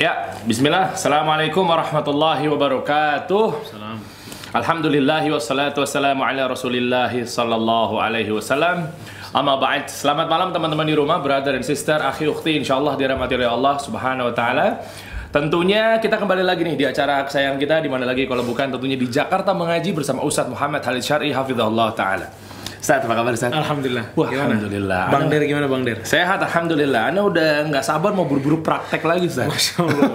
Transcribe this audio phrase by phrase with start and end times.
[0.00, 0.96] Ya, bismillah.
[0.96, 3.68] Assalamualaikum warahmatullahi wabarakatuh.
[3.68, 4.00] Salam.
[4.48, 8.88] Alhamdulillah wassalatu wassalamu ala rasulillah sallallahu alaihi wasallam.
[9.36, 9.92] Amma ba'd.
[9.92, 14.32] Selamat malam teman-teman di rumah, brother and sister, akhi ukhti, insyaallah dirahmati oleh Allah Subhanahu
[14.32, 14.80] wa taala.
[15.36, 18.96] Tentunya kita kembali lagi nih di acara kesayangan kita di mana lagi kalau bukan tentunya
[18.96, 22.32] di Jakarta mengaji bersama Ustadz Muhammad Halid Syar'i hafizahullah taala.
[22.90, 23.54] Ustadz, apa kabar Ustadz?
[23.54, 24.04] Alhamdulillah.
[24.18, 24.50] Wah, Gimana?
[24.50, 25.02] alhamdulillah.
[25.14, 26.02] Bang Ana- Der gimana Bang Der?
[26.02, 27.02] Sehat, alhamdulillah.
[27.06, 29.46] Anda udah nggak sabar mau buru-buru praktek lagi, Ustaz.
[29.46, 30.10] Masya Allah.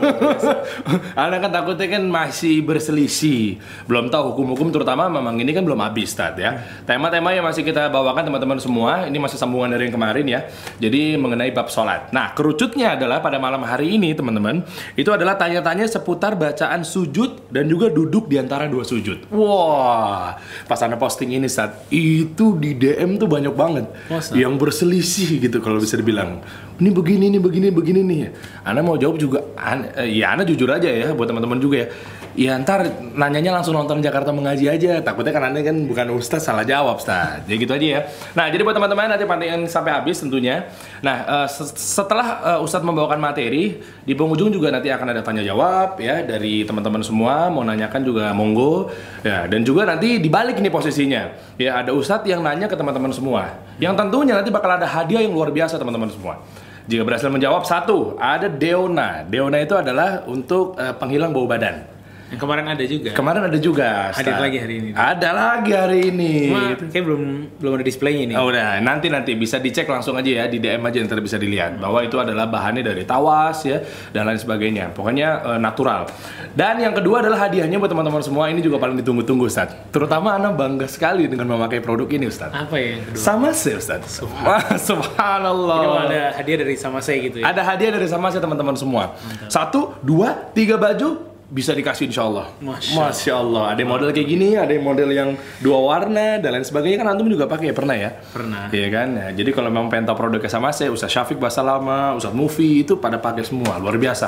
[1.24, 3.64] Anda kan takutnya kan masih berselisih.
[3.88, 6.68] Belum tahu hukum-hukum terutama memang ini kan belum habis, Ustaz ya.
[6.84, 10.44] Tema-tema yang masih kita bawakan teman-teman semua, ini masih sambungan dari yang kemarin ya.
[10.76, 12.12] Jadi mengenai bab sholat.
[12.12, 14.68] Nah, kerucutnya adalah pada malam hari ini, teman-teman,
[15.00, 19.32] itu adalah tanya-tanya seputar bacaan sujud dan juga duduk di antara dua sujud.
[19.32, 20.36] Wah,
[20.68, 23.86] pas Anda posting ini, Ustaz, itu di DM tuh banyak banget.
[24.08, 24.34] Masa?
[24.34, 26.42] yang berselisih gitu kalau bisa dibilang.
[26.76, 28.20] Ini begini ini begini begini nih.
[28.62, 31.88] Ana mau jawab juga an- eh, ya Ana jujur aja ya buat teman-teman juga ya
[32.36, 32.84] ya ntar
[33.16, 35.00] nanyanya langsung nonton Jakarta mengaji aja.
[35.00, 37.48] Takutnya kan Anda kan bukan Ustaz salah jawab Ustaz.
[37.48, 38.00] Ya gitu aja ya.
[38.36, 40.68] Nah jadi buat teman-teman nanti pantengin sampai habis tentunya.
[41.00, 45.42] Nah eh, se- setelah eh, Ustadz membawakan materi di penghujung juga nanti akan ada tanya
[45.48, 47.48] jawab ya dari teman-teman semua.
[47.48, 48.92] Mau nanyakan juga monggo.
[49.24, 51.32] Ya dan juga nanti dibalik nih posisinya.
[51.56, 53.56] Ya ada Ustadz yang nanya ke teman-teman semua.
[53.80, 56.44] Yang tentunya nanti bakal ada hadiah yang luar biasa teman-teman semua.
[56.86, 59.26] Jika berhasil menjawab satu ada Deona.
[59.26, 61.95] Deona itu adalah untuk eh, penghilang bau badan
[62.36, 63.10] Yang kemarin ada juga.
[63.16, 64.90] kemarin ada juga Hadir lagi hari ini.
[64.92, 67.24] ada lagi hari ini Cuma kayak belum
[67.64, 68.36] belum ada displaynya nih.
[68.36, 71.80] Oh udah, nanti nanti bisa dicek langsung aja ya di DM aja nanti bisa dilihat
[71.80, 73.80] bahwa itu adalah bahannya dari tawas ya
[74.12, 74.92] dan lain sebagainya.
[74.92, 76.12] Pokoknya eh, natural.
[76.52, 79.72] Dan yang kedua adalah hadiahnya buat teman-teman semua ini juga paling ditunggu-tunggu Ustaz.
[79.92, 82.52] Terutama Ana bangga sekali dengan memakai produk ini Ustaz.
[82.52, 83.22] Apa ya yang kedua?
[83.22, 84.04] Sama sih Ustaz.
[84.44, 85.80] Wah, Subhanallah.
[85.80, 87.52] Ini ada hadiah dari sama saya gitu ya.
[87.52, 89.16] Ada hadiah dari sama saya teman-teman semua.
[89.48, 92.50] Satu, dua, tiga baju bisa dikasih insya Allah.
[92.62, 93.64] Masya Allah.
[93.74, 95.30] Ada yang model kayak gini, ada yang model yang
[95.62, 98.12] dua warna dan lain sebagainya kan antum juga pakai ya pernah ya?
[98.34, 98.74] Pernah.
[98.74, 99.08] Iya kan?
[99.14, 102.98] Nah, jadi kalau memang pengen tahu produknya sama saya, Ustaz Syafiq Basalama, Ustaz Mufi itu
[102.98, 104.28] pada pakai semua, luar biasa.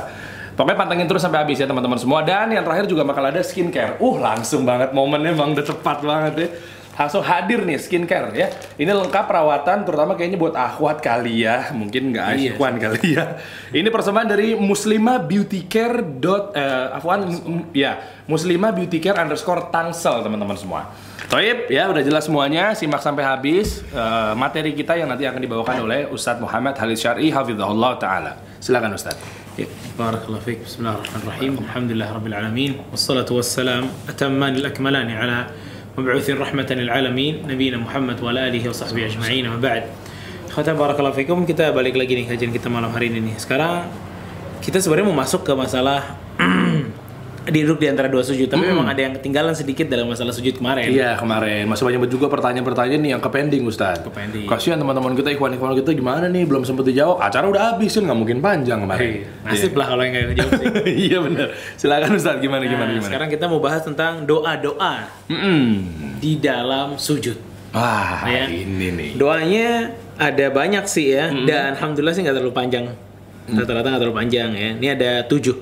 [0.57, 2.25] Pokoknya pantengin terus sampai habis ya teman-teman semua.
[2.25, 4.01] Dan yang terakhir juga bakal ada skincare.
[4.01, 6.49] Uh, langsung banget momennya bang, udah tepat banget ya.
[6.97, 8.49] Langsung hadir nih skincare ya.
[8.73, 11.69] Ini lengkap perawatan, terutama kayaknya buat akhwat kali ya.
[11.69, 12.57] Mungkin nggak Iya.
[12.57, 13.37] ikhwan kali ya.
[13.69, 16.01] Ini persembahan dari Muslimah Beauty Care.
[16.17, 20.89] Dot, eh, afwan, m- ya Muslimah Beauty Care underscore Tangsel teman-teman semua.
[21.29, 22.73] Toib ya udah jelas semuanya.
[22.73, 27.29] Simak sampai habis eh, materi kita yang nanti akan dibawakan oleh Ustadz Muhammad Halid Syar'i
[27.29, 28.41] Hafizahullah Taala.
[28.57, 29.21] Silakan Ustadz.
[29.53, 30.65] Ya, Barakallahu fiik.
[30.65, 31.61] Bismillahirrahmanirrahim.
[31.61, 32.71] Alhamdulillah rabbil alamin.
[32.89, 35.49] Wassalatu wassalam atamman al-akmalan ala
[35.97, 39.49] alamin nabiyina Muhammad wa ala alihi wa sahbihi ajma'in.
[39.49, 39.89] Amma ba'd.
[40.53, 41.41] Khatan barakallahu fiikum.
[41.41, 43.41] Kita balik lagi nih kajian kita malam hari ini nih.
[43.41, 43.89] Sekarang
[44.61, 46.21] kita sebenarnya mau masuk ke masalah
[47.47, 50.87] duduk di antara dua sujud, tapi memang ada yang ketinggalan sedikit dalam masalah sujud kemarin.
[50.87, 54.03] Iya kemarin masih banyak juga pertanyaan-pertanyaan nih yang ke pending Ustadz.
[54.03, 54.45] Ke pending.
[54.45, 57.17] Kasihan teman-teman kita ikhwan-ikhwan kita gimana nih belum sempet dijawab.
[57.19, 59.23] Acara udah habis kan nggak mungkin panjang kemarin.
[59.41, 60.67] Nasib lah kalau yang nggak jawab sih.
[61.07, 61.47] iya bener.
[61.75, 63.07] Silakan Ustadz gimana gimana Nah, gimana.
[63.07, 65.63] sekarang kita mau bahas tentang doa-doa Mm-mm.
[66.19, 67.39] di dalam sujud.
[67.71, 68.47] Wah Ya.
[68.47, 69.09] ini nih.
[69.15, 72.85] Doanya ada banyak sih ya, dan alhamdulillah sih nggak terlalu panjang.
[73.47, 74.69] Rata-rata nggak terlalu panjang ya.
[74.75, 75.55] Ini ada tujuh.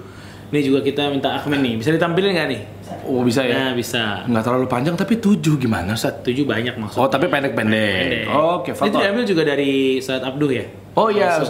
[0.55, 2.61] Ini juga kita minta Ahmed nih, bisa ditampilin nggak nih?
[3.03, 3.59] Oh bisa ya.
[3.59, 4.23] Nah bisa.
[4.23, 6.23] Nggak terlalu panjang tapi tujuh gimana Ustadz?
[6.23, 7.03] Tujuh banyak maksudnya.
[7.03, 7.99] Oh tapi pendek-pendek.
[7.99, 8.25] Pendek.
[8.31, 8.95] Oke, Ini foto.
[9.03, 10.63] diambil juga dari Saat Abduh ya.
[10.95, 11.43] Oh iya.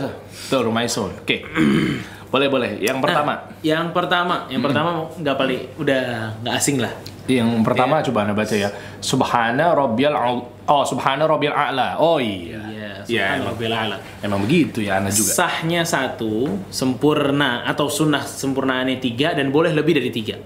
[0.49, 0.81] Tuh rumah.
[0.89, 1.45] Oke.
[2.33, 2.81] boleh boleh.
[2.81, 3.45] Yang pertama.
[3.61, 4.89] Yang pertama, yang pertama
[5.21, 6.01] nggak paling udah
[6.41, 6.93] nggak asing lah.
[7.29, 8.73] Yang pertama coba anda baca ya.
[9.05, 12.01] Subhana rabbiyal al- Oh, subhana rabbiyal a'la.
[12.01, 12.57] Oh iya.
[12.57, 12.74] Iya,
[13.05, 13.97] Iya, emang, subhanallah a'la.
[14.21, 15.31] emang begitu ya anda juga.
[15.33, 20.37] Sahnya satu, sempurna atau sunnah sempurnaannya tiga dan boleh lebih dari tiga.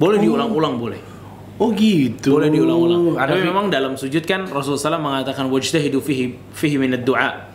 [0.00, 1.00] Boleh diulang-ulang boleh.
[1.60, 2.40] Oh gitu.
[2.40, 3.20] Boleh diulang-ulang.
[3.20, 7.49] Tapi memang dalam sujud kan Rasulullah SAW mengatakan wajtahidu fihi fihi minad du'a.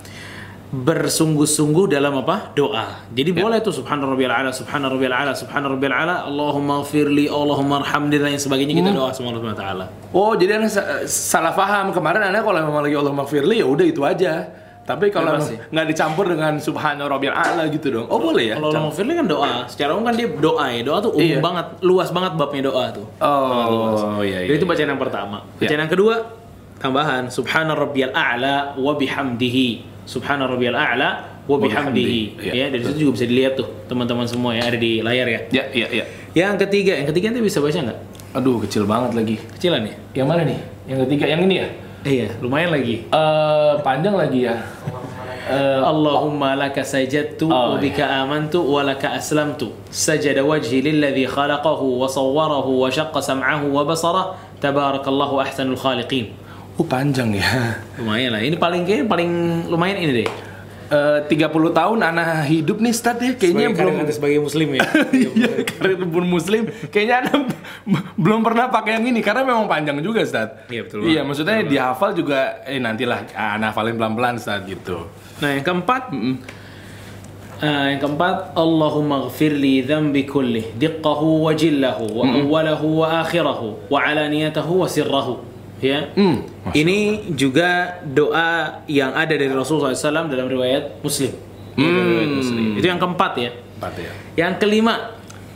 [0.75, 2.51] Bersungguh-sungguh dalam apa?
[2.51, 3.07] Doa.
[3.15, 3.39] Jadi Ya.
[3.47, 8.19] boleh tuh subhana rabbiyal ala, subhana rabbiyal ala, subhana rabbiyal ala, Allahumma firli, Allahumma arhamni
[8.19, 8.99] dan sebagainya kita Hmm.
[8.99, 9.85] doa sama Allah Subhanahu wa taala.
[10.11, 11.95] Oh, jadi anda sa- salah paham.
[11.95, 14.51] Kemarin anda kalau memang lagi Allah maghfirli ya udah itu aja.
[14.85, 18.05] Tapi kalau nggak dicampur dengan subhana rabbiyal a'la gitu dong.
[18.05, 18.55] Oh, boleh ya?
[18.61, 19.65] Kalau Allah firli kan doa.
[19.65, 20.81] Secara umum kan dia doa ya.
[20.85, 21.41] Doa tuh umum Iya.
[21.41, 23.05] banget, luas banget babnya doa tuh.
[23.17, 24.53] Oh, iya iya.
[24.53, 25.37] Jadi itu bacaan yang pertama.
[25.57, 25.81] Bacaan Ya.
[25.81, 26.13] yang kedua
[26.77, 29.94] tambahan subhana rabbiyal a'la wa bihamdihi.
[30.05, 31.09] Subhana rabbiyal a'la
[31.49, 32.21] wa bihamdihi.
[32.41, 35.39] Ya, Ya, dari situ juga bisa dilihat tuh teman-teman semua ya ada di layar ya.
[35.51, 36.05] Ya, ya, ya.
[36.37, 37.99] Yang ketiga, yang ketiga nanti bisa baca nggak?
[38.37, 39.35] Aduh, kecil banget lagi.
[39.57, 39.95] Kecilan ya?
[40.13, 40.59] Yang mana nih?
[40.85, 41.67] Yang ketiga, yang ini ya?
[42.05, 42.95] Iya, lumayan lagi.
[43.09, 44.61] Eh, panjang lagi ya.
[45.45, 52.01] Eh, Allahumma laka sajadtu Oh, wa bika amantu wa laka aslamtu sajada wajhi lilladhi khalaqahu
[52.01, 56.33] wa sawwarahu wa syaqqa sam'ahu wa basarah tabarakallahu ahsanul khaliqin
[56.75, 57.79] oh panjang ya.
[57.97, 58.41] lumayan lah.
[58.41, 59.29] Ini paling kayak paling
[59.67, 60.29] lumayan ini deh.
[60.85, 63.33] Eh, 30 tahun anak hidup nih Stad ya.
[63.33, 64.81] Kayaknya Sebagai belum karir sebagai muslim ya.
[65.33, 66.61] Iya, karir pun muslim.
[66.93, 67.33] Kayaknya Anda
[68.23, 70.69] belum pernah pakai yang ini karena memang panjang juga Stad.
[70.69, 71.23] Iya, betul Iya, banget.
[71.25, 75.09] maksudnya dihafal juga eh nantilah Anda hafalin pelan-pelan Stad gitu.
[75.35, 76.13] nah yang keempat
[77.55, 83.95] Ah, yang keempat Allahumma ghfirli dhanbi kulli diqqahu wa jillahu wa awwalahu wa akhirahu wa
[83.95, 85.39] alaniyatahu wa sirrahu
[85.81, 86.11] ya.
[86.15, 86.45] Hmm.
[86.73, 91.31] ini juga doa yang ada dari Rasulullah SAW dalam riwayat Muslim.
[91.75, 92.63] Ya, dari riwayat Muslim.
[92.79, 93.51] itu yang keempat ya.
[93.79, 94.11] Empat ya.
[94.39, 95.15] yang kelima.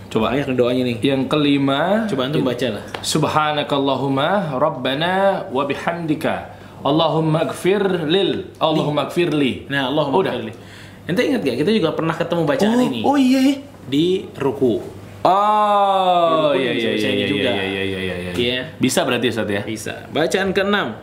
[0.09, 0.97] Coba banyak doanya nih.
[1.05, 6.57] Yang kelima, coba antum baca lah Subhanakallahumma Rabbana wa bihamdika.
[6.81, 9.67] Allahumma gfir lil Allahumma gfir li.
[9.69, 10.33] Nah Allahumma Udah.
[10.33, 10.53] ghfirli
[11.09, 13.01] ente ingat gak kita juga pernah ketemu bacaan oh, ini?
[13.01, 13.55] oh iya iya.
[13.89, 14.77] di ruku.
[15.25, 17.49] Oh iya iya iya ini iya juga.
[17.49, 17.81] iya iya
[18.39, 18.61] iya.
[18.79, 20.95] Bisa berarti Ustaz ya bisa bacaan keenam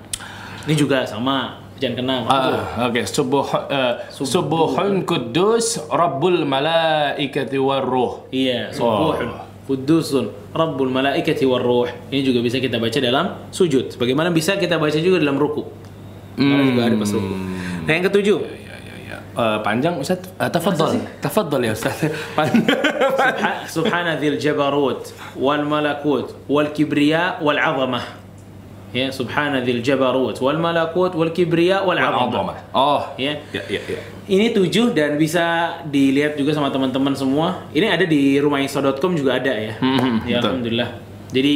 [0.65, 2.23] ini juga sama bacaan keenam?
[2.27, 11.61] Ah, oke subuh uh, subuhun kudus rabbul malaikati warruh Iya, subuhun, kudusun, rabbul malaikati war
[11.61, 11.91] ruh.
[12.09, 13.91] Ini juga bisa kita baca dalam sujud.
[13.93, 15.67] Sebagaimana bisa kita baca juga dalam ruku.
[16.39, 17.35] Karena juga ada pas ruku.
[17.87, 18.39] Nah, yang ketujuh.
[19.37, 22.09] Eh, panjang Ustaz uh, tafadhal tafadhal ya Ustaz
[23.69, 25.05] Subhana dzil jabarut
[25.37, 28.25] wal malakut wal kibriya wal azamah.
[28.97, 32.57] Ya, subhana dzil jabarut wal malakut wal kibriya wal azamah.
[32.73, 33.37] oh Ya.
[33.53, 35.45] ya ya ya Ini tujuh dan bisa
[35.85, 37.69] dilihat juga sama teman-teman semua.
[37.71, 39.77] Ini ada di rumahiso.com juga ada ya.
[39.77, 40.49] Hmm, ya betul.
[40.49, 40.91] alhamdulillah.
[41.29, 41.55] Jadi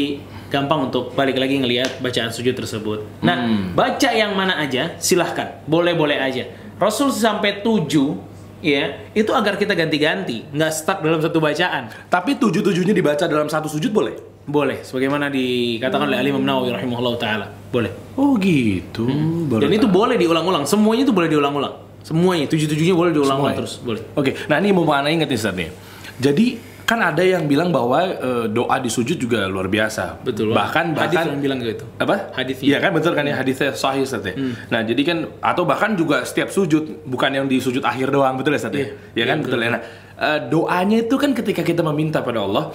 [0.51, 3.07] gampang untuk balik lagi ngelihat bacaan sujud tersebut.
[3.23, 3.73] Nah, Hmm.
[3.73, 6.45] baca yang mana aja silahkan, boleh-boleh aja.
[6.81, 8.17] Rasul sampai tujuh,
[8.65, 11.93] ya itu agar kita ganti-ganti, nggak stuck dalam satu bacaan.
[12.09, 14.17] tapi tujuh tujuhnya dibaca dalam satu sujud boleh
[14.49, 17.47] Boleh, sebagaimana dikatakan oleh Ali Imam Nawawi rahimahullah taala.
[17.71, 17.93] Boleh.
[18.17, 19.07] oh gitu
[19.47, 20.65] Baru Dan itu boleh diulang-ulang.
[20.67, 21.75] Semuanya itu boleh diulang-ulang.
[22.01, 24.01] Semuanya, tujuh-tujuhnya boleh diulang-ulang terus, boleh.
[24.17, 25.69] Oke, nah ini mau mana inget nih Ustaz nih.
[26.17, 30.27] Jadi kan ada yang bilang bahwa eh, doa di sujud juga luar biasa.
[30.27, 30.51] Betul.
[30.51, 31.87] Bahkan hadis bahkan yang bilang gitu.
[32.03, 32.35] apa?
[32.35, 32.67] Hadisnya.
[32.67, 34.35] Iya kan betul kan ya hadisnya sahih Ustaz ya.
[34.75, 38.59] Nah, jadi kan atau bahkan juga setiap sujud bukan yang di sujud akhir doang betul
[38.59, 38.83] ya Ustaz ya?
[38.83, 39.71] Iya, Iya kan betul ya.
[39.71, 39.83] Nah,
[40.19, 42.75] eh, doanya itu kan ketika kita meminta pada Allah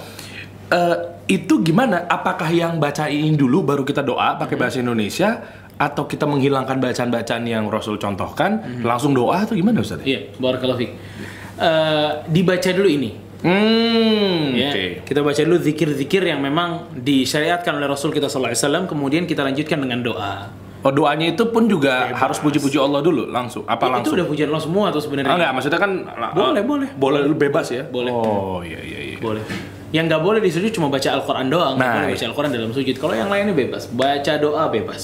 [0.72, 0.96] eh,
[1.28, 2.08] itu gimana?
[2.08, 5.44] Apakah yang bacain dulu baru kita doa pakai bahasa Indonesia
[5.76, 10.00] atau kita menghilangkan bacaan-bacaan yang Rasul contohkan langsung doa atau gimana Ustaz?
[10.08, 10.92] Iya, barakallahu fiik.
[11.56, 13.25] Eh, dibaca dulu ini.
[13.46, 14.84] Hmm, Ya, oke.
[15.06, 19.46] Kita baca dulu zikir-zikir yang memang disyariatkan oleh Rasul kita sallallahu alaihi wasallam, kemudian kita
[19.46, 20.50] lanjutkan dengan doa.
[20.82, 23.66] Oh doanya itu pun juga harus puji-puji Allah dulu langsung.
[23.66, 24.14] Apa Itu langsung?
[24.18, 25.30] udah pujian Allah semua atau sebenarnya?
[25.30, 25.90] Ah, enggak, maksudnya kan
[26.30, 26.88] Boleh, eh, boleh.
[26.94, 27.82] Boleh lu bebas ya?
[27.86, 28.10] Boleh.
[28.10, 29.16] Oh, iya iya iya.
[29.18, 29.42] Boleh.
[29.90, 32.14] Yang nggak boleh di sujud cuma baca Al-Quran doang, nggak Nah, boleh iya.
[32.14, 32.94] baca Al-Quran dalam sujud.
[32.98, 35.02] Kalau yang lainnya bebas, baca doa bebas.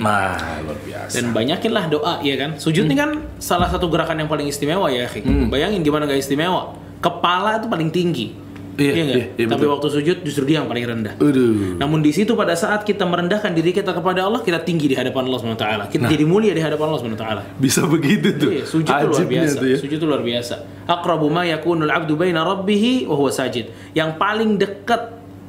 [0.00, 1.12] Nah, luar biasa.
[1.12, 2.50] Dan banyakinlah doa, ya kan?
[2.56, 5.26] Sujud ini kan salah satu gerakan yang paling istimewa ya, akhi.
[5.26, 5.52] Hmm.
[5.52, 6.72] Bayangin gimana gak istimewa.
[6.98, 8.48] Kepala itu paling tinggi.
[8.78, 9.06] Iya, nggak?
[9.10, 9.74] iya, iya, Tapi betul.
[9.74, 11.18] waktu sujud justru dia yang paling rendah.
[11.18, 11.74] Aduh.
[11.82, 15.26] Namun di situ pada saat kita merendahkan diri kita kepada Allah, kita tinggi di hadapan
[15.26, 15.84] Allah Subhanahu taala.
[15.90, 17.42] Kita jadi mulia di hadapan Allah Subhanahu taala.
[17.58, 18.54] Bisa begitu tuh.
[18.54, 19.56] Iya, sujud itu luar biasa.
[19.58, 19.76] tuh ya.
[19.82, 20.54] Sujud itu luar biasa.
[20.86, 23.66] Aqrabu ma yakunul 'abdu baina rabbih wa huwa sajid.
[23.98, 25.02] Yang paling dekat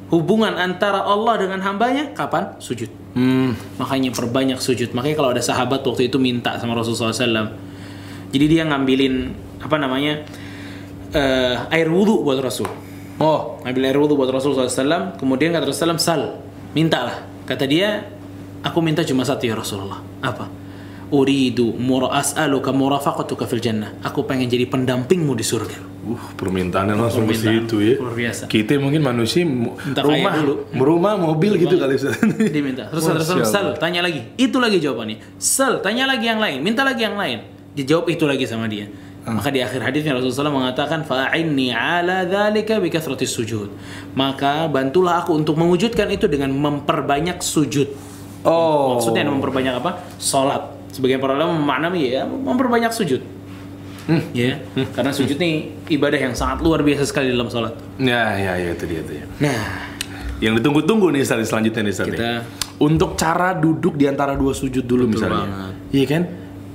[0.09, 2.57] hubungan antara Allah dengan hambanya kapan?
[2.57, 2.89] Sujud.
[3.13, 3.53] Hmm.
[3.77, 4.89] Makanya perbanyak sujud.
[4.97, 7.53] Makanya kalau ada sahabat waktu itu minta sama Rasulullah SAW.
[8.33, 10.25] Jadi dia ngambilin apa namanya
[11.13, 12.69] eh, air wudhu buat Rasul.
[13.19, 15.19] Oh, Ngambil air wudhu buat Rasulullah SAW.
[15.19, 16.21] Kemudian kata Rasulullah SAW, sal,
[16.71, 17.27] mintalah.
[17.43, 18.07] Kata dia,
[18.63, 19.99] aku minta cuma satu ya Rasulullah.
[20.23, 20.47] Apa?
[21.09, 23.97] Uridu mura as'aluka murafaqatuka fil jannah.
[24.05, 25.77] Aku pengen jadi pendampingmu di surga.
[26.05, 27.95] uh, permintaannya langsung ke situ ya.
[27.97, 28.45] Luar biasa.
[28.45, 30.53] Kita mungkin manusia Minta rumah, dulu.
[30.77, 32.13] rumah, mobil gitu kali Ustaz.
[32.53, 32.93] Dia minta.
[32.93, 34.21] Terus Rasulullah, sal, tanya lagi.
[34.37, 35.41] Itu lagi jawabannya.
[35.41, 36.61] Sal, tanya lagi yang lain.
[36.61, 37.41] Minta lagi yang lain.
[37.73, 38.85] Dijawab itu lagi sama dia.
[39.29, 39.37] Ah.
[39.37, 43.69] Maka di akhir hadisnya Rasulullah SAW mengatakan fa'inni ala dzalika bi kathratis sujud.
[44.17, 47.93] Maka bantulah aku untuk mewujudkan itu dengan memperbanyak sujud.
[48.41, 48.97] Oh.
[48.97, 50.01] Maksudnya memperbanyak apa?
[50.17, 50.65] Salat.
[50.89, 53.21] Sebagian para ulama memaknai ya memperbanyak sujud.
[54.09, 54.25] Hmm.
[54.33, 54.57] Ya,
[54.97, 57.77] karena sujud ini ibadah yang sangat luar biasa sekali dalam salat.
[58.01, 59.25] Ya, ya, ya itu dia tuh ya.
[59.37, 59.61] Nah,
[60.39, 62.07] Yang ditunggu-tunggu nih Ustaz selanjutnya nih Ustaz.
[62.09, 62.41] Kita- nih.
[62.79, 65.45] Untuk cara duduk di antara dua sujud dulu misalnya.
[65.45, 65.73] banget.
[65.93, 66.23] Iya kan?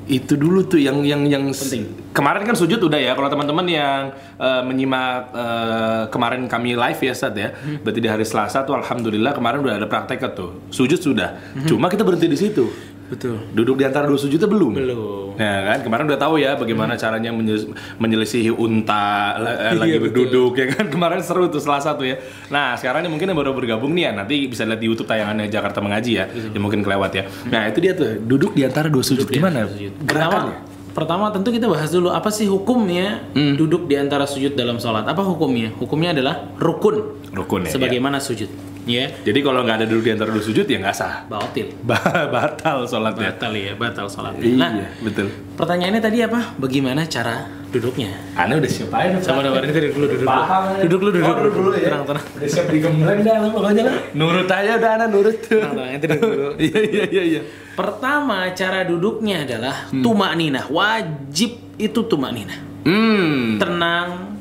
[0.04, 2.03] Itu dulu tuh yang yang yang Penting.
[2.14, 3.12] Kemarin kan sujud udah ya.
[3.12, 4.00] Kalau teman-teman yang
[4.38, 7.50] eh, menyimak eh, kemarin kami live ya Ustaz ya.
[7.50, 7.82] Hmm.
[7.82, 10.62] Berarti di hari Selasa tuh alhamdulillah kemarin udah ada praktek tuh.
[10.70, 11.34] Sujud sudah.
[11.66, 12.70] Cuma kita berhenti di situ.
[13.04, 13.36] Betul.
[13.52, 14.72] Duduk di antara dua sujud itu belum.
[14.72, 15.36] Belum.
[15.36, 17.68] Ya kan kemarin udah tahu ya bagaimana caranya menye-
[17.98, 20.24] menyelisihi unta eh, lagi Iya, betul.
[20.30, 22.16] berduduk ya kan kemarin seru tuh salah satu ya.
[22.48, 25.50] Nah sekarang ini mungkin yang baru bergabung nih ya nanti bisa lihat di YouTube tayangannya
[25.50, 27.26] Jakarta mengaji ya, yang mungkin kelewat ya.
[27.50, 29.66] Nah itu dia tuh duduk di antara dua sujud gimana?
[29.68, 29.92] Sujud.
[30.00, 30.73] Pertama, Gerakannya?
[30.94, 33.58] Pertama tentu kita bahas dulu apa sih hukumnya Hmm.
[33.58, 35.04] duduk di antara sujud dalam sholat.
[35.04, 35.74] Apa hukumnya?
[35.74, 37.18] Hukumnya adalah rukun.
[37.34, 37.74] Rukun ya.
[37.74, 38.48] Sebagaimana sujud.
[38.84, 39.06] Ya, ya.
[39.24, 41.24] Jadi kalau nggak ada duduk di antara dua sujud ya nggak sah.
[41.24, 41.72] batil.
[41.88, 43.32] Ba- batal sholatnya.
[43.32, 44.36] Batal ya, batal sholat.
[44.36, 45.32] Iya Nah, betul.
[45.56, 46.52] pertanyaannya tadi apa?
[46.56, 48.12] Bagaimana cara duduknya?
[48.34, 50.28] Anda udah siap aja Sama ini tadi dulu duduk.
[50.28, 50.62] Paham.
[50.84, 51.26] Duduk lu duduk.
[51.26, 51.88] Oh, duduk dulu ya.
[51.88, 52.24] Tenang, tenang.
[52.28, 53.96] Udah siap digembleng dah lah pokoknya lah.
[54.12, 55.36] Nurut aja udah Anda nurut.
[55.40, 56.18] Tenang, tenang.
[56.20, 56.48] Duduk dulu.
[56.64, 57.40] Iya iya iya iya.
[57.74, 60.68] Pertama, cara duduknya adalah tumak ninah.
[60.68, 62.58] Wajib itu tumak ninah.
[62.84, 63.56] Hmm.
[63.58, 64.33] Tenang.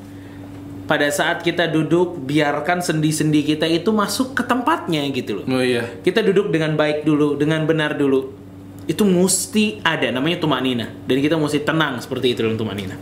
[0.83, 5.45] Pada saat kita duduk, biarkan sendi-sendi kita itu masuk ke tempatnya gitu loh.
[5.47, 5.87] Oh iya.
[6.03, 8.35] Kita duduk dengan baik dulu, dengan benar dulu.
[8.83, 10.91] Itu mesti ada, namanya tumak ninah.
[11.07, 12.99] Dan kita mesti tenang seperti itu dalam tumak ninah.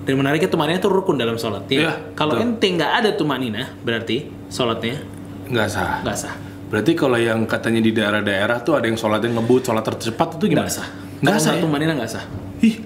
[0.00, 1.66] Dan menariknya tumak ninah itu rukun dalam sholat.
[1.66, 1.78] Ya.
[1.90, 5.02] Iya, Kalau ente nggak ada tumak ninah, berarti sholatnya
[5.50, 6.06] Nggak sah.
[6.06, 6.34] nggak sah.
[6.70, 10.70] Berarti kalau yang katanya di daerah-daerah tuh ada yang sholatnya ngebut, sholat tercepat itu gimana?
[10.70, 10.88] Nggak sah.
[11.18, 11.52] Nggak sah.
[11.58, 11.60] ya?
[11.60, 12.24] tumak ninah nggak sah.
[12.62, 12.78] Ih,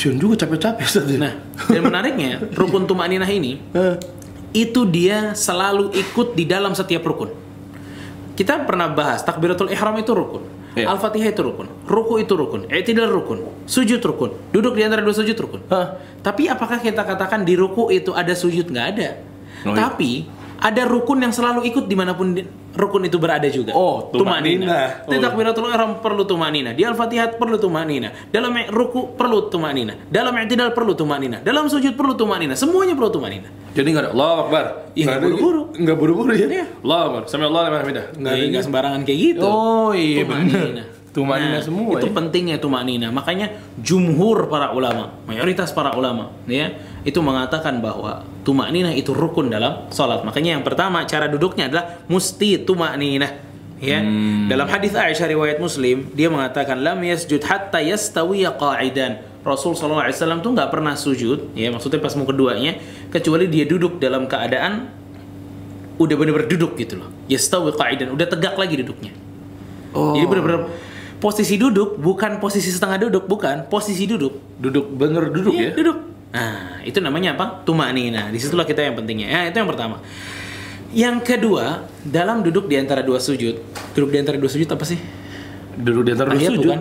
[0.00, 1.20] Cion juga capek-capek ya?
[1.20, 1.34] Nah,
[1.68, 4.00] dan menariknya, rukun tumak ninah ini Eh,
[4.56, 7.28] itu dia selalu ikut di dalam setiap rukun.
[8.32, 10.40] Kita pernah bahas takbiratul ihram itu rukun.
[10.72, 10.88] Iya.
[10.88, 11.68] Al-Fatihah itu rukun.
[11.84, 12.64] Ruku itu rukun.
[12.72, 13.44] I'tidal rukun.
[13.68, 14.32] Sujud rukun.
[14.54, 15.60] Duduk di antara dua sujud rukun.
[15.68, 16.00] Hah?
[16.24, 18.72] Tapi apakah kita katakan di ruku itu ada sujud?
[18.72, 19.08] Nggak ada.
[19.68, 19.84] Oh, iya.
[19.84, 20.24] Tapi
[20.60, 23.72] ada rukun yang selalu ikut di mana pun di- rukun itu berada juga.
[23.72, 25.02] Oh, tumanina.
[25.02, 25.20] Di Oh.
[25.20, 26.70] takbiratul ihram perlu tumanina.
[26.70, 28.12] Di al-fatihah perlu tumanina.
[28.28, 29.96] Dalam ruku perlu tumanina.
[30.06, 31.40] Dalam i'tidal perlu tumanina.
[31.40, 32.52] Dalam sujud perlu tumanina.
[32.52, 33.48] Semuanya perlu tumanina.
[33.70, 34.64] Jadi nggak ada Allah Akbar.
[34.64, 35.62] Iya, Nggak nggak ada- buru-buru.
[35.72, 36.46] Nggak buru-buru ya?
[36.46, 36.66] Iya.
[36.82, 37.22] Allah Akbar.
[37.26, 38.04] Sami Allah liman hamidah.
[38.14, 39.46] Nggak Nggak sembarangan kayak gitu.
[39.46, 40.84] Oh iya Tumanina.
[41.10, 42.14] Tumanina Nah, semua Itu ya.
[42.14, 43.10] pentingnya tumanina.
[43.10, 43.50] Makanya
[43.82, 46.70] jumhur para ulama, mayoritas para ulama, ya,
[47.02, 50.22] itu mengatakan bahwa tumanina itu rukun dalam sholat.
[50.22, 53.26] Makanya yang pertama cara duduknya adalah musti tumanina.
[53.80, 54.44] Ya, Hmm.
[54.46, 59.24] dalam hadis Aisyah riwayat Muslim, dia mengatakan lam yasjud hatta yastawiya qa'idan.
[59.40, 62.76] Rasul sallallahu alaihi wasallam tuh nggak pernah sujud, ya maksudnya pas mau keduanya,
[63.08, 64.92] kecuali dia duduk dalam keadaan
[65.96, 67.08] udah bener-bener duduk gitu loh.
[67.26, 69.16] Yastawi qa'idan, udah tegak lagi duduknya.
[69.96, 70.12] Oh.
[70.12, 70.60] Jadi bener-bener
[71.20, 74.40] posisi duduk bukan posisi setengah duduk, bukan posisi duduk.
[74.56, 75.72] duduk bener duduk Iya, ya.
[75.76, 75.98] duduk.
[76.30, 77.60] Nah, itu namanya apa?
[77.66, 78.30] Tumanina.
[78.32, 79.28] Di situlah kita yang pentingnya.
[79.28, 80.00] Ya, itu yang pertama.
[80.90, 83.60] Yang kedua, dalam duduk di antara dua sujud.
[83.94, 84.98] Duduk di antara dua sujud apa sih?
[85.78, 86.66] Duduk di antara dua sujud.
[86.66, 86.80] bukan?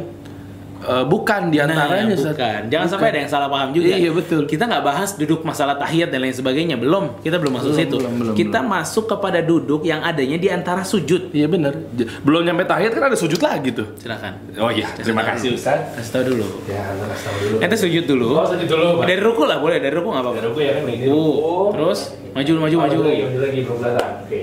[0.89, 2.62] Eh, bukan di antaranya nah, bukan.
[2.65, 3.93] Jangan sampai ada yang salah paham juga.
[3.93, 4.50] Iya, betul.
[4.50, 6.81] Kita nggak bahas duduk masalah tahiyat dan lain sebagainya.
[6.81, 7.22] Belum.
[7.22, 7.98] Kita belum masuk Belum, situ.
[8.01, 11.29] belum, belum, kita masuk kepada duduk yang adanya di antara sujud.
[11.29, 11.77] Iya benar.
[12.25, 13.86] Belum nyampe tahiyat kan ada sujud lagi tuh.
[14.01, 14.34] Silakan.
[14.58, 15.93] Oh iya, terima kasih Ustaz.
[15.93, 16.46] Kasih tahu dulu.
[16.65, 17.55] Ya, kasih tahu dulu.
[17.62, 18.27] Ente sujud dulu.
[18.34, 19.05] Oh, sujud dulu, Pak.
[19.05, 20.41] Dari ruku lah, boleh dari ruku nggak apa-apa.
[20.50, 21.05] Ruku ya kan begini.
[21.05, 21.53] Ruku.
[21.77, 22.00] Terus
[22.34, 22.98] maju maju maju.
[23.05, 24.12] maju lagi ke belakang.
[24.25, 24.39] Oke.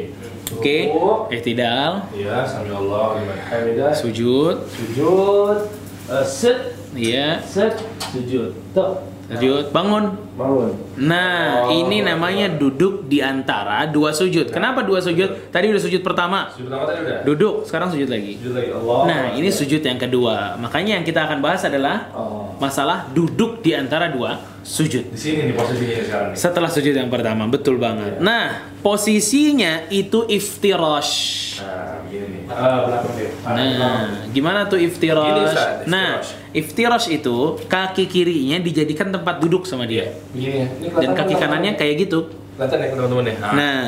[0.54, 0.76] Oke.
[0.94, 1.10] Ruku.
[1.34, 1.92] Ihtidal.
[2.14, 3.90] Iya, sami Allah liman hamidah.
[3.98, 4.62] Sujud.
[4.70, 5.85] Sujud.
[6.06, 6.58] Eh, sit,
[6.94, 7.42] Iya.
[7.42, 7.74] sit,
[8.14, 8.54] sujud.
[8.70, 9.02] Tuh.
[9.26, 9.74] Sujud.
[9.74, 10.25] Bangun.
[10.36, 10.68] Bangun.
[11.00, 11.72] Nah, Oh.
[11.72, 14.52] ini namanya duduk di antara dua sujud.
[14.52, 15.48] Kenapa dua sujud?
[15.48, 16.52] Tadi udah sujud pertama.
[16.52, 17.18] Sujud pertama tadi udah.
[17.24, 18.36] Duduk, sekarang sujud lagi.
[18.36, 19.00] Sujud lagi Allah.
[19.08, 20.60] Nah, ini sujud yang kedua.
[20.60, 22.52] Makanya yang kita akan bahas adalah Oh.
[22.60, 25.08] masalah duduk di antara dua sujud.
[25.08, 26.36] Di sini nih posisinya sekarang nih.
[26.36, 28.18] Setelah sujud yang pertama, betul banget.
[28.18, 31.14] Nah, posisinya itu iftirash.
[31.62, 32.42] Nah, begini nih.
[32.50, 33.30] Ah, deh.
[33.46, 34.00] Nah,
[34.34, 35.86] gimana tuh Gini, iftirash?
[35.86, 36.18] Nah,
[36.50, 40.10] iftirash itu kaki kirinya dijadikan tempat duduk sama dia.
[40.10, 40.66] Begini ya.
[40.66, 42.32] Ini Dan kaki kanannya kayak gitu.
[42.56, 43.36] Kelihatan ya teman-teman ya.
[43.52, 43.82] Nah,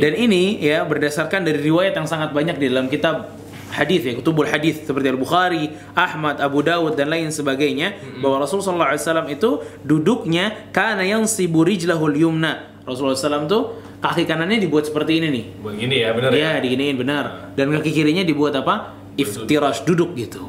[0.00, 3.36] dan ini ya berdasarkan dari riwayat yang sangat banyak di dalam kitab
[3.74, 9.26] hadis ya, kutubul hadis seperti Al-Bukhari, Ahmad, Abu Dawud dan lain sebagainya bahwa Rasulullah SAW
[9.26, 12.70] itu duduknya kana yang rijlahul yumna.
[12.86, 13.62] Rasulullah SAW tuh
[13.98, 15.44] kaki kanannya dibuat seperti ini nih.
[15.60, 16.38] Begini ya, benar ya.
[16.38, 17.24] Iya, diginiin benar.
[17.58, 18.94] Dan kaki kirinya dibuat apa?
[19.18, 20.46] Iftirash duduk gitu.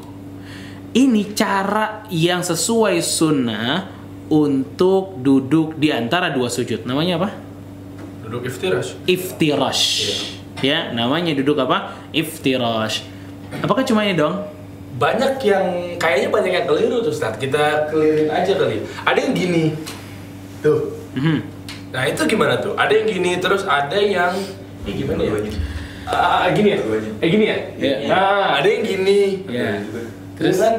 [0.96, 3.95] Ini cara yang sesuai sunnah
[4.28, 6.82] untuk duduk di antara dua sujud.
[6.86, 7.28] Namanya apa?
[8.26, 8.98] Duduk iftirash.
[9.06, 9.84] Iftirash.
[10.64, 11.94] Ya, namanya duduk apa?
[12.10, 13.04] Iftirash.
[13.62, 14.42] Apakah cuma ini dong?
[14.96, 15.66] Banyak yang
[16.00, 17.36] kayaknya banyak yang keliru tuh Ustaz.
[17.36, 18.80] Kita kelirin aja kali.
[19.04, 19.64] Ada yang gini.
[20.64, 20.96] Tuh.
[21.14, 21.38] Mhm.
[21.92, 22.74] Nah, itu gimana tuh?
[22.74, 24.34] Ada yang gini terus ada yang
[24.84, 25.32] ini gimana ya?
[26.06, 26.78] Ah, gini ya?
[27.18, 27.58] Eh gini ya?
[27.76, 27.94] Iya.
[28.10, 29.20] Nah, ada yang gini.
[29.50, 29.82] Ya.
[30.36, 30.74] Terus kan?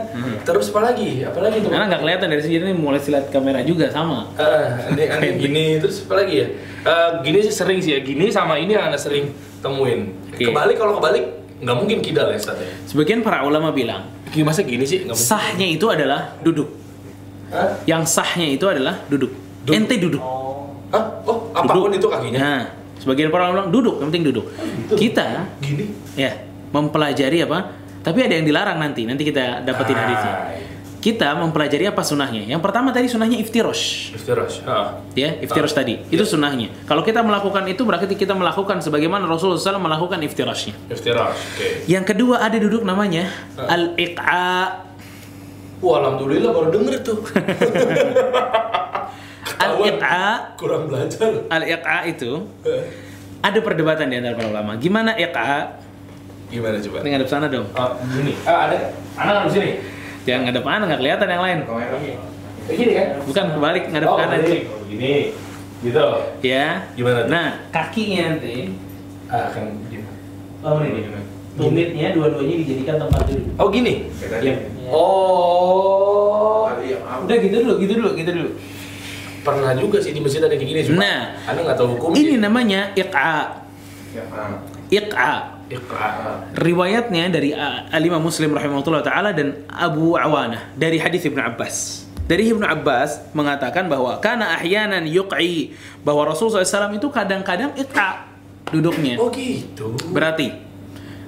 [0.45, 1.25] Terus apa lagi?
[1.25, 1.69] Apa lagi tuh?
[1.73, 4.29] Karena nggak kelihatan dari sini ini mulai silat kamera juga sama.
[4.37, 6.47] Ah, ada, ada yang gini terus apa lagi ya?
[6.85, 7.99] Eh, gini sih sering sih ya.
[8.05, 9.33] Gini sama ini yang anda sering
[9.65, 10.13] temuin.
[10.29, 10.45] Oke.
[10.45, 11.25] Kebalik kalau kebalik
[11.57, 12.69] nggak mungkin kidal ya Ustaz ya?
[12.85, 15.01] Sebagian para ulama bilang Gimana masa gini sih?
[15.09, 15.29] Nggak mungkin.
[15.33, 16.69] sahnya itu adalah duduk.
[17.49, 17.81] Hah?
[17.89, 19.33] Yang sahnya itu adalah duduk.
[19.65, 19.73] Duduk.
[19.73, 20.21] Ente duduk.
[20.93, 21.05] Hah?
[21.25, 22.39] Oh, apa pun itu kakinya.
[22.39, 22.61] Nah,
[23.01, 24.45] sebagian para ulama bilang duduk, yang penting duduk.
[24.93, 25.89] Kita Gini.
[26.15, 26.31] ya
[26.71, 27.76] mempelajari apa?
[28.07, 29.03] Tapi ada yang dilarang nanti.
[29.03, 30.33] Nanti kita dapetin Ah, hadisnya.
[30.55, 30.65] iya.
[30.97, 32.47] Kita mempelajari apa sunahnya.
[32.47, 34.15] Yang pertama tadi sunahnya iftirosh.
[34.15, 34.63] Iftirash.
[34.63, 35.03] Ah.
[35.11, 35.99] Ya, iftirosh Ah, tadi.
[36.07, 36.71] Itu sunahnya.
[36.83, 40.73] Kalau kita melakukan itu berarti kita melakukan sebagaimana Rasulullah SAW melakukan iftirashnya.
[40.87, 41.37] Iftirash.
[41.53, 41.67] Oke.
[41.85, 43.75] Yang kedua ada duduk namanya Ah.
[43.75, 44.47] al-iqa.
[45.77, 46.93] Wah, alhamdulillah baru denger.
[46.97, 47.35] Ketahuan.
[49.97, 51.31] Al-iqa, Kurang belajar.
[51.47, 52.31] al-iqa itu
[53.39, 54.75] ada perdebatan di antara para ulama.
[54.75, 55.77] Gimana iqa?
[56.47, 56.97] Gimana coba?
[57.03, 57.67] Ini ngadep sana dong.
[57.75, 58.33] Ah, gini.
[58.47, 58.77] Ah, ada.
[59.19, 59.69] Anak ngadep sini.
[60.23, 61.59] Yang ngadep mana nggak kelihatan yang lain.
[62.67, 63.07] Kayak gini kan?
[63.27, 64.39] Bukan kebalik ngadep Oh, kanan.
[64.39, 65.13] Oh, gini.
[65.83, 66.05] Gitu.
[66.41, 66.87] Ya.
[66.95, 67.31] Gimana tuh?
[67.31, 68.71] Nah, kakinya nanti
[69.27, 70.07] Ah, kan gini.
[70.63, 71.03] Oh ini
[71.57, 73.49] Tumitnya dua-duanya dijadikan tempat duduk.
[73.57, 74.07] Oh, gini.
[74.23, 74.55] Iya.
[74.93, 76.69] Oh.
[77.27, 78.49] Udah gitu dulu, gitu dulu, gitu dulu.
[79.41, 81.01] Pernah juga sih di masjid ada kayak gini cuma.
[81.01, 81.19] Nah.
[81.49, 82.09] Anda nggak tahu hukum.
[82.13, 83.63] Ini namanya iqa.
[84.13, 84.76] Iqa.
[84.87, 85.59] Iqra.
[86.55, 92.07] Riwayatnya dari uh, Alimah Muslim rahimahullah taala dan Abu Awanah dari hadis Ibnu Abbas.
[92.27, 98.27] Dari Ibnu Abbas mengatakan bahwa karena ahyanan yuqi bahwa Rasulullah SAW itu kadang-kadang iqa
[98.71, 99.19] duduknya.
[99.19, 99.95] Oh gitu.
[100.11, 100.51] Berarti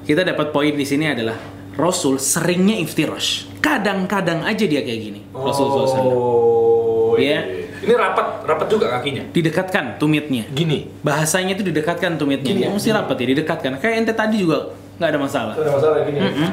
[0.04, 1.36] kita dapat poin di sini adalah
[1.75, 3.60] Rasul seringnya iftirash.
[3.60, 5.20] Kadang-kadang aja dia kayak gini.
[5.36, 6.16] Rasulullah SAW.
[6.16, 7.39] Oh Iya.
[7.44, 7.59] iya.
[7.89, 9.34] Ini rapat, rapat juga kakinya.
[9.34, 10.46] Didekatkan tumitnya.
[10.48, 10.86] Gini.
[11.01, 12.46] Bahasanya itu didekatkan tumitnya.
[12.46, 12.77] Gini Ya, ya?
[12.77, 13.81] mesti rapat ya, didekatkan.
[13.81, 14.69] Kayak ente tadi juga
[15.01, 15.53] nggak ada masalah.
[15.58, 16.22] Ada masalah gini.
[16.22, 16.50] Mm-mm.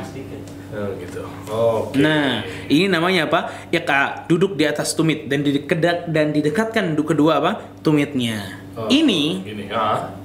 [0.73, 1.21] Oh gitu.
[1.47, 2.01] Oke.
[2.01, 3.53] Nah, ini namanya apa?
[3.69, 7.53] Iqa, duduk di atas tumit dan didekat dan didekatkan du- kedua apa?
[7.81, 8.65] Tumitnya.
[8.73, 9.65] Oh, Ini Gini.
[9.69, 10.17] Ah.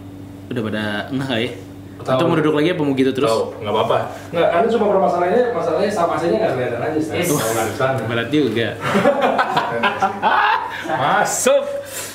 [0.47, 1.51] udah pada enggak ya?
[2.01, 2.17] Tahu.
[2.17, 3.29] Atau mau duduk lagi apa mau gitu terus?
[3.29, 3.97] Tahu, nggak apa-apa.
[4.33, 6.97] Nggak, anda cuma permasalahannya, masalahnya sama saja nggak kelihatan aja.
[6.97, 7.23] Di
[7.71, 7.99] sana.
[8.09, 8.67] Berat juga.
[10.93, 11.63] Masuk.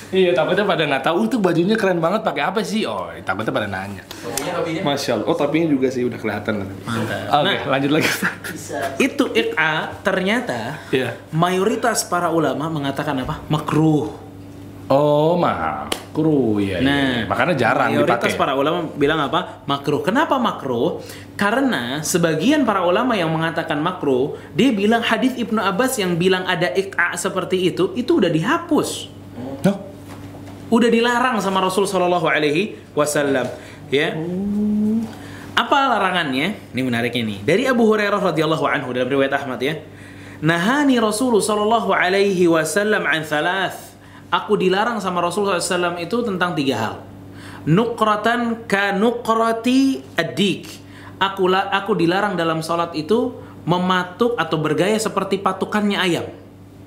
[0.06, 2.86] Iya, takutnya pada nggak tahu tuh bajunya keren banget pakai apa sih?
[2.86, 4.06] Oh, takutnya pada nanya.
[4.80, 5.26] Masya Allah.
[5.26, 6.62] Oh, tapinya juga sih udah kelihatan.
[6.62, 7.42] Mantap.
[7.42, 8.06] Oke, Nah, lanjut lagi.
[9.02, 11.10] itu iqa ternyata Iya.
[11.34, 13.42] mayoritas para ulama mengatakan apa?
[13.50, 14.14] Makruh.
[14.86, 15.34] Oh,
[16.16, 16.80] makruh ya.
[16.80, 18.40] Nah, makanya jarang mayoritas dipakai.
[18.40, 19.60] para ulama bilang apa?
[19.68, 20.00] Makruh.
[20.00, 21.04] Kenapa makruh?
[21.36, 26.72] Karena sebagian para ulama yang mengatakan makruh, dia bilang hadis Ibnu Abbas yang bilang ada
[26.72, 29.12] iqa seperti itu, itu udah dihapus.
[29.60, 29.76] Noh,
[30.66, 33.46] Udah dilarang sama Rasul Shallallahu Alaihi Wasallam.
[33.92, 34.16] Ya.
[35.54, 36.58] Apa larangannya?
[36.74, 37.38] Ini menariknya nih.
[37.44, 39.78] Dari Abu Hurairah radhiyallahu anhu dalam riwayat Ahmad ya.
[40.42, 43.95] Nahani Rasulullah Shallallahu Alaihi Wasallam an thalath.
[44.30, 46.94] Aku dilarang sama Rasulullah SAW itu tentang tiga hal.
[47.66, 50.66] Nukratan ka nukrati adik.
[51.18, 53.34] Aku la- aku dilarang dalam sholat itu
[53.66, 56.26] mematuk atau bergaya seperti patukannya ayam.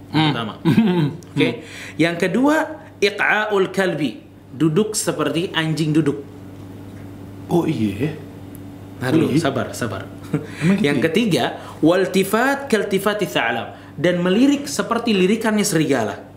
[0.10, 0.60] Pertama.
[1.36, 1.63] Oke.
[1.99, 2.56] Yang kedua,
[2.99, 4.23] iqa'ul kalbi.
[4.49, 6.25] Duduk seperti anjing duduk.
[7.49, 8.17] Oh iya.
[8.99, 10.04] Nah, dulu, sabar, sabar.
[10.30, 11.04] Gitu yang ya?
[11.10, 11.43] ketiga,
[11.80, 16.29] waltifat kaltifati tha'lam dan melirik seperti lirikannya serigala.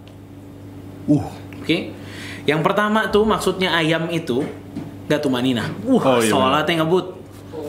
[1.08, 1.24] Uh.
[1.62, 1.94] Oke.
[2.42, 4.42] Yang pertama tuh maksudnya ayam itu
[5.06, 5.70] gak tumanina.
[5.86, 7.06] Uh, Oh, iya, sholatnya ngebut.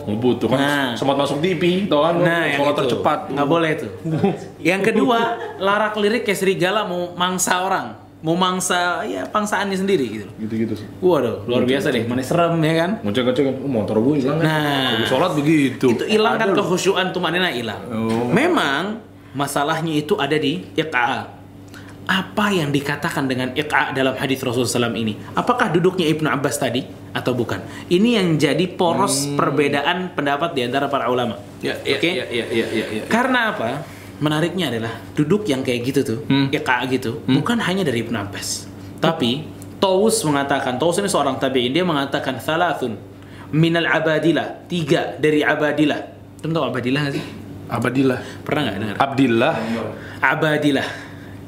[0.03, 0.57] Ngebut tuh kan.
[0.59, 0.87] Nah.
[0.97, 2.19] Sempat masuk TV, tau kan?
[2.19, 2.79] Nah, yang sholat itu.
[2.83, 3.19] tercepat.
[3.31, 3.91] Nggak boleh tuh.
[4.73, 5.19] yang kedua,
[5.61, 8.01] larak lirik kayak serigala mau mangsa orang.
[8.23, 10.27] Mau mangsa, ya pangsaannya sendiri gitu.
[10.39, 10.87] Gitu-gitu sih.
[11.03, 12.07] Waduh, luar biasa deh.
[12.07, 12.91] Mana serem ya kan?
[13.03, 14.47] Ngecek-ngecek kan, oh, motor gue hilang kan?
[14.47, 14.89] Nah.
[14.95, 15.87] Lagi sholat begitu.
[15.91, 17.83] Itu hilang kan kehusyuan tumanina hilang.
[17.91, 18.31] Oh.
[18.31, 19.03] Memang
[19.35, 21.42] masalahnya itu ada di iqa.
[22.03, 25.15] Apa yang dikatakan dengan iqa dalam hadis Rasulullah SAW ini?
[25.39, 26.83] Apakah duduknya Ibnu Abbas tadi
[27.15, 27.63] atau bukan?
[27.87, 31.39] Ini yang jadi poros perbedaan pendapat di antara para ulama.
[31.39, 31.63] Hmm.
[31.63, 32.09] Ya, ya, Oke?
[32.11, 33.03] ya, ya, ya, ya, ya.
[33.07, 33.87] Karena apa?
[34.19, 36.51] Menariknya adalah duduk yang kayak gitu tuh, Hmm.
[36.51, 38.67] iqa gitu, bukan hanya dari Ibnu Abbas.
[38.99, 39.47] Tapi
[39.79, 42.99] Taus mengatakan, Taus ini seorang tabi'in, dia mengatakan thalathun
[43.51, 45.99] minal abadilah, tiga dari abadilah.
[46.43, 47.23] Tahu abadilah sih?
[47.71, 48.19] Abadillah.
[48.43, 48.95] Pernah nggak dengar?
[48.99, 49.53] Abdillah.
[50.19, 50.87] Abadilah.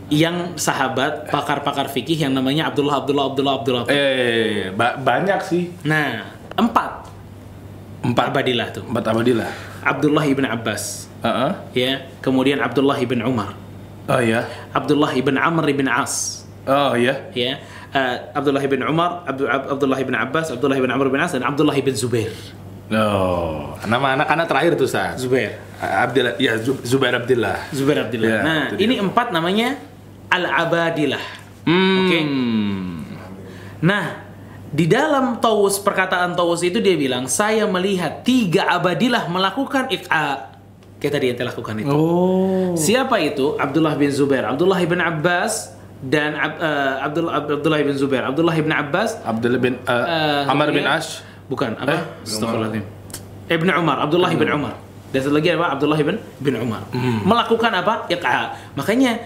[0.06, 3.84] Yang sahabat pakar-pakar fikih yang namanya Abdullah Abdullah Abdullah Abdullah.
[3.90, 5.74] Eh, ba- banyak sih.
[5.82, 7.10] Nah, empat
[8.06, 8.30] Empat.
[8.30, 8.86] abadilah tuh.
[8.86, 9.50] Empat Abadillah.
[9.82, 11.52] Abdullah ibn Abbas, Heeh.
[11.74, 11.94] ya.
[12.22, 13.58] Kemudian Abdullah ibn Umar,
[14.06, 14.46] Oh iya.
[14.70, 17.34] Abdullah ibn Amr ibn As, Oh iya.
[17.34, 17.58] ya.
[17.90, 21.42] Eh, Abdullah ibn Umar, Abdu- Ab- Abdullah ibn Abbas, Abdullah ibn Amr ibn As dan
[21.42, 22.30] Abdullah ibn Zubair.
[22.94, 25.18] Oh, nama anak-anak terakhir tuh Ustaz.
[25.18, 25.58] Zubair.
[25.82, 27.58] Abdillah, ya Zub- Zubair Abdillah.
[27.74, 28.30] Zubair Abdullah.
[28.30, 29.82] Ya, nah, ini empat namanya
[30.30, 31.24] Al-Abadilah.
[31.66, 31.98] Hmm.
[32.06, 32.20] Oke.
[33.82, 34.06] Nah,
[34.76, 40.52] Di dalam Tawus, perkataan Tawus itu dia bilang, saya melihat tiga abadilah melakukan ik'a.
[41.00, 41.88] Kayak tadi yang lakukan itu.
[41.96, 42.76] Oh.
[42.76, 43.56] Siapa itu?
[43.56, 45.72] Abdullah bin Zubair, Abdullah bin Abbas,
[46.04, 50.76] dan Ab- eh, Abdul, Abdullah bin Zubair, Abdullah bin Abbas, Abdullah bin uh, eh, Amr
[50.76, 51.24] bin kemudian- Ash.
[51.48, 51.96] Bukan, apa?
[51.96, 52.86] Eh, Astagfirullahaladzim.
[53.48, 54.76] Ibn Umar, Abdullah bin Umar.
[55.16, 55.72] Dan satu lagi apa?
[55.72, 56.84] Abdullah bin, bin Umar.
[57.24, 58.12] Melakukan apa?
[58.12, 58.76] Iq'a.
[58.76, 59.24] Makanya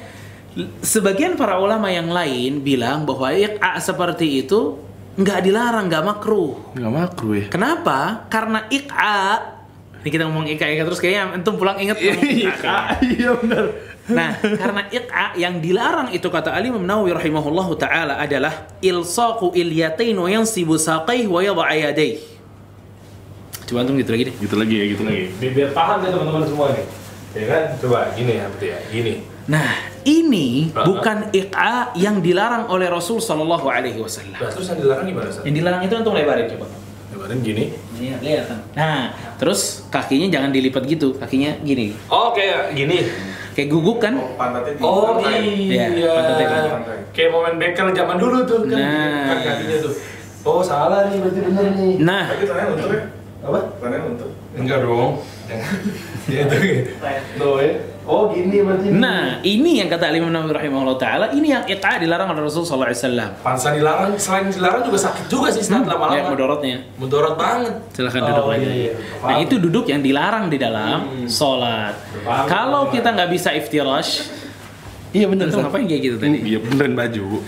[0.82, 4.80] sebagian para ulama yang lain bilang bahwa iq'a seperti itu
[5.20, 6.56] nggak dilarang, nggak makruh.
[6.74, 7.46] Enggak makruh ya.
[7.52, 8.26] Kenapa?
[8.32, 9.60] Karena iq'a
[10.00, 12.78] ini kita ngomong iq'a, iq'a terus kayaknya antum pulang inget ngomong iq'a.
[13.04, 13.66] Iya benar.
[14.10, 20.18] Nah, karena iq'a yang dilarang itu kata Ali Imam Nawawi rahimahullahu taala adalah ilsaqu ilyatain
[20.18, 22.18] wa yansibu saqaih wa yad'a yadayh.
[23.70, 24.36] Coba antum gitu lagi deh.
[24.40, 25.24] Gitu lagi ya, gitu lagi.
[25.38, 26.86] Biar paham ya teman-teman semua nih.
[27.38, 27.64] Ya kan?
[27.78, 28.80] Coba gini ya, berarti ya.
[28.90, 29.14] Gini.
[29.46, 29.70] Nah,
[30.10, 34.42] ini bukan iq'a yang dilarang oleh Rasul sallallahu alaihi wasallam.
[34.42, 35.46] Nah, terus yang dilarang gimana, Ustaz?
[35.46, 36.66] Yang dilarang itu antum lebarin coba.
[37.14, 37.64] Lebaran gini.
[38.00, 38.46] Iya, lihat.
[38.74, 41.94] Nah, terus kakinya jangan dilipat gitu, kakinya gini.
[42.10, 43.06] Oh, kayak gini.
[43.54, 44.14] Kayak guguk kan?
[44.40, 45.42] pantatnya tinggi Oh pantai.
[45.44, 45.86] iya.
[45.92, 46.70] Iya, pantatnya tinggi.
[46.72, 46.98] Pantai.
[47.12, 48.78] Kayak momen Becker zaman dulu tuh kan.
[48.80, 49.26] Nah.
[49.28, 49.94] Kan kakinya tuh.
[50.48, 51.94] Oh, salah nih berarti bener nih.
[52.00, 53.02] Nah, Tapi tangannya untuk ya?
[53.44, 53.60] Apa?
[53.84, 54.30] Tangannya untuk.
[54.56, 55.12] Enggak dong.
[56.32, 56.58] ya itu.
[57.36, 57.74] Tuh ya.
[58.10, 58.90] Oh, gini berarti.
[58.90, 62.90] nah ini yang kata Imam Nawawi rahimahullah taala, ini yang iq'a dilarang oleh Rasul sallallahu
[62.90, 63.30] alaihi wasallam.
[63.40, 66.26] Pansan dilarang, selain dilarang juga sakit juga sih Ustaz Ya, lama-lama.
[66.28, 66.78] mudorotnya.
[66.98, 67.74] Mudorot banget.
[67.94, 68.66] Silahkan Oh, duduk lagi.
[68.66, 68.94] iya, iya.
[69.22, 71.30] Nah itu duduk yang dilarang di dalam Hmm.
[71.30, 71.94] sholat.
[72.20, 72.94] Paham, Kalau paham.
[72.98, 74.12] kita nggak bisa iftirash,
[75.10, 75.50] Iya bener.
[75.50, 76.38] Antum ngapain kayak gitu tadi?
[76.44, 77.42] Iya benerin baju.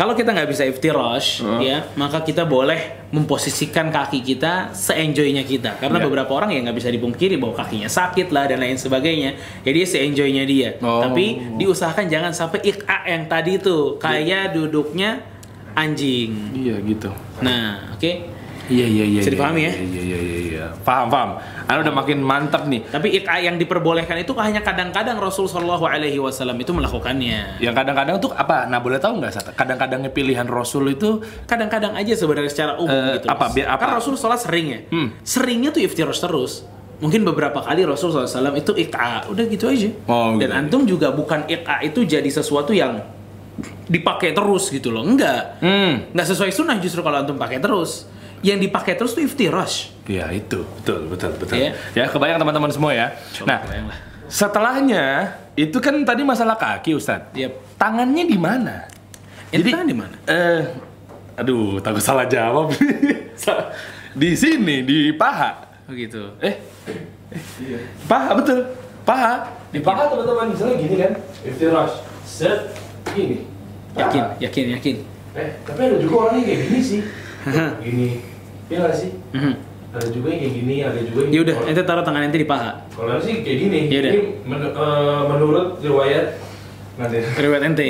[0.00, 1.60] Kalau kita nggak bisa iftirash, Hmm.
[1.60, 5.76] ya maka kita boleh memposisikan kaki kita seenjoynya kita.
[5.76, 6.08] Karena Iya.
[6.08, 9.36] beberapa orang yang nggak bisa dipungkiri bahwa kakinya sakit lah dan lain sebagainya.
[9.60, 10.80] Ya dia seenjoynya dia.
[10.80, 11.04] Oh.
[11.04, 15.20] Tapi diusahakan jangan sampai ik'a yang tadi tuh kayak duduknya
[15.76, 16.32] anjing.
[16.56, 17.12] Iya gitu.
[17.44, 18.39] Nah, oke.
[18.70, 19.20] Iya iya iya.
[19.20, 19.72] Bisa iya, dipahami ya?
[19.74, 20.64] Iya iya iya iya.
[20.86, 21.30] Paham paham.
[21.66, 22.86] Anda udah makin mantap nih.
[22.86, 27.58] Tapi ik'a yang diperbolehkan itu hanya kadang-kadang Rasul Shallallahu Alaihi Wasallam itu melakukannya.
[27.58, 28.70] Yang kadang-kadang tuh apa?
[28.70, 29.30] Nah boleh tahu nggak?
[29.34, 29.50] Sat?
[29.52, 33.26] Kadang-kadangnya pilihan Rasul itu Kadang-kadang aja sebenarnya secara umum Eh, gitu.
[33.26, 33.82] apa, biar apa?
[33.82, 34.80] Kan Rasul sholat sering ya.
[34.88, 35.08] Hmm.
[35.26, 36.62] Seringnya tuh iftirash terus.
[37.00, 39.26] Mungkin beberapa kali Rasul SAW itu ik'a.
[39.26, 39.88] Udah gitu aja.
[40.06, 40.52] Oh, Dan gitu.
[40.54, 43.00] antum juga bukan ik'a itu jadi sesuatu yang
[43.88, 45.02] dipakai terus gitu loh.
[45.02, 45.58] Enggak.
[45.58, 46.12] Hmm.
[46.14, 48.06] Nggak sesuai sunnah justru kalau antum pakai terus.
[48.40, 49.92] Yang dipakai terus tuh iftirash.
[50.08, 51.54] Ya itu betul betul betul.
[51.60, 51.76] Iya.
[51.92, 53.12] Ya kebayang teman-teman semua ya.
[53.44, 53.98] nah kebayang lah.
[54.30, 55.06] setelahnya
[55.58, 57.36] itu kan tadi masalah kaki Ustadz.
[57.36, 57.76] Yep.
[57.76, 58.86] Tangannya di mana?
[59.50, 60.16] Tangan di mana?
[60.24, 60.62] Eh,
[61.36, 62.70] aduh takut salah jawab.
[64.10, 65.70] Di sini di paha.
[65.86, 66.34] Oh gitu.
[66.42, 66.58] Eh,
[67.30, 67.38] eh,
[68.10, 68.66] paha betul.
[69.06, 69.46] Paha.
[69.70, 71.12] Di paha teman-teman misalnya gini kan.
[71.46, 71.94] Iftirash.
[72.26, 72.74] Set.
[73.14, 73.46] Gini.
[73.94, 74.96] Yakin, yakin, yakin.
[75.34, 77.00] Eh, tapi ada juga orang yang kayak gini sih.
[77.80, 78.08] Gini.
[78.68, 79.10] Iya nggak sih?
[79.90, 82.38] Ada juga yang kayak gini, ada juga yang Ya udah, Kalau- ente taruh tangan ente
[82.38, 82.70] di paha.
[82.94, 83.78] Kalau sih kayak gini.
[83.90, 84.12] Yaudah.
[84.14, 86.26] Ini men- eh, menurut riwayat
[86.94, 87.18] nanti.
[87.26, 87.86] Riwayat ente.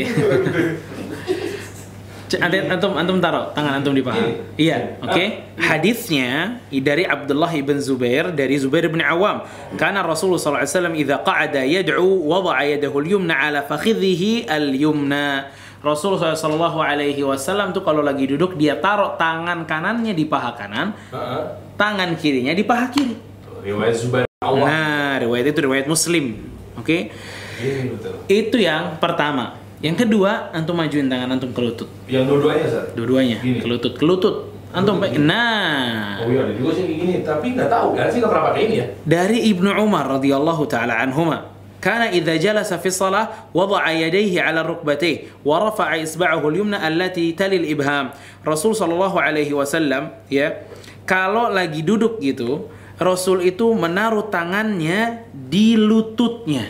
[2.31, 4.23] Ante, antum antum taruh tangan antum di paha.
[4.23, 4.33] Ini?
[4.55, 5.25] Iya, oke.
[5.59, 9.43] Hadisnya dari Abdullah ibn Zubair dari Zubair bin Awam.
[9.75, 15.51] Karena Rasulullah sallallahu alaihi wasallam idza qa'ada yad'u wada'a yadahu al-yumna 'ala fakhidhihi al-yumna.
[15.81, 20.93] Rasulullah sallallahu alaihi wasallam tuh kalau lagi duduk dia taruh tangan kanannya di paha kanan,
[21.09, 21.43] Heeh.
[21.75, 23.17] tangan kirinya di paha kiri.
[23.61, 24.27] Riwayat Zubair.
[24.41, 26.37] Nah, riwayat itu riwayat Muslim.
[26.75, 27.09] Oke.
[27.57, 28.13] Gini betul.
[28.27, 29.57] Itu yang pertama.
[29.81, 31.89] Yang kedua, antum majuin tangan antum ke lutut.
[32.05, 32.85] Yang dua-duanya Sat.
[32.93, 33.61] Dua-duanya Gini.
[33.61, 34.53] ke lutut, ke lutut.
[34.71, 35.17] Antum pakai.
[35.19, 38.61] Nah, Oh iya, ada juga sih gini, tapi nggak tahu kan sih nggak pernah pakai
[38.63, 38.87] ini ya.
[39.03, 41.49] dari Ibnu Umar radhiyallahu taala anhuma
[41.81, 47.65] karena idza jalasa fi shalah wada'a yadayhi 'ala rukbatayhi wa rafa'a isba'ahu al-yumna allati talil
[47.65, 48.13] ibham.
[48.45, 50.61] Rasul sallallahu alaihi wasallam ya,
[51.09, 52.69] kalau lagi duduk gitu,
[53.01, 56.69] Rasul itu menaruh tangannya di lututnya.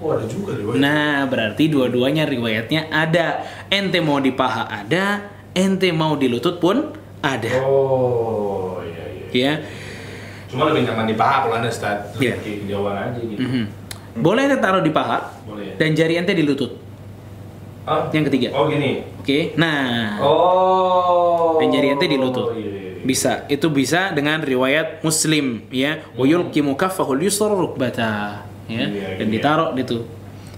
[0.00, 0.80] Oh, ada juga riwayat.
[0.80, 3.44] Nah, berarti dua-duanya riwayatnya ada.
[3.68, 7.52] Ente mau di paha ada, ente mau di lutut pun ada.
[7.68, 9.26] Oh, iya iya.
[9.28, 9.52] Ya.
[10.48, 12.40] Cuma lebih nyaman di paha kalau Anda start Yeah.
[12.40, 12.64] Iya.
[12.64, 13.42] Jawaban aja gitu.
[13.42, 13.64] Mm -hmm.
[14.18, 15.74] Boleh ente taruh di paha Boleh.
[15.74, 16.74] dan jari ente di lutut.
[17.82, 18.10] Ah?
[18.10, 18.48] Yang ketiga.
[18.52, 19.00] Oh gini.
[19.16, 19.54] Oke.
[19.54, 21.56] Nah, Oh.
[21.56, 22.52] dan jari ente di lutut.
[22.52, 23.00] Iya, iya, iya.
[23.00, 23.32] Bisa.
[23.46, 26.04] Itu bisa dengan riwayat Muslim ya.
[26.12, 28.44] Wa yulqimu kaffahul yusra rukbata.
[28.66, 28.84] Ya.
[28.84, 29.34] Iya, Dan iya.
[29.34, 30.04] ditaruh itu.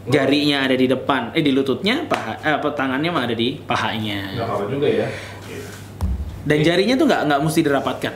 [0.03, 4.33] Jarinya ada di depan, eh di lututnya, paha, eh, apa tangannya mah ada di pahanya.
[4.35, 5.07] Nggak apa-apa juga ya.
[6.41, 8.13] Dan jarinya tuh nggak nggak mesti dirapatkan.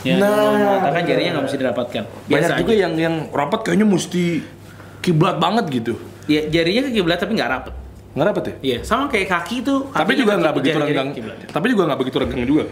[0.00, 2.02] Ya, Nah, mengatakan jarinya nggak mesti dirapatkan.
[2.02, 2.82] Banyak Biasa juga aja.
[2.82, 4.24] yang yang rapat kayaknya mesti
[5.00, 5.94] kiblat banget gitu.
[6.28, 7.74] Ya, jarinya ke kiblat tapi nggak rapet.
[8.10, 8.54] Nggak dapat ya?
[8.60, 9.74] Iya, sama kayak kaki itu.
[9.90, 11.08] Tapi juga nggak begitu renggang.
[11.50, 12.64] Tapi juga nggak begitu renggang juga.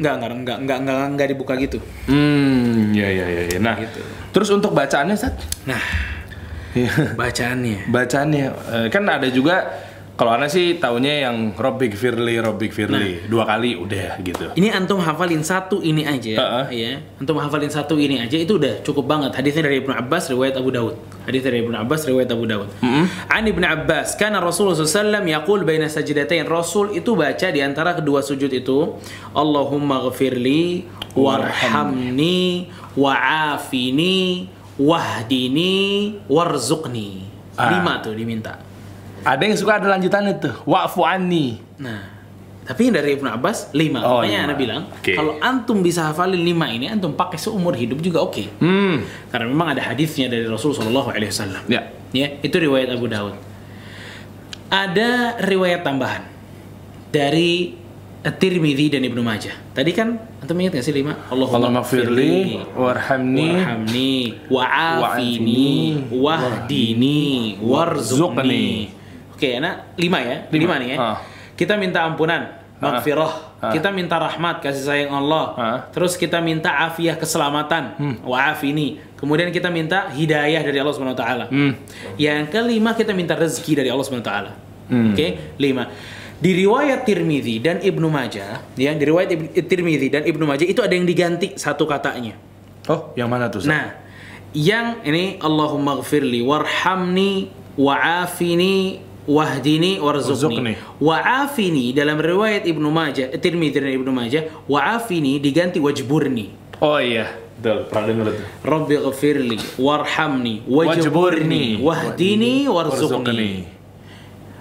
[0.00, 1.78] Enggak, enggak, enggak, enggak, enggak, enggak dibuka gitu.
[2.06, 3.42] Hmm, ya ya ya.
[3.52, 3.58] ya.
[3.58, 4.00] Nah, Gitu.
[4.32, 5.34] terus untuk bacaannya, Sat?
[5.66, 5.82] Nah,
[6.72, 7.18] Iya.
[7.18, 7.90] bacaannya.
[7.90, 9.66] Bacaannya eh, kan ada juga
[10.20, 14.52] kalau ana sih taunya yang Robbik Firly, Robbik Firly dua kali udah gitu.
[14.52, 16.64] Ini antum hafalin satu ini aja, Heeh.
[16.76, 16.92] ya.
[17.16, 19.32] Antum hafalin satu ini aja itu udah cukup banget.
[19.32, 21.00] Hadisnya dari Ibnu Abbas riwayat Abu Daud.
[21.24, 22.68] Hadis dari Ibnu Abbas riwayat Abu Daud.
[23.32, 26.44] An Ibnu Abbas, karena Rasulullah SAW yaqul baina sajdatain.
[26.44, 29.00] Rasul itu baca di antara kedua sujud itu,
[29.32, 30.84] Allahumma ghafirli
[31.16, 35.76] warhamni wa'afini wahdini
[36.28, 37.24] warzuqni.
[37.56, 37.72] Ah.
[37.72, 38.69] Lima tuh diminta.
[39.20, 41.60] Ada yang suka ada lanjutannya tuh, wa'fu anni.
[41.76, 42.08] Nah,
[42.64, 44.00] tapi yang dari Ibnu Abbas lima.
[44.00, 44.46] Oh, Makanya.
[44.46, 45.12] Anda bilang Oke.
[45.12, 48.46] kalau antum bisa hafalin lima ini, antum pakai seumur hidup juga oke.
[48.62, 51.62] Hmm, Karena memang ada hadisnya dari Rasul Shallallahu Alaihi Wasallam.
[51.66, 51.82] ya.
[52.10, 53.38] Ya, itu riwayat Abu Daud.
[54.66, 56.22] Ada riwayat tambahan
[57.10, 57.74] dari
[58.20, 59.56] At-Tirmidzi dan Ibnu Majah.
[59.72, 61.16] Tadi kan antum ingat nggak sih lima?
[61.26, 64.12] Allahumma firli, warhamni, warhamni,
[64.46, 65.70] wa'afini,
[66.12, 68.99] wahdini, warzuqni.
[69.40, 70.84] Oke, nah lima ya, lima, Lima.
[70.84, 70.96] nih ya.
[71.00, 71.16] Ah.
[71.56, 73.72] Kita minta ampunan, maghfirah, Ah.
[73.72, 75.44] kita minta rahmat, kasih sayang Allah.
[75.56, 75.78] Ah.
[75.88, 79.00] Terus kita minta afiah keselamatan, wa'afini.
[79.16, 81.44] Kemudian kita minta hidayah dari Allah Subhanahu wa taala.
[81.48, 81.72] Hmm.
[82.16, 84.52] Yang kelima kita minta rezeki dari Allah Subhanahu wa taala.
[84.92, 85.16] Hmm.
[85.16, 85.88] Oke, lima.
[86.36, 90.80] Di riwayat Tirmidzi dan Ibnu Majah, ya, di riwayat Ibn- Tirmidzi dan Ibnu Majah itu
[90.80, 92.36] ada yang diganti satu katanya.
[92.88, 93.60] Oh, yang mana tuh?
[93.60, 93.68] Sat?
[93.68, 93.92] Nah,
[94.56, 100.74] yang ini Allahumma gfirli warhamni wa'afini wahdini warzuqni.
[100.98, 106.50] Wa'afini dalam riwayat Ibnu Majah, Tirmidzi dan Ibnu Majah, wa'afini diganti wajburni.
[106.82, 107.86] Oh iya, betul.
[107.86, 108.42] Pernah tuh.
[108.66, 113.70] Rabbi ghafirli warhamni wajburni wahdini warzuqni.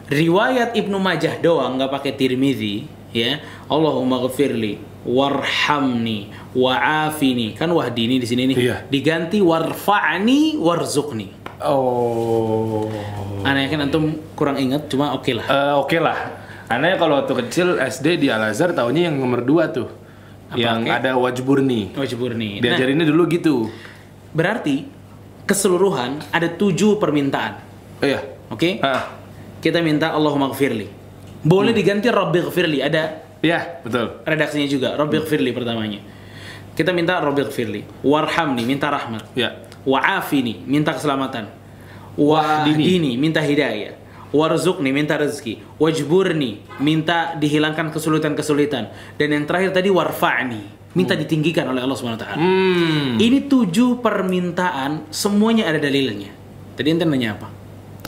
[0.10, 3.41] Riwayat Ibnu Majah doang nggak pakai Tirmidzi ya.
[3.69, 8.75] Allahumma ghafirli warhamni wa'afini kan wahdini di sini nih Iya.
[8.91, 11.38] diganti warfa'ni warzuqni.
[11.62, 12.88] Oh.
[13.43, 15.45] Aneh kan antum kurang ingat cuma oke lah.
[15.48, 16.17] Eh, Oke lah.
[16.69, 19.89] Aneh kalau waktu kecil SD di Al Azhar tahunya yang nomor dua tuh.
[20.50, 20.91] Apa, yang oke?
[20.91, 21.93] ada wajburni.
[21.93, 22.58] Wajburni.
[22.60, 23.56] Nah, Diajarinnya dulu gitu.
[24.30, 24.86] berarti
[25.50, 27.58] keseluruhan ada tujuh permintaan.
[28.00, 28.22] Oh iya.
[28.54, 28.78] Oke?
[28.82, 29.17] Ah,
[29.60, 30.86] Kita minta Allahumma ghafirli.
[31.41, 32.80] Boleh diganti Rabbi ghafirli.
[32.82, 33.04] Ada
[33.41, 34.19] iya, betul.
[34.28, 36.00] redaksinya juga Rabbi ghafirli pertamanya
[36.76, 39.52] kita minta Rabbi ghafirli warhamni minta rahmat Ya.
[39.89, 41.49] Wa'afini minta keselamatan.
[42.13, 43.97] Wahdini minta hidayah.
[44.30, 45.82] Warzuqni minta rezeki.
[45.82, 49.17] Wajburni minta dihilangkan kesulitan-kesulitan.
[49.17, 52.41] Dan yang terakhir tadi warfa'ni minta ditinggikan oleh Allah Subhanahu wa taala.
[52.41, 53.17] Hmm.
[53.17, 56.30] ini tujuh permintaan semuanya ada dalilnya.
[56.78, 57.47] Tadi ente nanya apa?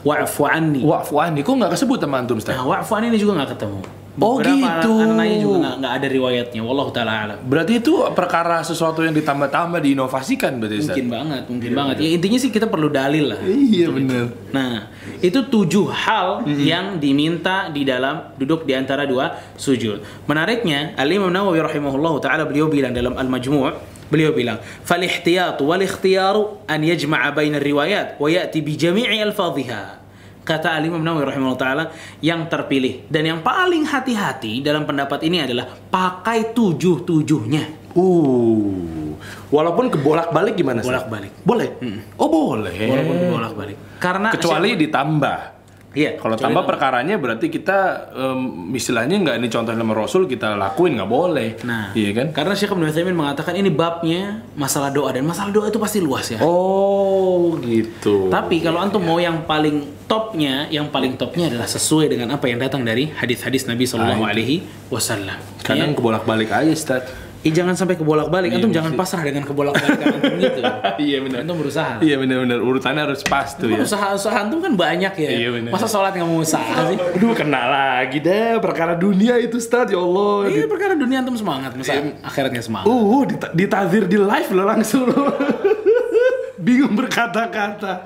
[0.01, 0.81] Wa'fu anni.
[0.81, 2.57] Wa'fu anni, kok nggak kesebut sama antum, Ustaz?
[2.57, 4.91] nah wa'fu anni ini juga nggak ketemu Oh, gitu.
[4.91, 9.79] anak nanya juga nggak- ada riwayatnya wallahu taala alam Berarti itu perkara sesuatu yang ditambah-tambah
[9.79, 10.99] diinovasikan berarti, Ustaz?
[10.99, 11.95] Mungkin banget, mungkin banget.
[12.03, 13.39] Ya intinya sih kita perlu dalil lah.
[13.39, 14.35] Iya, bener.
[14.51, 14.91] Nah,
[15.23, 20.03] itu tujuh hal yang diminta di dalam duduk di antara dua sujud.
[20.27, 23.71] Menariknya, Al-Imam Nawawi rahimahullah taala beliau bilang dalam Al-Majmu'
[24.11, 30.00] beliau bilang, "Fal ihtiyatu wal ikhtiyaru an yajma'a baina riwayat wa ya'ti bi jami'i alfadhiha."
[30.41, 31.85] Kata Al-Imam Nawawi rahimahullah taala,
[32.19, 37.93] yang terpilih dan yang paling hati-hati dalam pendapat ini adalah pakai tujuh-tujuhnya.
[37.93, 39.13] Uh.
[39.53, 40.81] Walaupun kebolak-balik gimana?
[40.81, 41.45] Bolak-balik.
[41.45, 41.69] Boleh?
[42.17, 42.73] Oh, boleh.
[42.73, 43.77] Walaupun bolak-balik.
[44.01, 45.60] Karena Kecuali ditambah.
[45.91, 48.39] Iya, Kalau tambah perkaranya berarti kita em,
[48.71, 51.49] istilahnya nggak ini contoh nama Rasul kita lakuin nggak boleh.
[51.67, 52.31] Nah, iya kan?
[52.31, 56.31] Karena Syekh Ibnu Utsaimin mengatakan ini babnya masalah doa dan masalah doa itu pasti luas
[56.31, 56.39] ya.
[56.39, 58.31] Oh gitu.
[58.31, 62.63] Tapi kalau antum mau yang paling topnya, yang paling topnya adalah sesuai dengan apa yang
[62.63, 65.39] datang dari hadis-hadis Nabi Shallallahu Ah, Alaihi Wasallam.
[65.59, 67.03] Kadang kebolak-balik aja, Ustaz.
[67.41, 68.53] Eh, jangan sampai kebolak-balik.
[68.53, 70.61] Iya, Antum jangan pasrah dengan kebolak-balikan antum gitu.
[71.01, 71.37] Iya benar.
[71.41, 71.93] Antum berusaha.
[71.97, 73.81] Iya benar-benar urutannya harus pas tuh ya.
[73.81, 75.29] Usaha-usaha antum kan banyak ya.
[75.33, 75.73] Iya, benar.
[75.73, 76.97] Masa sholat nggak mau usaha sih?
[77.01, 80.53] Aduh kena lagi deh perkara dunia itu Ustaz ya Allah.
[80.53, 82.85] Iya perkara dunia antum semangat, masa akhiratnya semangat.
[82.85, 85.25] Uh, dita- ditazir di live lo langsung lo.
[86.61, 88.05] Bingung berkata-kata.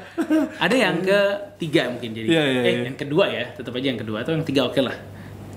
[0.63, 2.27] Ada yang ketiga mungkin jadi.
[2.31, 2.81] Iya, iya, eh, iya.
[2.87, 4.95] yang kedua ya, tetap aja yang kedua atau yang ketiga oke lah.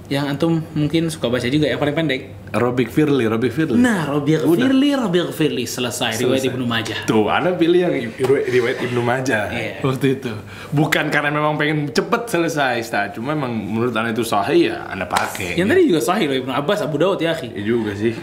[0.09, 2.21] Yang antum mungkin suka baca juga yang paling pendek.
[2.49, 3.77] Robik Firly, Robik Firly.
[3.77, 6.49] Nah, Robi Firli, Robi Firli selesai, riwayat Selesai.
[6.49, 6.99] Ibnu Majah.
[7.05, 9.85] Tuh, Anda pilih yang riwayat riwayat Ibnu Majah Iya.
[9.85, 10.33] waktu itu.
[10.73, 13.13] Bukan karena memang pengen cepet selesai, Ustaz.
[13.13, 15.61] Cuma memang menurut Anda itu sahih ya, Anda pakai.
[15.61, 17.53] Yang tadi juga sahih loh Ibnu Abbas, Abu Daud ya, akhi.
[17.53, 18.17] Ya juga sih.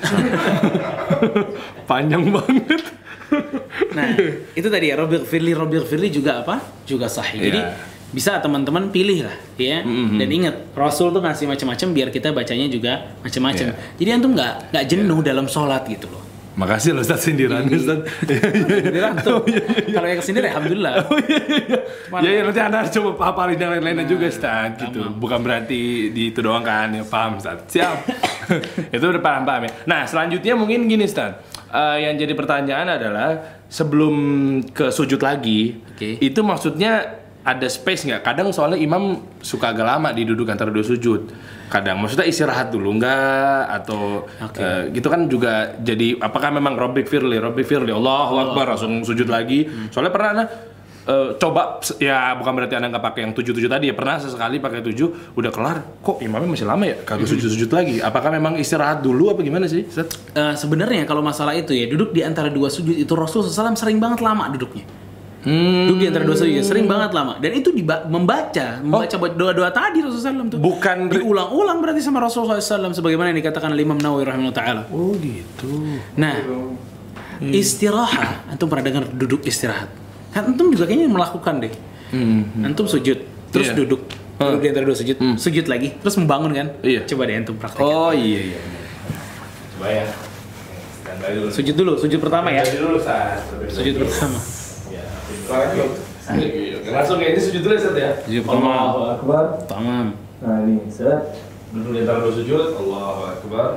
[1.89, 2.81] Panjang banget.
[3.93, 4.09] Nah,
[4.53, 6.61] itu tadi ya Robi Firli, Robi Firli juga apa?
[6.81, 7.45] Juga sahih.
[7.45, 7.93] Jadi Iya.
[8.15, 10.15] Bisa teman-teman pilih lah ya Mhm.
[10.15, 13.75] dan ingat Rasul tuh ngasih macam-macam biar kita bacanya juga macam-macam Iya.
[13.95, 16.23] jadi antum nggak nggak jenuh dalam sholat gitu loh
[16.55, 17.99] Makasih loh Ustaz sindiran Ustaz.
[18.23, 19.43] Beneran tuh.
[19.91, 21.03] Kalau yang ke sini alhamdulillah.
[22.07, 25.03] Cuman- Ya, ya nanti anda harus coba paparin yang lain-lainnya Nah, juga Ustaz gitu.
[25.13, 27.59] Bukan berarti di itu doang kan ya paham Ustaz.
[27.67, 27.97] Siap.
[28.95, 29.71] itu udah paham-paham ya.
[29.83, 31.43] Nah, selanjutnya mungkin gini Ustaz.
[31.67, 33.29] Eh, yang jadi pertanyaan adalah
[33.67, 34.15] sebelum
[34.65, 36.23] ke sujud lagi, Oke.
[36.23, 38.21] itu maksudnya ada space nggak?
[38.25, 41.29] Kadang soalnya imam suka agak lama di duduk antara dua sujud.
[41.69, 44.57] Kadang maksudnya istirahat dulu nggak atau Oke.
[44.57, 49.29] eh, gitu kan juga jadi apakah memang Robbik Firli, Robbik Firli, Allahu Akbar langsung sujud
[49.29, 49.69] lagi.
[49.93, 50.45] Soalnya pernah Ana
[51.05, 54.57] eh, coba ya bukan berarti Anda nggak pakai yang tujuh tujuh tadi ya pernah sesekali
[54.57, 58.01] pakai tujuh udah kelar kok imamnya masih lama ya kagak sujud sujud lagi.
[58.01, 59.85] Apakah memang istirahat dulu apa gimana sih?
[59.85, 64.01] Eh, sebenarnya kalau masalah itu ya duduk di antara dua sujud itu Rasul SAW sering
[64.01, 65.04] banget lama duduknya.
[65.45, 69.33] Hmm, Duduk di antara dua sujud sering banget lama dan itu diba- membaca membaca buat
[69.33, 70.57] doa-doa tadi Rasulullah SAW tuh.
[70.57, 74.81] bukan diulang-ulang berarti sama Rasulullah SAW sebagaimana yang dikatakan oleh Imam Nawawi rahimahullah taala.
[74.89, 76.01] Oh gitu.
[76.15, 76.41] Nah,
[77.41, 79.93] istirahat, antum pernah dengar duduk istirahat?
[80.31, 81.73] Kan antum juga kayaknya melakukan deh.
[82.09, 82.65] Hmm.
[82.65, 83.77] Antum sujud, terus Iya.
[83.77, 84.01] duduk,
[84.35, 86.67] duduk di antara dua sujud, sujud lagi, terus membangun kan?
[86.81, 87.05] Iya.
[87.05, 87.79] Coba deh antum praktek.
[87.79, 88.59] Oh iya iya.
[89.77, 90.05] Coba ya.
[91.15, 91.47] Dulu.
[91.47, 92.61] Sujud dulu, sujud pertama ya.
[92.61, 92.97] Standby dulu.
[93.69, 94.39] Sujud pertama.
[95.45, 95.85] Ya.
[96.89, 98.11] Langsung kayak ini sujud dulu Ustaz ya.
[98.25, 98.69] Sujud pertama.
[98.73, 99.43] Allahu Akbar.
[99.69, 100.05] Tamam.
[100.41, 101.37] Nah ini set.
[101.69, 102.63] Duduk di antara dua sujud.
[102.81, 103.67] Allahu Akbar.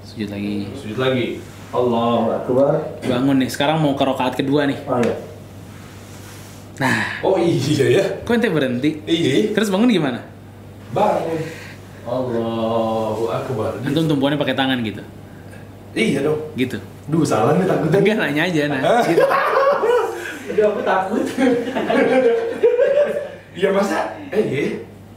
[0.00, 0.72] Sujud lagi.
[0.80, 1.26] Sujud lagi.
[1.74, 2.72] Allahu Akbar.
[3.04, 3.50] Bangun nih.
[3.52, 4.78] Sekarang mau ke rakaat kedua nih.
[4.88, 5.16] Oh iya.
[6.74, 8.04] Nah, Oh iya ya.
[8.26, 8.90] kok ente berhenti?
[9.06, 9.54] Iya.
[9.54, 10.24] Terus bangun gimana?
[10.90, 11.38] Bangun.
[12.08, 13.76] Allahu Akbar.
[13.84, 15.04] Antum tumpuannya pakai tangan gitu.
[15.94, 16.40] Iya dong.
[16.56, 16.80] Gitu.
[17.06, 17.98] Duh salah nih takutnya.
[18.00, 18.80] Enggak nanya aja nah.
[19.04, 19.20] Gitu.
[20.50, 21.24] Aduh aku takut.
[23.54, 24.18] Iya masa?
[24.34, 24.62] Eh iya.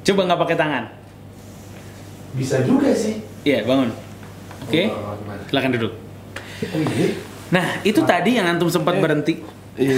[0.06, 0.84] Coba nggak pakai tangan.
[2.38, 3.18] Bisa juga sih.
[3.42, 3.90] Iya, bangun.
[4.62, 4.94] Oke.
[4.94, 5.38] Allahu Akbar.
[5.50, 5.94] Silakan duduk.
[6.70, 7.18] Oh iya.
[7.50, 9.42] Nah, itu tadi yang antum sempat berhenti.
[9.78, 9.98] Iya.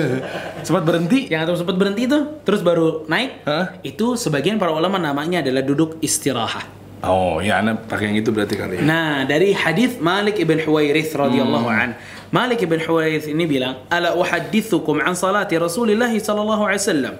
[0.66, 1.28] Sempat berhenti.
[1.32, 3.48] Yang antum sempat berhenti itu, terus baru naik.
[3.48, 3.80] Hah?
[3.80, 6.68] Itu sebagian para ulama namanya adalah duduk istirahat.
[7.00, 8.80] Oh, ya Anda pakai yang itu berarti kali ya.
[8.84, 11.96] Nah, dari hadis Malik ibn Huwairith radhiyallahu an.
[12.31, 17.15] Malik ibn Huwairith ini bilang, "Ala uhaddithukum an salati Rasulillah sallallahu alaihi wasallam."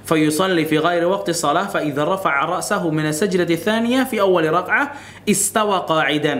[0.00, 4.92] فيصلي في غير وقت الصلاة فإذا رفع رأسه من السجدة الثانية في أول ركعة
[5.28, 6.36] استوى قاعدا.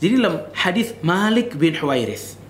[0.00, 2.40] Jadi dalam hadis Malik bin Huwairith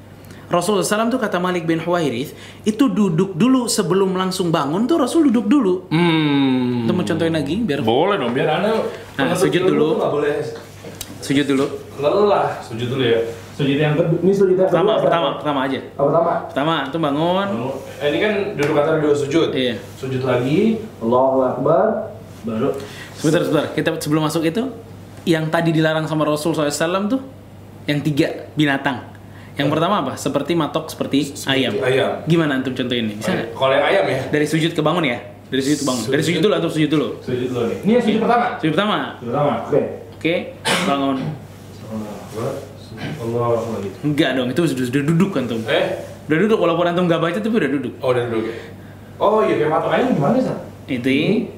[0.50, 2.34] Rasulullah SAW tuh kata Malik bin Huwairith
[2.66, 5.86] itu duduk dulu sebelum langsung bangun tuh Rasul duduk dulu.
[5.94, 6.86] Hmm.
[6.86, 8.82] Itu mau contohin lagi biar Boleh dong, biar Anda
[9.14, 10.02] Nah, sujud dulu.
[10.02, 10.34] Nggak boleh
[11.22, 11.66] sujud dulu.
[12.02, 12.58] lelah.
[12.66, 13.22] Sujud dulu ya.
[13.55, 14.19] Sujud yang kedua.
[14.19, 15.79] Ini sujud yang Pertama, pertama, pertama aja.
[15.95, 16.31] Oh, pertama.
[16.51, 17.47] Pertama, antum bangun.
[18.03, 19.55] Eh, ini kan duduk antara dua sujud.
[19.55, 19.79] Iya.
[19.95, 20.83] Sujud lagi.
[20.99, 21.87] Allahu Akbar.
[22.43, 22.75] Baru.
[23.15, 23.65] Sebentar, sebentar.
[23.71, 24.63] Kita sebelum masuk itu,
[25.23, 27.23] yang tadi dilarang sama Rasul SAW tuh,
[27.87, 29.15] yang tiga binatang.
[29.55, 30.13] Yang pertama apa?
[30.19, 31.79] Seperti matok, seperti, ayam.
[31.79, 32.27] ayam.
[32.27, 33.15] Gimana antum contoh ini?
[33.15, 33.55] Bisa nggak?
[33.55, 34.19] Kalau yang ayam ya.
[34.35, 35.23] Dari sujud ke bangun ya?
[35.47, 36.03] Dari sujud ke bangun.
[36.11, 37.07] Dari sujud dulu antum sujud dulu.
[37.23, 37.77] Sujud dulu nih.
[37.87, 38.45] Ini yang sujud pertama.
[38.59, 38.97] Sujud pertama.
[39.15, 39.53] Sujud pertama.
[39.63, 39.81] Oke.
[40.19, 40.35] Oke,
[40.83, 41.17] bangun.
[43.15, 43.47] Allah
[43.79, 43.97] gitu.
[44.03, 45.61] Enggak dong, itu sudah, sudah duduk antum.
[45.65, 45.85] Eh,
[46.25, 47.93] Udah duduk walaupun antum nggak baca tapi udah duduk.
[47.99, 48.55] oh udah duduk ya.
[49.15, 50.57] Oh iya, kayak matok ayam gimana sih?
[50.85, 51.09] Itu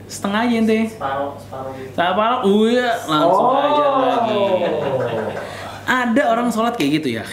[0.08, 0.80] setengah aja ente.
[0.88, 1.92] separuh separuh gitu.
[1.96, 2.28] Apa?
[2.44, 3.58] Uya, langsung Oh.
[3.58, 4.44] aja lagi.
[5.84, 7.24] Ada orang sholat kayak gitu ya.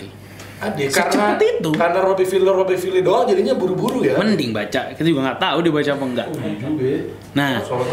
[0.54, 1.70] Adik, Secepat karena itu.
[1.74, 4.14] karena Robbie Fili Robbie Fili doang jadinya buru-buru ya.
[4.16, 6.26] Mending baca, kita juga nggak tahu dia baca apa enggak.
[6.30, 7.00] Iya juga ya.
[7.34, 7.88] Nah, Sholat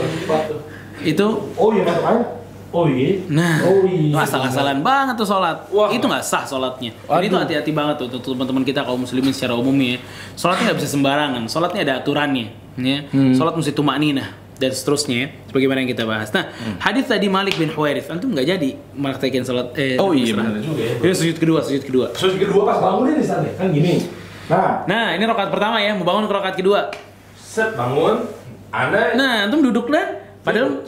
[1.01, 2.23] itu Oh iya matok ayam.
[2.71, 3.19] Oh iya.
[3.27, 4.15] Nah, Oh iya.
[4.17, 5.67] asal-asalan banget tuh sholat.
[5.67, 5.91] Wah.
[5.91, 6.95] Itu nggak sah sholatnya.
[6.95, 9.95] Jadi itu hati-hati banget tuh untuk teman-teman kita kaum muslimin secara umumnya.
[9.95, 9.99] ya.
[10.33, 11.43] Sholatnya nggak bisa sembarangan.
[11.45, 12.47] Sholatnya ada aturannya.
[12.73, 13.03] Ya.
[13.07, 13.33] Hmm.
[13.33, 15.15] Sholat mesti tumakninah dan seterusnya.
[15.17, 15.27] ya.
[15.47, 16.31] Sebagaimana yang kita bahas.
[16.31, 16.47] Nah,
[16.79, 19.75] hadis tadi Malik bin Huwairith, antum nggak jadi praktekin sholat.
[19.75, 20.01] Eh, Hmm.
[20.01, 20.95] Oh iya benar juga ya.
[20.97, 22.05] Ini sujud kedua, sujud kedua.
[22.13, 24.07] Sujud kedua pas bangun di sana kan gini.
[24.47, 26.87] Nah, Nah, ini rakaat pertama ya, mau bangun ke rakaat kedua.
[27.35, 28.31] set bangun.
[28.69, 30.87] Anda Nah, antum duduk dan padahal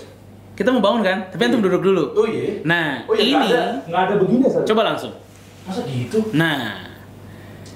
[0.54, 2.04] kita mau bangun kan, tapi antum duduk dulu.
[2.14, 2.62] Oh iya.
[2.64, 3.50] Nah, Oh iya, ini nggak
[3.90, 4.64] ada, ada begini Sat.
[4.64, 5.14] coba langsung.
[5.64, 6.20] Masa gitu?
[6.32, 6.94] Nah,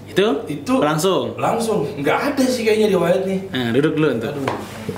[0.07, 1.33] itu Itu langsung.
[1.35, 3.39] langsung nggak ada sih kayaknya riwayat nih.
[3.49, 4.29] Nah, duduk dulu antum.
[4.29, 4.45] Aduh.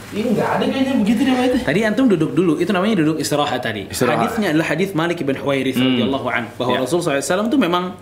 [0.09, 1.61] Ini nggak ada kayaknya begitu riwayatnya.
[1.63, 3.85] Tadi antum duduk dulu, itu namanya duduk istirahat tadi.
[3.87, 4.25] Istirahat.
[4.27, 6.79] Hadisnya adalah hadis Malik bin Huwairith radhiyallahu an bahwa Ya.
[6.81, 7.93] Rasul SAW itu memang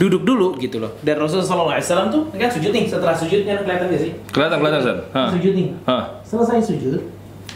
[0.00, 0.92] duduk dulu gitu loh.
[1.00, 1.78] Dan Rasul SAW
[2.10, 4.12] tuh kan sujud nih, setelah sujudnya kelihatan gak sih?
[4.32, 4.98] Kelihatan kelihatan San.
[5.36, 5.68] Sujud nih.
[5.84, 6.04] Hah.
[6.24, 7.00] Selesai sujud,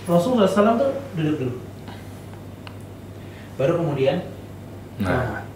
[0.05, 1.55] Rasul SAW tuh duduk dulu.
[3.57, 4.16] Baru kemudian
[5.01, 5.48] Nah.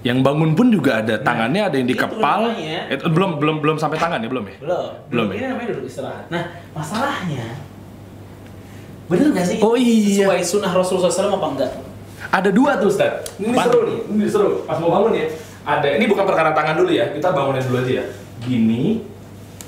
[0.00, 2.48] Yang bangun pun juga ada tangannya ada yang di itu kepal.
[2.48, 4.56] namanya- Eh, belum belum belum sampai tangan ya belum ya?
[4.60, 4.88] Belum.
[5.08, 5.46] Belum Ini ya?
[5.52, 6.24] namanya duduk istirahat.
[6.28, 6.42] Nah,
[6.72, 7.56] masalahnya
[9.04, 9.60] Bener gak sih?
[9.60, 10.24] Oh iya.
[10.24, 11.70] Sesuai sunnah Rasulullah SAW apa enggak?
[12.32, 13.20] Ada dua tuh Ustaz.
[13.36, 13.68] Ini Apaan?
[13.68, 14.48] seru nih, ini seru.
[14.64, 15.28] Pas mau bangun ya.
[15.62, 17.12] Ada, ini bukan perkara tangan dulu ya.
[17.12, 18.04] Kita bangunin dulu aja ya.
[18.40, 19.04] Gini,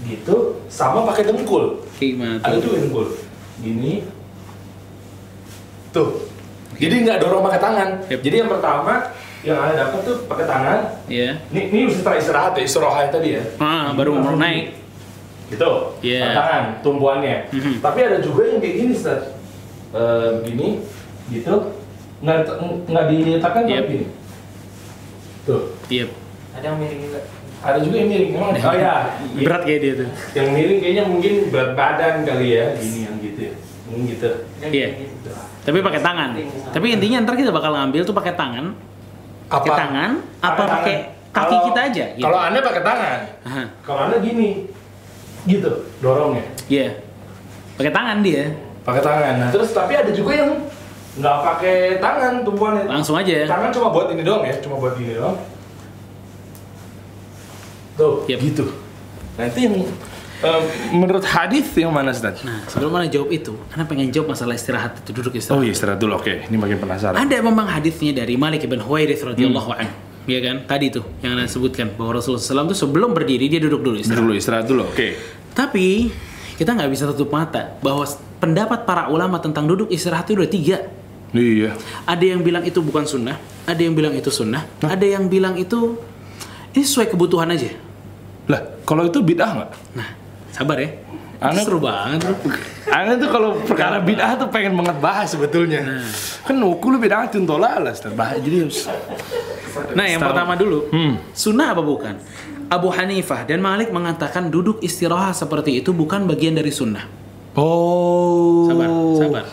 [0.05, 1.85] gitu, sama pakai dengkul.
[1.95, 3.07] Gimana Ada juga dengkul.
[3.61, 4.05] Gini.
[5.93, 6.29] Tuh.
[6.77, 7.89] Jadi nggak dorong pakai tangan.
[8.13, 8.21] Yep.
[8.21, 8.95] Jadi yang pertama
[9.41, 10.79] yang ada dapat tuh pakai tangan.
[11.09, 11.41] Iya.
[11.49, 13.43] Ini ini setelah istirahat ya, istirahat tadi ya.
[13.57, 14.77] Ah, baru mau naik.
[15.49, 15.71] Gitu.
[16.03, 17.49] Pakai tangan, tumpuannya.
[17.55, 17.79] Mhm.
[17.81, 19.23] Tapi ada juga yang kayak gini, Ustaz.
[19.95, 20.69] Eh, gini,
[21.31, 21.55] gitu.
[22.21, 22.37] Nggak
[22.91, 23.85] nggak diletakkan tapi Yep.
[23.89, 24.07] gini.
[25.47, 25.63] Tuh.
[25.87, 26.07] Iya.
[26.59, 27.21] Ada yang miring juga.
[27.63, 28.31] Ada juga yang miring.
[28.35, 28.95] Emang oh ya.
[29.39, 30.09] Berat kayak dia tuh.
[30.35, 32.65] Yang miring kayaknya mungkin berat badan kali ya.
[32.77, 33.06] Gini
[34.05, 34.29] gitu
[34.59, 34.69] ya.
[34.69, 34.77] Gitu.
[34.77, 34.89] Iya.
[35.01, 35.31] gitu.
[35.65, 36.31] Tapi pakai tangan.
[36.71, 38.77] Tapi intinya ntar kita bakal ngambil tuh pakai tangan.
[39.47, 40.11] Pakai tangan
[40.43, 40.97] apa pakai
[41.31, 42.05] kaki kita aja?
[42.13, 42.25] Gitu.
[42.25, 43.19] Kalau anda pakai tangan,
[43.81, 44.67] kalau anda gini,
[45.45, 45.71] gitu,
[46.01, 46.99] dorongnya, Iya.
[47.77, 48.45] Pakai tangan dia.
[48.83, 49.35] pakai tangan.
[49.39, 50.51] Nah terus tapi ada juga yang
[51.17, 52.85] nggak pakai tangan tumpuannya.
[52.89, 53.47] Langsung aja.
[53.47, 55.37] Tangan cuma buat ini doang ya, cuma buat gini doang.
[57.97, 58.39] Tuh, Yep.
[58.43, 58.65] gitu.
[59.37, 59.75] Nah itu yang
[60.39, 62.43] eh, menurut hadis yang mana Ustaz?
[62.43, 65.63] Nah, sebelum mana jawab itu, Anda pengen jawab masalah istirahat itu duduk Oh istirahat.
[65.63, 66.33] iya istirahat dulu, oke.
[66.47, 67.17] Ini makin penasaran.
[67.17, 69.81] Ada memang hadisnya dari Malik bin Huwairith radhiyallahu Hmm.
[69.81, 69.95] anhu.
[70.27, 70.67] Ya kan?
[70.67, 74.21] Tadi tuh yang Anda sebutkan bahwa Rasulullah SAW tuh sebelum berdiri dia duduk dulu istirahat.
[74.21, 75.09] Dulu istirahat dulu, oke.
[75.55, 76.11] Tapi
[76.57, 78.03] kita nggak bisa tutup mata bahwa
[78.37, 80.79] pendapat para ulama tentang duduk istirahat itu ada tiga.
[81.31, 81.79] Iya.
[82.03, 85.95] Ada yang bilang itu bukan sunnah, ada yang bilang itu sunnah, ada yang bilang itu
[86.73, 87.71] ini sesuai kebutuhan aja.
[88.47, 89.71] Lah, kalau itu bid'ah nggak?
[89.95, 90.09] Nah,
[90.57, 90.89] sabar ya.
[91.37, 92.33] Anak- Seru banget bro.
[92.89, 95.85] Anda tuh kalau perkara bid'ah tuh pengen banget bahas sebetulnya.
[96.49, 98.65] Kan ukul bid'ah tolak lah, terbahas jadi.
[99.93, 101.21] Nah, yang pertama dulu, Hmm.
[101.37, 102.17] sunnah apa bukan?
[102.73, 107.05] Abu Hanifah dan Malik mengatakan duduk istirahat seperti itu bukan bagian dari sunnah.
[107.55, 108.67] Oh.
[108.67, 108.89] Sabar,
[109.21, 109.45] sabar.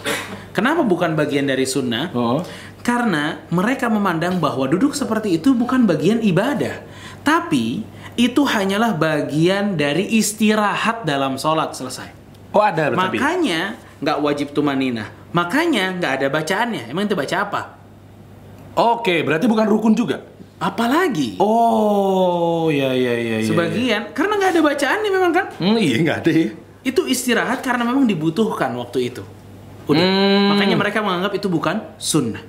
[0.56, 2.10] Kenapa bukan bagian dari sunnah?
[2.16, 2.40] Oh.
[2.80, 6.84] Karena mereka memandang bahwa duduk seperti itu bukan bagian ibadah,
[7.24, 7.84] tapi
[8.16, 12.10] itu hanyalah bagian dari istirahat dalam sholat selesai.
[12.54, 13.18] Oh ada berarti.
[13.18, 13.62] Makanya
[14.00, 15.10] nggak wajib tumanina.
[15.34, 16.84] Makanya nggak ada bacaannya.
[16.94, 17.62] Emang itu baca apa?
[18.74, 20.22] Oke, berarti bukan rukun juga.
[20.62, 23.48] Apalagi Oh, ya ya ya ya.
[23.50, 25.46] sebagian karena nggak ada bacaannya memang kan?
[25.60, 26.50] Hmm, iya nggak ada ya.
[26.86, 29.24] Itu istirahat karena memang dibutuhkan waktu itu.
[29.90, 30.00] Udah.
[30.00, 30.56] Hmm.
[30.56, 32.40] Makanya mereka menganggap itu bukan sunnah.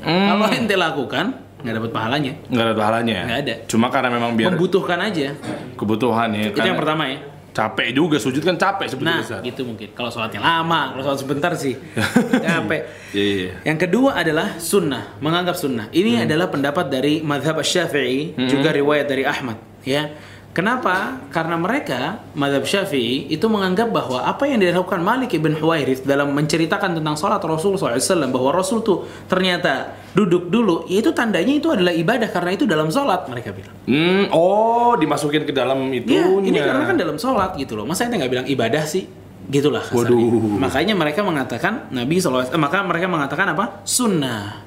[0.00, 2.32] Kalau ente lakukan nggak dapat pahalanya.
[2.46, 3.12] nggak ada pahalanya.
[3.12, 3.24] ya?
[3.24, 3.54] Nggak ada.
[3.66, 5.28] Cuma karena memang biar Membutuhkan aja.
[5.74, 6.42] kebutuhan ya.
[6.48, 7.18] Itu yang pertama ya.
[7.50, 9.18] Capek juga sujud kan capek sebetulnya.
[9.18, 9.42] Nah, Ustaz.
[9.42, 9.90] gitu mungkin.
[9.90, 11.74] Kalau sholatnya lama, kalau sholat sebentar sih
[12.46, 12.80] capek.
[13.10, 13.34] Iya iya.
[13.42, 13.52] iya.
[13.66, 15.90] Yang kedua adalah sunnah, menganggap sunnah.
[15.90, 19.58] Ini adalah pendapat dari madhab Syafi'i, juga riwayat dari Ahmad.
[19.82, 20.14] Ya,
[20.52, 21.20] kenapa?
[21.30, 26.98] Karena mereka madhab Syafi'i itu menganggap bahwa apa yang dilakukan Malik ibn Huwairith dalam menceritakan
[26.98, 32.28] tentang sholat Rasul SAW bahwa Rasul tuh ternyata duduk dulu, itu tandanya itu adalah ibadah
[32.30, 33.74] karena itu dalam sholat mereka bilang.
[33.86, 36.10] Hmm, oh dimasukin ke dalam itu.
[36.10, 37.86] Iya, ini karena kan dalam sholat gitu loh.
[37.86, 39.06] Masa ente nggak bilang ibadah sih?
[39.50, 40.14] Gitulah kasarnya.
[40.14, 40.58] Waduh.
[40.62, 43.82] Makanya mereka mengatakan Nabi SAW, eh, maka mereka mengatakan apa?
[43.82, 44.62] Sunnah.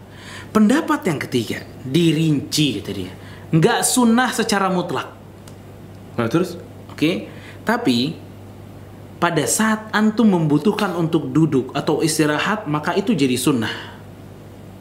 [0.53, 3.13] Pendapat yang ketiga, dirinci kata dia.
[3.49, 5.22] Nggak sunnah secara mutlak.
[6.13, 6.55] Nah terus?
[6.89, 7.27] Oke?
[7.63, 8.13] Tapi
[9.17, 13.71] pada saat antum membutuhkan untuk duduk atau istirahat, maka itu jadi sunnah.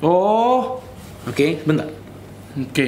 [0.03, 0.83] Oh,
[1.23, 1.87] Oke, bentar.
[2.59, 2.87] oke.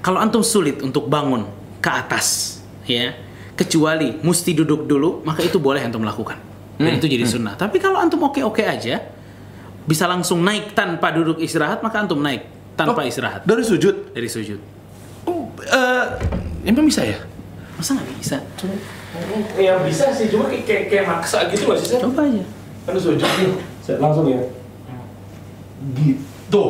[0.00, 1.44] Kalau antum sulit untuk bangun
[1.78, 2.56] ke atas,
[2.88, 3.12] ya,
[3.52, 6.40] kecuali mesti duduk dulu, maka itu boleh antum lakukan.
[6.80, 7.52] Dan Hmm, itu jadi sunnah.
[7.54, 9.04] Tapi kalau antum oke-oke aja,
[9.84, 14.16] bisa langsung naik tanpa duduk istirahat, maka antum naik tanpa Oh, istirahat Dari sujud?
[14.16, 14.58] dari sujud.
[15.28, 16.04] Oh, eh,
[16.64, 17.20] emang bisa ya?
[17.84, 18.36] Masa nggak bisa?
[19.60, 22.00] Ya bisa sih, cuma kayak kayak, kayak maksa gitu loh sih.
[22.00, 22.44] Saya Coba aja.
[22.88, 23.28] kan sujud.
[23.84, 24.40] Saya langsung ya.
[25.92, 26.64] Gitu.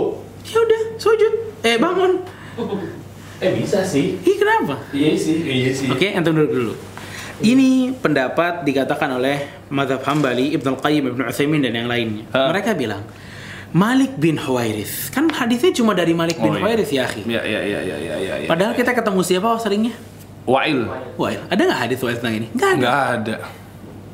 [0.51, 1.33] Ya udah, sujud.
[1.63, 2.19] Eh bangun.
[3.39, 4.19] Eh bisa sih.
[4.27, 4.83] Ih kenapa?
[4.91, 5.87] Iya sih, iya sih.
[5.87, 6.75] Oke, antum duduk dulu.
[7.47, 12.27] Ini pendapat dikatakan oleh Madhab Hambali, Ibn Al-Qayyim, Ibn Uthaymin, dan yang lainnya.
[12.35, 12.51] Ha.
[12.51, 13.07] Mereka bilang,
[13.71, 15.15] Malik bin Huwairith.
[15.15, 16.63] Kan hadisnya cuma dari Malik bin Oh, iya.
[16.63, 17.23] Huwairith ya, akhi.
[17.31, 18.35] Ya, ya, ya, ya, ya, ya.
[18.43, 18.49] ya.
[18.51, 19.95] Padahal kita ketemu siapa seringnya?
[20.45, 20.85] Wail.
[21.17, 21.41] Wail.
[21.49, 22.47] Ada nggak hadis Wail tentang ini?
[22.53, 22.81] Nggak ada.
[22.81, 23.37] Nggak ada.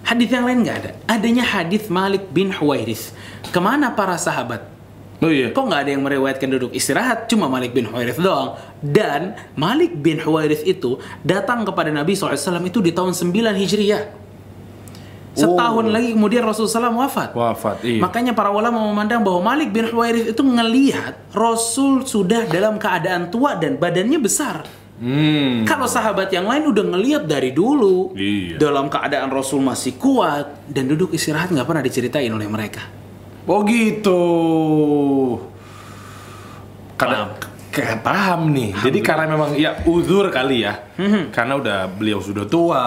[0.01, 0.91] Hadis yang lain nggak ada.
[1.07, 3.15] Adanya hadis Malik bin Huwairith.
[3.51, 4.67] Ke mana para sahabat?
[5.21, 5.53] Oh iya.
[5.53, 7.29] Kok nggak ada yang meriwayatkan duduk istirahat?
[7.29, 8.57] Cuma Malik bin Huwairith doang.
[8.81, 14.03] Dan Malik bin Huwairith itu datang kepada Nabi SAW itu di tahun 9 Hijriyah.
[15.31, 17.31] Setahun lagi kemudian Rasulullah SAW wafat.
[17.31, 18.03] Wafat, iya.
[18.03, 23.55] Makanya para ulama memandang bahwa Malik bin Huwairith itu ngelihat Rasul sudah dalam keadaan tua
[23.55, 24.80] dan badannya besar.
[25.01, 25.65] Hmm.
[25.65, 28.61] Kalau sahabat yang lain udah ngelihat dari dulu Iya.
[28.61, 32.85] dalam keadaan Rasul masih kuat dan duduk istirahat nggak pernah diceritain oleh mereka.
[33.49, 34.21] Oh gitu.
[37.01, 37.33] Karena
[37.73, 38.77] kayak paham nih.
[38.77, 40.77] Jadi karena memang ya uzur kali ya.
[41.01, 41.33] Mhm.
[41.33, 42.85] Karena udah beliau sudah tua.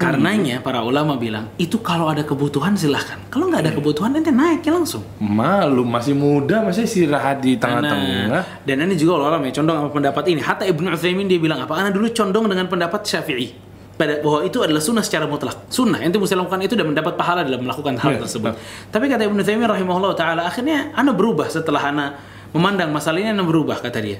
[0.00, 3.20] Karenanya para ulama bilang itu kalau ada kebutuhan silahkan.
[3.28, 5.04] Kalau nggak ada kebutuhan ente naiknya langsung.
[5.20, 8.24] Malu masih muda masih istirahat di tengah-tengah.
[8.32, 10.40] Nah, dan ini juga ulama ya condong sama pendapat ini.
[10.40, 11.76] Hatta Ibnu Utsaimin dia bilang apa?
[11.76, 13.52] Ana dulu condong dengan pendapat Syafi'i.
[14.00, 15.68] Pada bahwa itu adalah sunnah secara mutlak.
[15.68, 18.56] Sunnah, ente mesti lakukan itu dan mendapat pahala dalam melakukan hal Iya, tersebut.
[18.88, 22.16] Tapi kata Ibnu Utsaimin rahimahullah taala akhirnya ana berubah setelah ana
[22.56, 24.16] memandang masalah ini ana berubah kata dia.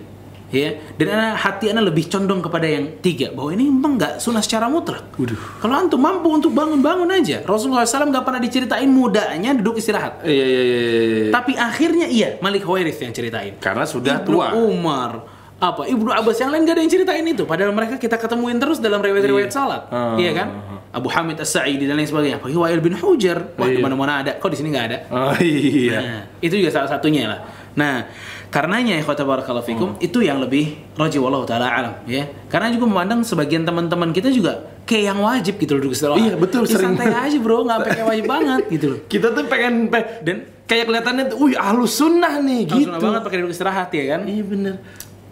[0.51, 4.42] Ya, dan ana, hati ana lebih condong kepada yang tiga bahwa ini memang nggak sunnah
[4.42, 5.07] secara mutlak.
[5.14, 5.38] Waduh.
[5.62, 7.46] Kalau antum mampu untuk bangun-bangun aja.
[7.46, 10.26] Rasulullah SAW nggak pernah diceritain mudanya duduk istirahat.
[10.26, 10.62] Iya iya iya.
[10.82, 11.30] iya, iya.
[11.30, 13.62] Tapi akhirnya iya Malik Huwairith yang ceritain.
[13.62, 14.51] Karena sudah Ibnu tua.
[14.59, 15.11] Umar,
[15.57, 17.46] apa Ibnu Abbas yang lain gak ada yang ceritain itu.
[17.46, 20.18] Padahal mereka kita ketemuin terus dalam riwayat-riwayat salat, Ah.
[20.18, 20.48] iya kan?
[20.90, 22.42] Abu Hamid As-Sa'idi dan lain sebagainya.
[22.42, 23.55] Apalagi Wa'il bin Hujar.
[23.55, 23.78] Wah, Iya.
[23.78, 24.34] di mana-mana ada.
[24.34, 24.98] Kok di sini nggak ada?
[25.14, 25.98] Oh iya.
[26.03, 27.40] Nah, itu juga salah satunya lah.
[27.78, 28.03] Nah,
[28.51, 30.03] karenanya ya khotbah barakallahu fikum Hmm.
[30.03, 32.26] itu yang lebih roji wallahu taala alam ya.
[32.46, 36.18] Karena juga memandang sebagian teman-teman kita juga kayak yang wajib gitu loh istirahat.
[36.18, 36.94] Iya, betul, Ya, sering.
[36.94, 38.98] santai aja bro, nggak pakai wajib banget gitu loh.
[39.07, 40.36] Kita tuh pengen pe- Dan
[40.66, 42.84] kayak kelihatannya tuh, wih ahlus sunnah nih gitu.
[42.84, 42.98] gitu.
[42.98, 44.20] banget pakai duduk istirahat ya kan?
[44.26, 44.74] Iya bener.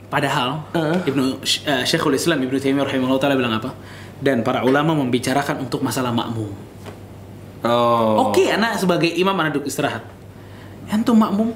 [0.08, 0.98] Padahal Heeh.
[1.04, 3.74] Ibnu uh, Syekhul Islam Ibnu Taimiyah rahimahullah taala bilang apa?
[4.16, 6.48] Dan para ulama membicarakan untuk masalah makmum.
[7.60, 8.30] Oh.
[8.30, 10.06] Oke, anak sebagai imam anak duduk istirahat.
[10.88, 11.50] Antum makmum,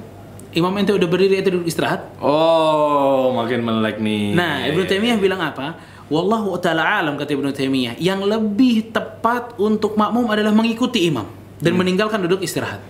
[0.53, 2.12] imam ente udah berdiri ente duduk istirahat.
[2.20, 4.36] Oh, makin melek nih.
[4.36, 5.76] Nah, Ibnu Taimiyah bilang apa?
[6.12, 11.24] Wallahu taala alam kata Ibnu Taimiyah, yang lebih tepat untuk makmum adalah mengikuti imam
[11.57, 12.84] dan meninggalkan duduk istirahat.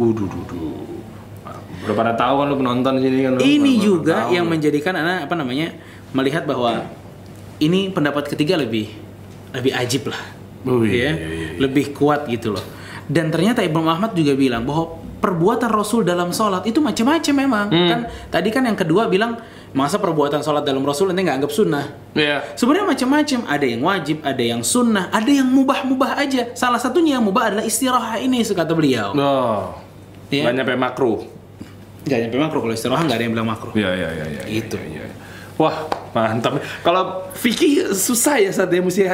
[0.00, 1.02] Waduh, duh.
[1.82, 3.30] Udah pada tahu kan lu penonton sini kan.
[3.36, 4.38] lu Ini juga tahu.
[4.38, 5.74] yang menjadikan anak apa namanya?
[6.12, 6.86] melihat bahwa
[7.56, 8.92] ini pendapat ketiga lebih
[9.52, 10.22] lebih ajib lah.
[10.62, 11.48] Oh, ya, iya, iya, iya.
[11.58, 12.62] lebih kuat gitu loh.
[13.10, 17.66] Dan ternyata Ibnu Ahmad juga bilang bahwa perbuatan Rasul dalam sholat itu macam-macam memang.
[17.70, 17.88] Hmm.
[17.88, 19.38] Kan tadi kan yang kedua bilang
[19.72, 21.84] masa perbuatan sholat dalam Rasul nanti nggak anggap sunnah.
[22.18, 22.58] Iya.
[22.58, 26.50] Sebenarnya macam-macam, ada yang wajib, ada yang sunnah, ada yang mubah-mubah aja.
[26.58, 29.14] Salah satunya yang mubah adalah istirahat ini, kata beliau.
[29.14, 29.78] Oh.
[30.28, 30.50] Iya.
[30.50, 31.20] Nggak nyampe makruh.
[32.02, 33.70] Gak nyampe makro, kalau istirahat nggak ada yang bilang makro.
[33.78, 34.42] Iya, iya, iya, iya.
[34.50, 34.74] Gitu.
[34.74, 35.14] Iya, iya.
[35.54, 36.58] Wah, mantap.
[36.82, 39.06] Kalau fikih susah ya saat dia mesti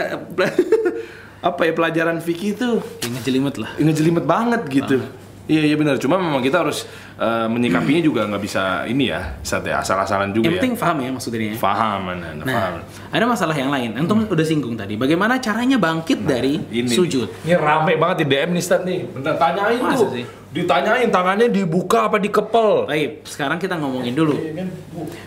[1.48, 2.68] apa ya pelajaran fikih itu
[3.04, 3.70] ngejelimet lah.
[3.78, 5.04] ngejelimet banget gitu.
[5.49, 5.96] Iya iya benar.
[5.96, 6.84] Cuma memang kita harus
[7.16, 10.61] eh, menyikapinya juga nggak bisa ini ya, saat ya asal-asalan juga Yang ya.
[10.61, 11.40] penting paham ya maksudnya.
[11.40, 11.55] ya.
[11.57, 12.72] Faham, nah, nah, paham.
[13.09, 13.90] Ada masalah yang lain.
[13.96, 15.01] Antum udah singgung tadi.
[15.01, 17.28] Bagaimana caranya bangkit dari Nah, Ini sujud?
[17.49, 19.01] Ini rame banget di DM nih nih.
[19.09, 20.09] Bentar tanyain Masa tuh.
[20.12, 20.24] sih?
[20.49, 22.88] Ditanyain tangannya dibuka apa dikepel.
[22.88, 24.36] Baik, sekarang kita ngomongin dulu.
[24.36, 24.68] Iya kan?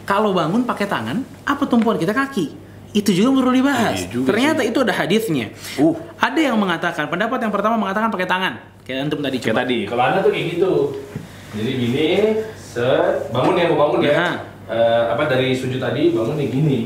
[0.06, 2.58] Kalau bangun pakai tangan, apa tumpuan kita kaki?
[2.92, 3.96] Itu juga perlu dibahas.
[4.02, 5.54] Iya juga Ternyata itu ada hadisnya.
[5.80, 5.96] Uh.
[6.20, 8.54] Ada yang mengatakan, pendapat yang pertama mengatakan pakai tangan.
[8.92, 9.62] Kayak antum tadi Kayak coba.
[9.64, 9.80] tadi.
[9.88, 10.72] Kalau anda tuh kayak gitu.
[11.56, 12.08] Jadi gini,
[12.60, 14.14] set, bangun ya, mau bangun ya.
[14.20, 14.36] Nah.
[14.72, 16.80] Eh, apa dari sujud tadi bangun nih gini.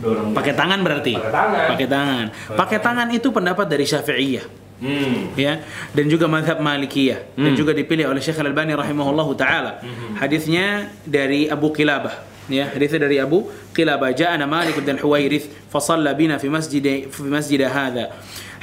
[0.00, 0.32] Dorong.
[0.32, 1.12] Pakai tangan berarti.
[1.20, 1.66] Pakai tangan.
[1.68, 2.26] Pakai tangan.
[2.56, 4.46] Pakai tangan itu pendapat dari Syafi'iyah.
[4.80, 5.36] Hmm.
[5.36, 5.60] ya
[5.92, 9.84] dan juga madhab Malikiyah dan juga dipilih oleh Syekh Al-Albani rahimahullahu taala.
[10.16, 12.16] Hadisnya dari Abu Qilabah
[12.48, 13.44] ya hadisnya dari Abu
[13.76, 15.84] Qilabah ja'ana Malik bin Huwairith fa
[16.16, 16.80] bina fi masjid
[17.12, 18.08] fi masjid hadha.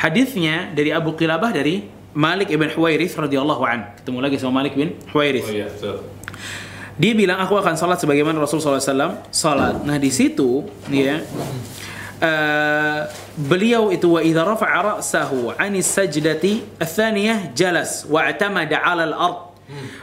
[0.01, 1.85] Hadisnya dari Abu Qilabah dari
[2.18, 3.93] Malik ibn Huwairith radhiyallahu an.
[4.01, 5.45] Ketemu lagi sama Malik bin Huwairith.
[5.45, 6.01] Oh iya, betul.
[6.97, 9.86] Dia bilang aku akan salat sebagaimana Rasul SAW salat.
[9.86, 11.22] Nah di situ ya
[12.18, 12.99] eh,
[13.38, 19.53] beliau itu wa idza rafa'a ra'sahu 'ani sajdati ats-tsaniyah jalas wa atamada 'ala al-ard.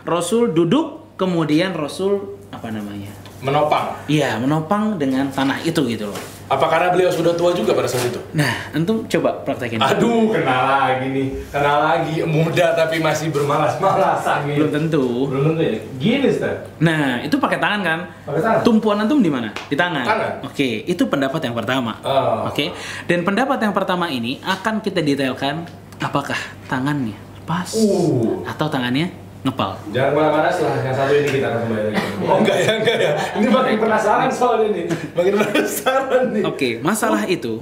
[0.07, 3.24] Rasul duduk kemudian Rasul apa namanya?
[3.45, 3.93] Menopang.
[4.09, 6.21] Iya, menopang dengan tanah itu gitu loh.
[6.45, 8.21] Apa karena beliau sudah tua juga pada saat itu?
[8.37, 9.81] Nah, antum coba praktekin.
[9.81, 11.29] Aduh, kenal lagi nih.
[11.49, 12.15] Kenal lagi.
[12.25, 15.29] Muda tapi masih bermalas-malasan Belum tentu.
[15.29, 15.77] Belum tentu ya.
[15.97, 16.69] Gini, Stat.
[16.85, 18.01] Nah, itu pakai tangan kan?
[18.29, 18.61] Pakai tangan.
[18.61, 19.53] Tumpuan antum di mana?
[19.57, 20.05] Di tangan.
[20.05, 20.33] Tangan.
[20.45, 21.97] Oke, itu pendapat yang pertama.
[22.05, 22.49] Oh.
[22.53, 22.73] Oke.
[23.09, 25.65] Dan pendapat yang pertama ini akan kita detailkan
[26.01, 26.37] apakah
[26.69, 28.41] tangannya pas Uh.
[28.49, 29.13] atau tangannya
[29.45, 29.77] ngepal.
[29.93, 32.05] Jangan ke mana-mana setelah yang satu ini kita akan kembali lagi.
[32.25, 33.13] Oh enggak ya, enggak ya.
[33.37, 34.83] Ini makin penasaran soal ini.
[34.89, 36.43] Makin penasaran nih.
[36.49, 37.53] Oke, masalah itu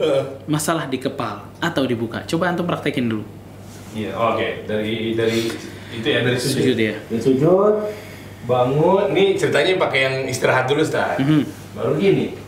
[0.47, 2.23] masalah di kepal atau dibuka.
[2.23, 3.27] Coba antum praktekin dulu.
[3.93, 4.71] Iya, oke.
[4.71, 5.51] Dari dari
[5.93, 6.55] itu ya dari sujud.
[6.63, 6.95] Sujud ya.
[7.11, 7.75] Dari sujud
[8.47, 9.11] bangun.
[9.11, 11.19] Nih ceritanya pakai yang istirahat dulu, Ustaz.
[11.19, 11.43] Mhm.
[11.75, 12.39] Baru gini.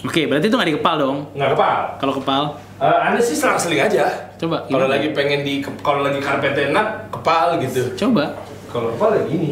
[0.00, 1.18] Oke, berarti itu nggak di kepal dong.
[1.36, 1.78] Enggak kepal.
[2.00, 2.44] Kalau kepal,
[2.80, 4.08] Eh, anda sih selang-seling aja.
[4.40, 4.64] Coba.
[4.64, 7.92] Kalau lagi pengen di kalau lagi karpet enak, kepal gitu.
[7.92, 8.32] Coba
[8.71, 9.51] Kalau kepal ya gini,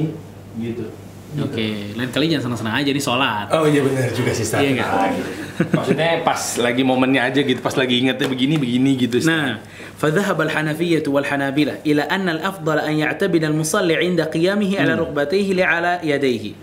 [0.59, 0.85] gitu.
[1.33, 3.47] Oke, lain kali jangan senang-senang aja nih sholat.
[3.49, 4.61] Oh iya benar juga sih Ustaz.
[4.61, 4.85] Iya, kan?
[4.85, 5.29] Ah, gitu.
[5.73, 9.17] Maksudnya pas lagi momennya aja gitu, pas lagi ingetnya begini begini gitu.
[9.17, 9.33] Ustaz.
[9.33, 9.57] نعم
[10.03, 15.91] فذهب الحنفية والحنابلة إلى أن الأفضل أن يعتمد المصلي عند قيامه على ركبتيه لا على
[16.03, 16.53] يديه.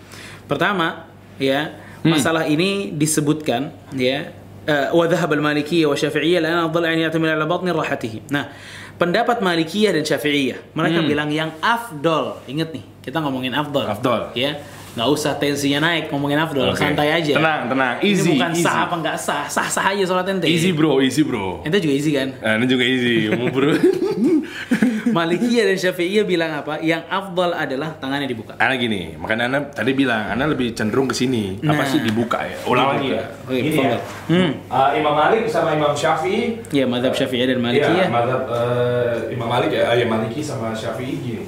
[0.45, 1.09] Pertama,
[1.41, 1.72] ya
[2.05, 4.31] masalah ini disebutkan ya
[4.68, 8.14] eh, وذهب المالكية والشافعية لأن الأفضل أن يعتمد على بطن راحته.
[8.31, 8.53] Nah,
[8.96, 12.39] pendapat Malikiyah dan Syafi'iyah mereka bilang yang afdol.
[12.48, 13.86] Ingat nih, kita ngomongin afdol.
[13.88, 14.32] Afdol.
[14.36, 14.60] Ya.
[14.96, 16.80] Nggak usah tensinya naik ngomongin afdol, Oke.
[16.80, 17.36] santai aja.
[17.36, 17.96] Tenang, tenang.
[18.00, 18.64] Ini Easy, bukan easy.
[18.64, 20.48] sah apa nggak sah, sah-sah aja sholat ente.
[20.48, 21.60] Easy bro, easy bro.
[21.62, 22.32] Ente juga easy kan?
[22.39, 23.76] Nah, ini juga easy, mau bro.
[25.16, 26.80] Malikiyah dan Syafi'iyah bilang apa?
[26.80, 28.56] Yang afdal adalah tangannya dibuka.
[28.56, 31.60] Ana gini, makanya Ana tadi bilang, Ana lebih cenderung ke sini.
[31.62, 31.88] Apa Nah.
[31.88, 32.58] sih dibuka ya?
[32.66, 33.24] Ulang lagi ya.
[33.43, 33.91] Oke, Gini tafadhal.
[33.91, 34.00] ya.
[34.28, 34.52] Hmm.
[34.66, 36.60] Uh, Imam Malik sama Imam Syafi'i.
[36.72, 38.08] Ya, madhab Syafi'iyah dan Iya, Malikiyah.
[38.10, 41.43] madhab uh, Imam Malik ya, ya Maliki sama Syafi'i gini.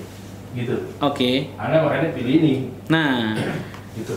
[0.58, 0.76] Gitu.
[0.97, 1.53] Oke.
[1.53, 2.53] Ana makanya pilih ini.
[2.89, 3.38] Nah,
[3.93, 4.16] Gitu.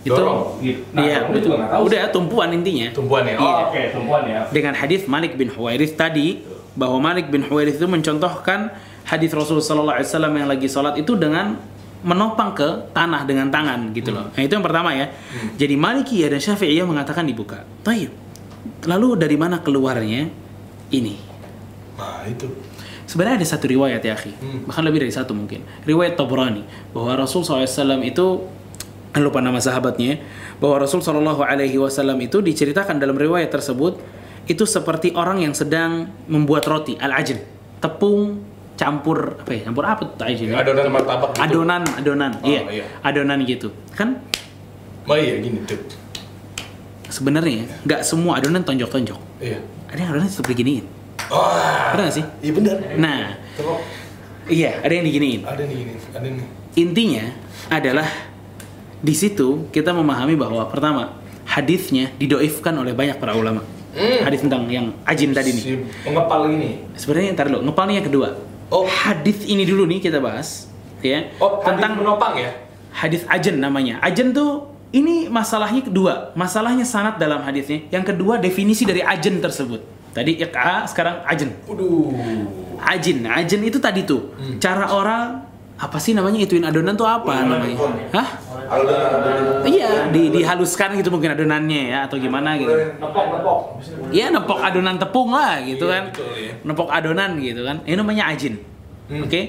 [0.00, 0.80] itu Dorong, gitu.
[0.96, 1.54] Nah, iya, betul.
[1.54, 2.88] juga tahu Udah tumpuan intinya.
[2.90, 3.36] Tumpuan ya.
[3.36, 3.42] Iya.
[3.42, 4.40] Oh, oke, tumpuan ya.
[4.50, 6.40] Dengan hadis Malik bin Huwairith tadi
[6.74, 8.72] bahwa Malik bin Huwairith itu mencontohkan
[9.04, 11.58] hadis Rasulullah sallallahu alaihi wasallam yang lagi sholat itu dengan
[12.00, 14.32] menopang ke tanah dengan tangan gitu loh.
[14.32, 15.12] Nah, itu yang pertama ya.
[15.60, 17.68] Jadi Malikiyah dan Syafi'iyah mengatakan dibuka.
[17.84, 18.08] Tayyib.
[18.88, 20.32] Lalu dari mana keluarnya
[20.96, 21.14] ini?
[22.00, 22.48] Nah, itu.
[23.10, 24.70] Sebenarnya ada satu riwayat ya akhi, Hmm.
[24.70, 25.66] bahkan lebih dari satu mungkin.
[25.82, 26.62] Riwayat Tabrani
[26.94, 27.66] bahwa Rasul SAW
[28.00, 28.46] itu
[29.12, 30.22] lupa nama sahabatnya
[30.62, 33.98] bahwa Rasul Shallallahu Alaihi Wasallam itu diceritakan dalam riwayat tersebut
[34.46, 37.42] itu seperti orang yang sedang membuat roti al ajin
[37.82, 38.38] tepung
[38.78, 40.62] campur apa ya campur apa tuh ajin ya?
[40.62, 41.42] Adonan martabak gitu.
[41.42, 42.60] adonan adonan Oh, iya.
[42.70, 42.84] iya.
[43.02, 44.22] adonan gitu kan
[45.04, 45.82] Oh iya gini tuh.
[47.04, 49.58] sebenarnya nggak semua adonan tonjok-tonjok Iya.
[49.90, 50.84] ada yang adonan seperti beginiin
[51.30, 52.76] Oh, ada nggak sih iya benar.
[52.96, 53.20] nah
[53.54, 53.78] Tengok.
[54.46, 56.46] iya ada yang diginiin Ada nih gini, ada nih.
[56.74, 57.24] intinya
[57.68, 58.08] adalah
[58.96, 64.22] di situ kita memahami bahwa pertama hadisnya didoifkan oleh banyak para ulama Hmm.
[64.22, 66.78] hadis tentang yang ajin tadi nih Si pengepal gini.
[66.94, 68.28] sebenarnya ntar dulu ngepal nih yang kedua
[68.70, 68.86] Oh.
[68.86, 70.70] hadis ini dulu nih kita bahas
[71.00, 72.54] ya Oh, tentang tentang menopang ya?
[72.92, 78.82] hadis ajen namanya ajen tuh ini masalahnya kedua masalahnya sanat dalam hadisnya yang kedua definisi
[78.82, 82.10] dari ajen tersebut tadi iqa sekarang ajen Waduh.
[82.82, 84.32] ajin ajin itu tadi tuh.
[84.58, 85.46] Cara orang
[85.80, 87.76] apa sih namanya ituin adonan tuh apa namanya?
[88.12, 88.28] hah?
[89.64, 92.68] Iya di dihaluskan gitu mungkin adonannya ya atau gimana gitu.
[92.70, 93.58] Nepok, nepok.
[94.10, 96.02] Iya nepok adonan tepung lah gitu Iya, kan.
[96.12, 96.52] betul, ya.
[96.62, 97.76] nepok adonan gitu kan.
[97.82, 98.54] Ini namanya ajin.
[99.08, 99.24] Hmm.
[99.24, 99.40] oke?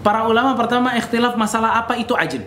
[0.00, 2.46] Para ulama pertama ikhtilaf masalah apa itu ajin?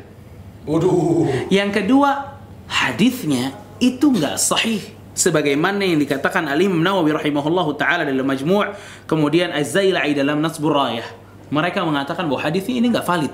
[0.62, 1.26] Waduh.
[1.50, 2.38] yang kedua
[2.70, 3.50] hadisnya
[3.82, 8.74] itu nggak sahih sebagaimana yang dikatakan Al Imam Nawawi rahimahullahu taala dalam Majmu'
[9.06, 11.06] kemudian Az-Zailai dalam Nasbur Rayah.
[11.54, 13.34] Mereka mengatakan bahwa hadis ini nggak valid.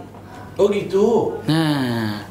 [0.58, 1.38] Oh gitu.
[1.46, 2.26] nah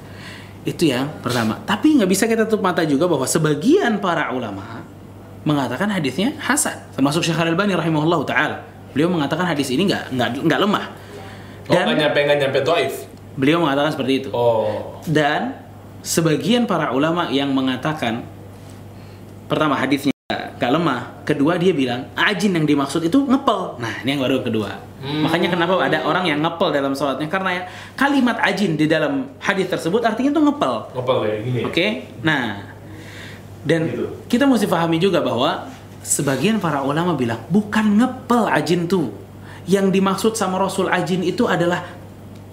[0.66, 1.62] itu yang pertama.
[1.62, 4.82] Tapi nggak bisa kita tutup mata juga bahwa sebagian para ulama
[5.46, 6.74] mengatakan hadisnya hasan.
[6.92, 8.66] Termasuk Syekh Al-Albani rahimahullahu taala.
[8.90, 10.84] Beliau mengatakan hadis ini nggak nggak nggak lemah.
[11.70, 12.94] Oh, nggak nyampe nggak nyampe doif.
[13.36, 14.28] beliau mengatakan seperti itu.
[14.32, 14.96] Oh.
[15.04, 15.60] dan
[16.00, 18.24] sebagian para ulama yang mengatakan
[19.46, 20.12] pertama hadisnya
[20.56, 21.22] gak lemah.
[21.22, 23.78] Kedua dia bilang ajin yang dimaksud itu ngepel.
[23.78, 24.82] Nah ini yang baru kedua.
[25.06, 27.30] Makanya kenapa ada orang yang ngepel dalam sholatnya?
[27.30, 27.62] Karena ya,
[27.94, 30.74] kalimat ajin di dalam hadis tersebut artinya itu ngepel.
[30.98, 31.58] Ngepel ya gini.
[31.62, 31.64] ya?
[31.70, 31.86] oke?
[32.26, 32.44] Nah
[33.62, 34.06] dan Gitu.
[34.26, 35.70] kita mesti pahami juga bahwa
[36.02, 39.10] sebagian para ulama bilang bukan ngepel ajin tuh.
[39.66, 41.82] Yang dimaksud sama Rasul ajin itu adalah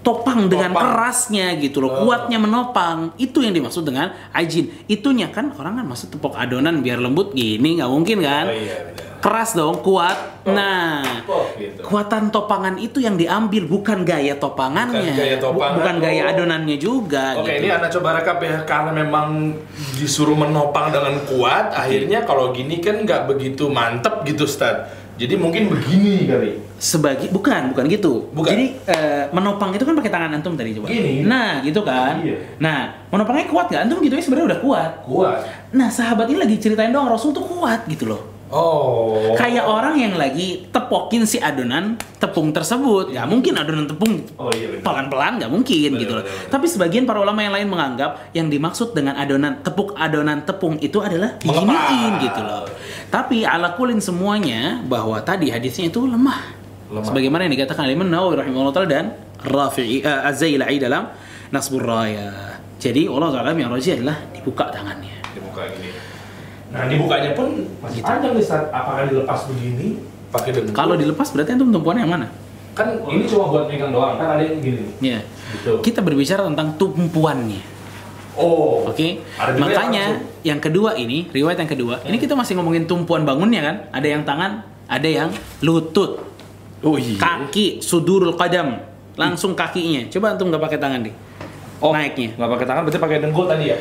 [0.04, 0.84] topang dengan Topang.
[0.86, 1.98] kerasnya gitu loh, Oh.
[2.04, 3.16] kuatnya menopang.
[3.16, 4.68] Itu yang dimaksud dengan ajin.
[4.84, 8.46] Itunya kan orang kan maksud tepuk adonan biar lembut gini nggak mungkin kan?
[8.46, 8.92] Oh iya.
[9.18, 10.44] Keras dong, kuat.
[10.44, 11.80] Nah, Tepuk, gitu.
[11.82, 15.74] kuatan topangan itu yang diambil bukan gaya topangannya, Bukan gaya topangan.
[15.74, 16.30] bukan gaya Oh.
[16.30, 17.24] adonannya juga.
[17.34, 17.64] Oke, gitu.
[17.64, 19.56] ini Anda coba rekap ya karena memang
[19.96, 24.92] disuruh menopang dengan kuat, akhirnya kalau gini kan nggak begitu mantep gitu, Ustaz.
[25.14, 26.50] Jadi mungkin begini kali.
[26.74, 28.28] Sebagi bukan, bukan gitu.
[28.34, 28.50] Bukan.
[28.50, 30.90] Jadi eh, menopang itu kan pakai tangan antum tadi coba.
[30.90, 31.22] Gini.
[31.22, 32.18] Nah, gitu kan.
[32.18, 32.58] Iya.
[32.58, 33.82] Nah, menopangnya kuat nggak?
[33.86, 34.90] Antum gitu ya sebenarnya udah kuat.
[35.06, 35.38] Kuat.
[35.70, 38.33] Nah, sahabat ini lagi ceritain dong Rasul tuh kuat gitu loh.
[38.52, 39.32] Oh.
[39.34, 43.10] Kayak orang yang lagi tepokin si adonan tepung tersebut.
[43.10, 46.24] Nggak mungkin adonan tepung Oh iya pelan-pelan nggak mungkin Benar, gitu loh.
[46.52, 51.00] Tapi sebagian para ulama yang lain menganggap yang dimaksud dengan adonan tepuk adonan tepung itu
[51.00, 52.68] adalah diginiin gitu loh.
[53.08, 56.40] Tapi ala kulin semuanya bahwa tadi hadisnya itu lemah.
[56.92, 57.06] Lemah.
[57.08, 59.06] Sebagaimana yang dikatakan Imam Nawawi rahimahullah taala dan
[59.44, 61.08] Rafi'i uh, Az-Zailai dalam
[61.52, 62.60] Nasbur Raya.
[62.80, 65.16] Jadi Allah taala yang rajih adalah dibuka tangannya.
[65.32, 66.14] Dibuka gini.
[66.74, 67.48] Nah, dibukanya pun
[67.78, 68.04] masih Gitu.
[68.04, 68.62] panjang nih, Ustaz.
[68.68, 69.86] Apakah dilepas begini
[70.28, 70.74] Pakai dengkul.
[70.74, 72.26] Kalau dilepas berarti antum tumpuannya yang mana?
[72.74, 74.82] kan ini cuma buat pegang doang, kan ada yang gini.
[74.98, 75.22] Ya.
[75.54, 75.78] Gitu.
[75.78, 77.62] Kita berbicara tentang tumpuannya.
[78.34, 78.82] Oh.
[78.82, 79.22] Oke.
[79.22, 80.42] Yang Makanya langsung.
[80.42, 83.76] yang kedua ini, riwayat yang kedua, ini kita masih ngomongin tumpuan bangunnya kan?
[83.94, 85.30] Ada yang tangan, ada yang
[85.62, 86.18] lutut,
[86.82, 87.14] Oh iya.
[87.14, 88.82] kaki, sudurul qadam,
[89.14, 90.10] langsung kakinya.
[90.10, 91.14] Coba antum nggak pakai tangan deh.
[91.78, 91.94] Oh.
[91.94, 92.34] Naiknya.
[92.34, 93.78] Nggak pakai tangan berarti pakai dengkul tadi ya?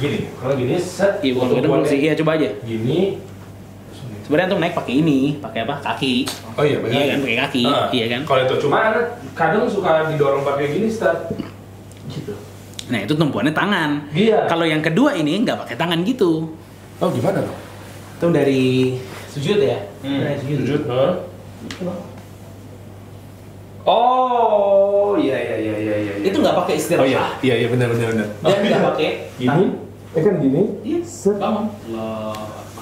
[0.00, 0.18] Gini.
[0.38, 1.22] Kalau gini set.
[1.22, 1.98] Iya, bukan sih.
[2.02, 2.48] Iya, coba aja.
[2.66, 3.18] Gini.
[4.24, 5.84] Sebenarnya antum naik pakai ini, pakai apa?
[5.84, 6.14] Kaki.
[6.56, 6.96] Oh iya benar.
[6.96, 7.62] Iya kan, pakai kaki.
[7.68, 8.20] Ah, Iya kan?
[8.24, 8.76] Kalau itu cuma
[9.36, 11.28] kadang suka didorong pakai gini, Ustaz.
[12.08, 12.32] Gitu.
[12.88, 14.08] Nah, itu tumpuannya tangan.
[14.16, 14.48] Iya.
[14.48, 16.56] Kalau yang kedua ini nggak pakai tangan gitu.
[17.04, 17.56] Oh gimana tuh?
[18.16, 18.96] Itu dari
[19.28, 19.76] sujud ya?
[20.00, 20.20] Hmm.
[20.24, 20.58] Dari sujud.
[20.64, 21.12] Sujud, huh?
[23.84, 26.12] Oh, iya iya iya iya iya.
[26.24, 27.04] Itu nggak pakai Oh istirahat.
[27.04, 28.28] iya, iya iya benar benar benar.
[28.40, 29.64] Dan nggak pakai Gini?
[30.14, 30.62] Eh kan gini?
[30.86, 31.02] Iya.
[31.42, 32.32] Allah.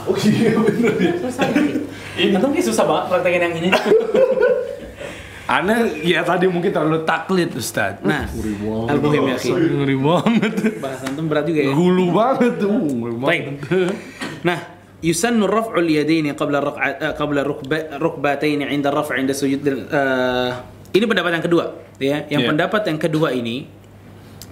[0.03, 1.13] Oh iya benar ya.
[1.23, 1.73] Susah ini.
[2.19, 3.71] Kayak susah banget praktekin yang ini.
[5.53, 7.99] Aneh ya tadi mungkin terlalu taklid Ustaz.
[8.01, 8.25] Nah,
[8.89, 9.37] al-muhim ya.
[9.37, 10.55] Ngeri banget.
[10.79, 11.73] Bahasa antum berat juga ya.
[11.75, 12.73] Gulu banget tuh.
[12.73, 13.45] Ngeri Baik.
[14.47, 14.59] Nah,
[15.03, 20.51] yusannu raf'ul yadaini qabla raq'a eh, qabla rukba rukbataini 'inda raf' 'inda sujud eh,
[20.95, 21.65] ini pendapat yang kedua
[21.99, 22.17] ya.
[22.31, 22.49] Yang Iya.
[22.49, 23.67] pendapat yang kedua ini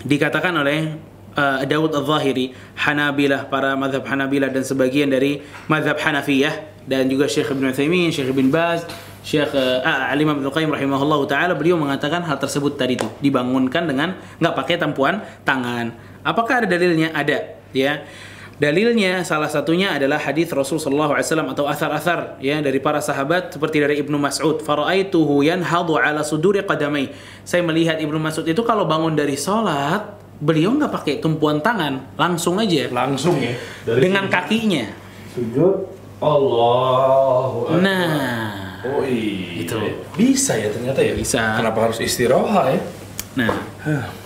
[0.04, 7.06] dikatakan oleh eh, Dawud Al-Zahiri, Hanabilah, para mazhab Hanabilah dan sebagian dari mazhab Hanafiyah dan
[7.06, 8.86] juga Syekh Ibn Utsaimin, Syekh Ibn Baz,
[9.20, 13.84] Syekh eh, ah, Al-Imam Ibnu Qayyim rahimahullahu taala beliau mengatakan hal tersebut tadi itu dibangunkan
[13.84, 15.92] dengan nggak pakai tampuan tangan.
[16.24, 17.12] Apakah ada dalilnya?
[17.12, 18.04] Ada, ya.
[18.60, 23.80] Dalilnya salah satunya adalah hadis Rasul sallallahu alaihi atau athar-athar ya dari para sahabat seperti
[23.80, 27.08] dari Ibnu Mas'ud, "Fara'aituhu yanhadu ala suduri qadamai."
[27.40, 32.56] Saya melihat Ibnu Mas'ud itu kalau bangun dari sholat, beliau nggak pakai tumpuan tangan, langsung
[32.56, 33.52] aja Langsung ya.
[33.84, 34.88] dengan kakinya.
[35.30, 35.86] sujud
[36.20, 37.80] Akbar.
[37.80, 39.60] Nah, Oh iya.
[39.60, 39.76] Itu.
[40.16, 41.12] Bisa ya ternyata ya.
[41.12, 41.60] Bisa.
[41.60, 42.80] Kenapa harus istirahat ya?
[43.30, 43.46] nah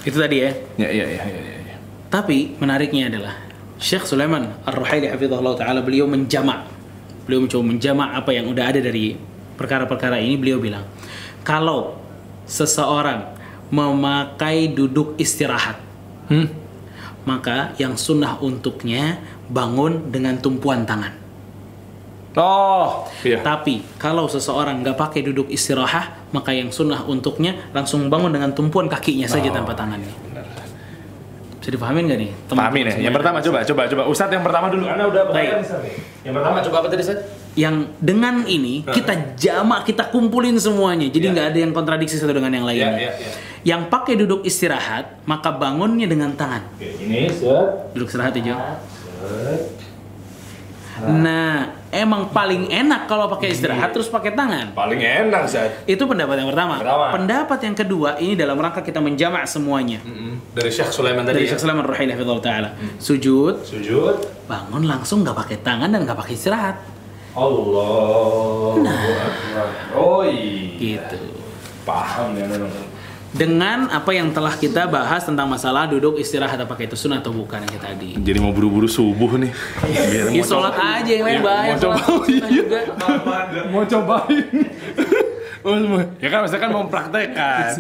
[0.01, 0.51] itu tadi ya.
[0.81, 1.55] Ya iya iya iya.
[1.61, 1.77] iya.
[2.09, 3.37] Tapi menariknya adalah
[3.77, 6.71] Syekh Sulaiman Ar-Ruhaili hafizahullah taala beliau menjamak.
[7.27, 9.19] Beliau mencoba menjamak apa yang udah ada dari
[9.59, 10.85] perkara-perkara ini beliau bilang
[11.47, 11.99] kalau
[12.45, 13.33] seseorang
[13.73, 15.79] memakai duduk istirahat
[16.29, 16.47] Hmm?
[17.25, 19.17] maka yang sunnah untuknya
[19.49, 21.09] bangun dengan tumpuan tangan.
[22.37, 23.41] Oh, iya.
[23.41, 28.91] Tapi kalau seseorang nggak pakai duduk istirahat, maka yang sunnah untuknya langsung bangun dengan tumpuan
[28.91, 30.11] kakinya saja Oh, tanpa tangannya.
[30.29, 30.45] benar.
[31.63, 32.31] Bisa dipahamin nggak nih?
[32.45, 32.95] teman-teman Pahamin ya.
[33.09, 34.03] Yang pertama coba coba coba.
[34.05, 34.85] Ustadz yang pertama dulu.
[34.85, 35.51] Anda udah Baik.
[36.27, 37.25] Yang pertama coba apa tadi, Ustadz?
[37.55, 41.33] Yang dengan ini kita jamak kita kumpulin semuanya jadi Iya.
[41.33, 43.31] nggak ada yang kontradiksi satu dengan yang lainnya Iya, iya, iya.
[43.65, 47.95] yang pakai duduk istirahat maka bangunnya dengan tangan Oke, ini set.
[47.95, 48.55] duduk istirahat aja
[49.23, 49.63] Set.
[51.05, 55.87] nah emang paling enak kalau pakai istirahat terus pakai tangan Paling enak, Ustadz.
[55.87, 57.07] itu pendapat yang pertama Pertama.
[57.11, 59.99] pendapat yang kedua ini dalam rangka kita menjamak semuanya
[60.51, 61.51] Dari Syekh Sulaiman tadi dari ya.
[61.51, 64.15] Syekh Sulaiman hafizahullah taala sujud Sujud.
[64.47, 66.77] bangun langsung nggak pakai tangan dan nggak pakai istirahat
[67.35, 68.79] Allah.
[68.79, 69.69] Akbar.
[69.93, 71.03] Oh iya.
[71.03, 71.19] gitu
[71.83, 72.71] Paham ya memang.
[73.35, 77.59] dengan apa yang telah kita bahas tentang masalah duduk istirahat apakah itu sunnah atau bukan
[77.61, 78.15] yang kita tadi.
[78.15, 79.51] Jadi mau buru-buru subuh nih.
[79.83, 82.25] Biar Ya sholat aja yang lain Iya, bahaya mau sholat coba.
[82.31, 82.47] Iya.
[82.47, 82.79] juga.
[83.69, 84.47] mau cobain.
[85.65, 86.05] Oh, semua.
[86.21, 87.73] ya kan maksudnya kan mau praktekkan.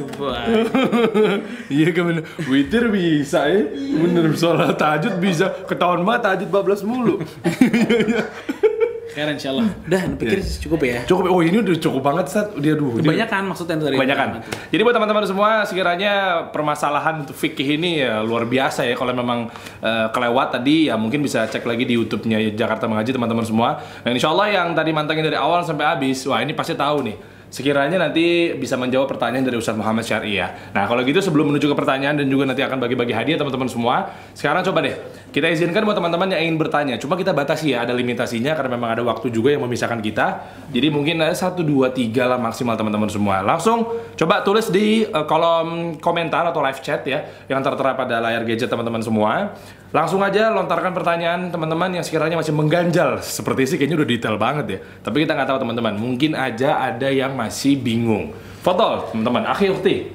[1.70, 2.24] Iya kan bener.
[2.50, 3.62] Witir bisa ya.
[3.70, 5.54] Bener sholat tahajud bisa.
[5.70, 7.22] Ketahuan banget tahajud bablas mulu.
[9.14, 9.70] Sekarang insya Allah.
[9.86, 10.98] Udah, pikir cukup ya.
[11.06, 11.30] Cukup.
[11.30, 12.50] Oh ini udah cukup banget Sat.
[12.58, 12.98] Dia dulu.
[12.98, 14.42] Kebanyakan maksudnya dari Kebanyakan.
[14.74, 16.12] Jadi buat teman-teman semua, sekiranya
[16.50, 18.98] permasalahan untuk fikih ini ya luar biasa ya.
[18.98, 23.46] Kalau memang eh, kelewat tadi ya mungkin bisa cek lagi di YouTube-nya Jakarta Mengaji teman-teman
[23.46, 23.78] semua.
[24.02, 27.33] Dan insya Allah yang tadi mantengin dari awal sampai habis, wah ini pasti tahu nih.
[27.54, 30.50] Sekiranya nanti bisa menjawab pertanyaan dari Ustadz Muhammad Syari ya.
[30.74, 34.10] Nah kalau gitu sebelum menuju ke pertanyaan dan juga nanti akan bagi-bagi hadiah teman-teman semua,
[34.34, 34.98] sekarang coba deh
[35.30, 36.98] kita izinkan buat teman-teman yang ingin bertanya.
[36.98, 40.26] Cuma kita batasi ya, ada limitasinya karena memang ada waktu juga yang memisahkan kita.
[40.74, 43.38] Jadi mungkin ada satu, dua, tiga lah maksimal teman-teman semua.
[43.46, 43.86] Langsung
[44.18, 48.66] coba tulis di eh, kolom komentar atau live chat ya yang tertera pada layar gadget
[48.66, 49.54] teman-teman semua.
[49.94, 53.22] Langsung aja lontarkan pertanyaan teman-teman yang sekiranya masih mengganjal.
[53.22, 54.78] Seperti sih kayaknya udah detail banget ya.
[55.06, 55.94] Tapi kita nggak tahu teman-teman.
[55.94, 58.34] Mungkin aja ada yang masih bingung.
[58.58, 59.46] Foto teman-teman.
[59.46, 60.10] Akhi ukti.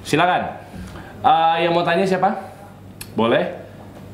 [0.00, 0.64] Silakan.
[1.20, 2.40] Eh, yang mau tanya siapa?
[3.12, 3.52] Boleh?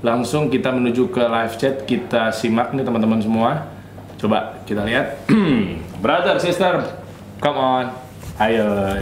[0.02, 1.86] Langsung kita menuju ke live chat.
[1.86, 3.70] Kita simak nih teman-teman semua.
[4.18, 5.30] Coba kita lihat.
[6.02, 6.90] Brother, sister,
[7.38, 7.86] come on.
[8.42, 8.98] Ayo.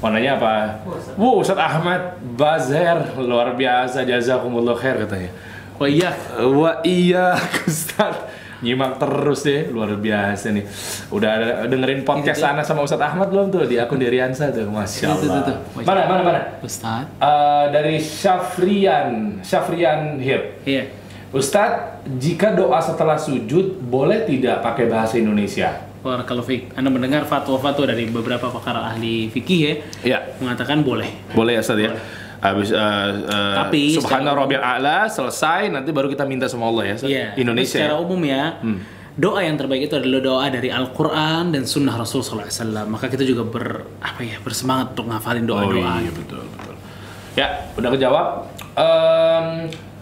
[0.00, 0.80] Mau nanya apa?
[1.20, 3.12] Wow, Ustadz Ahmad Bazer.
[3.20, 4.08] Luar biasa.
[4.08, 5.49] Jazakumullah khair katanya.
[5.80, 7.32] Oh iya, Wah iya
[7.64, 8.28] Ustaz
[8.60, 10.68] Nyimak terus deh, luar biasa nih.
[11.08, 12.44] Udah ada dengerin podcast Itu.
[12.44, 15.40] Ana sama Ustadz Ahmad belum tuh di akun Deriansa tuh, masya Itu Allah.
[15.40, 15.80] tuh, tuh.
[15.80, 16.40] Mana mana mana?
[16.60, 17.08] Ustaz.
[17.16, 20.60] Eh, dari Syafrian, Syafrian Hip.
[20.68, 20.92] Iya.
[21.32, 25.80] Ustadz, jika doa setelah sujud boleh tidak pakai bahasa Indonesia?
[26.00, 26.76] Barakallahu fiik.
[26.76, 30.18] Anda mendengar fatwa-fatwa dari beberapa pakar ahli fikih ya Iya.
[30.36, 31.32] mengatakan boleh.
[31.32, 31.90] Boleh ya Ustadz ya.
[32.40, 36.96] Habis eh, eh, Tapi Subhana Rabbil A'la selesai nanti baru kita minta sama Allah ya.
[37.04, 37.26] Iya.
[37.36, 37.76] Indonesia.
[37.76, 38.56] Tapi Secara umum ya.
[39.20, 42.48] Doa yang terbaik itu adalah doa dari Al-Quran dan Sunnah Rasul SAW.
[42.88, 46.00] Maka kita juga ber apa ya bersemangat untuk ngafalin Oh doa-doa.
[46.00, 46.74] iya betul betul.
[47.36, 48.26] Ya, udah kejawab.
[48.80, 49.46] Em,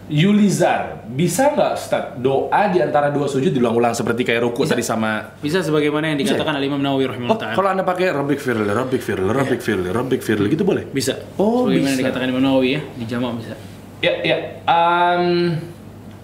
[0.09, 5.37] Yulizar, bisa nggak Ustaz doa di antara dua sujud diulang-ulang seperti kayak ruku tadi sama
[5.37, 7.53] Bisa sebagaimana yang Bisa dikatakan oleh Imam Nawawi Oh, rahimahullah taala.
[7.53, 10.89] kalau Anda pakai Rabbik firli, Rabbik firli, Rabbik firli, Rabbik firli gitu boleh?
[10.89, 11.13] Bisa.
[11.37, 12.01] Oh, sebagaimana bisa.
[12.01, 13.53] dikatakan Imam Nawawi ya di jamak bisa.
[14.01, 14.37] Ya, ya.
[14.65, 15.23] Em,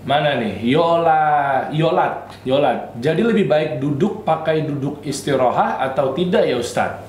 [0.02, 0.66] mana nih?
[0.66, 1.24] Yola,
[1.70, 2.98] Yolat, Yolat.
[2.98, 7.06] Jadi lebih baik duduk pakai duduk istirahat atau tidak ya Ustaz?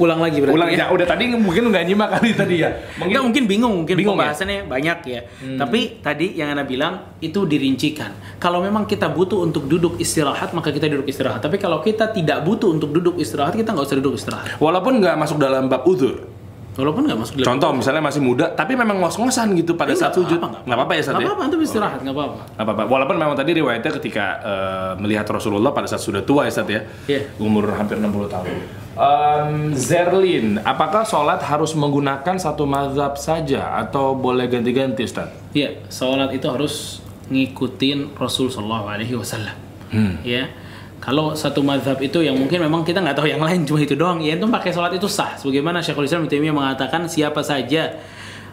[0.00, 0.78] Ulang lagi berarti Ulang ya.
[0.78, 2.70] ya, udah tadi mungkin nggak nyimak kali tadi ya.
[2.96, 4.32] Mungkin, mungkin bingung, mungkin Bingung ya?
[4.32, 5.20] pembahasannya banyak ya.
[5.60, 8.12] Tapi tadi yang Anda bilang itu dirincikan.
[8.36, 11.40] Kalau memang kita butuh untuk duduk istirahat, maka kita duduk istirahat.
[11.40, 14.56] Tapi kalau kita tidak butuh untuk duduk istirahat, kita nggak usah duduk istirahat.
[14.56, 16.24] Walaupun nggak masuk dalam bab uzur.
[16.72, 20.16] Walaupun nggak masuk dalam Contoh misalnya masih muda tapi memang ngos-ngosan gitu pada Eh, saat
[20.16, 20.40] nggak sujud.
[20.40, 21.28] Nggak apa-apa ya Ustaz Nggak ya?
[21.28, 22.40] apa-apa, antum istirahat, nggak apa-apa.
[22.48, 22.82] Nggak apa-apa.
[22.88, 26.80] Walaupun memang tadi riwayatnya ketika eh, melihat Rasulullah pada saat sudah tua ya Ustaz ya.
[27.04, 27.28] Iya.
[27.36, 28.48] Umur hampir 60 tahun.
[28.92, 35.32] Em, Zerlin, apakah sholat harus menggunakan satu mazhab saja atau boleh ganti-ganti Ustaz?
[35.56, 37.00] Iya, sholat itu harus
[37.32, 39.56] ngikutin Rasul Shallallahu Alaihi Wasallam.
[39.88, 40.20] Hmm.
[40.20, 40.52] Ya,
[41.00, 44.22] kalau satu madhab itu yang mungkin memang kita nggak tahu yang lain cuma itu doang.
[44.22, 45.34] Ya itu pakai sholat itu sah.
[45.34, 47.98] Sebagaimana Syekhul Islam Ibnu Taimiyah mengatakan siapa saja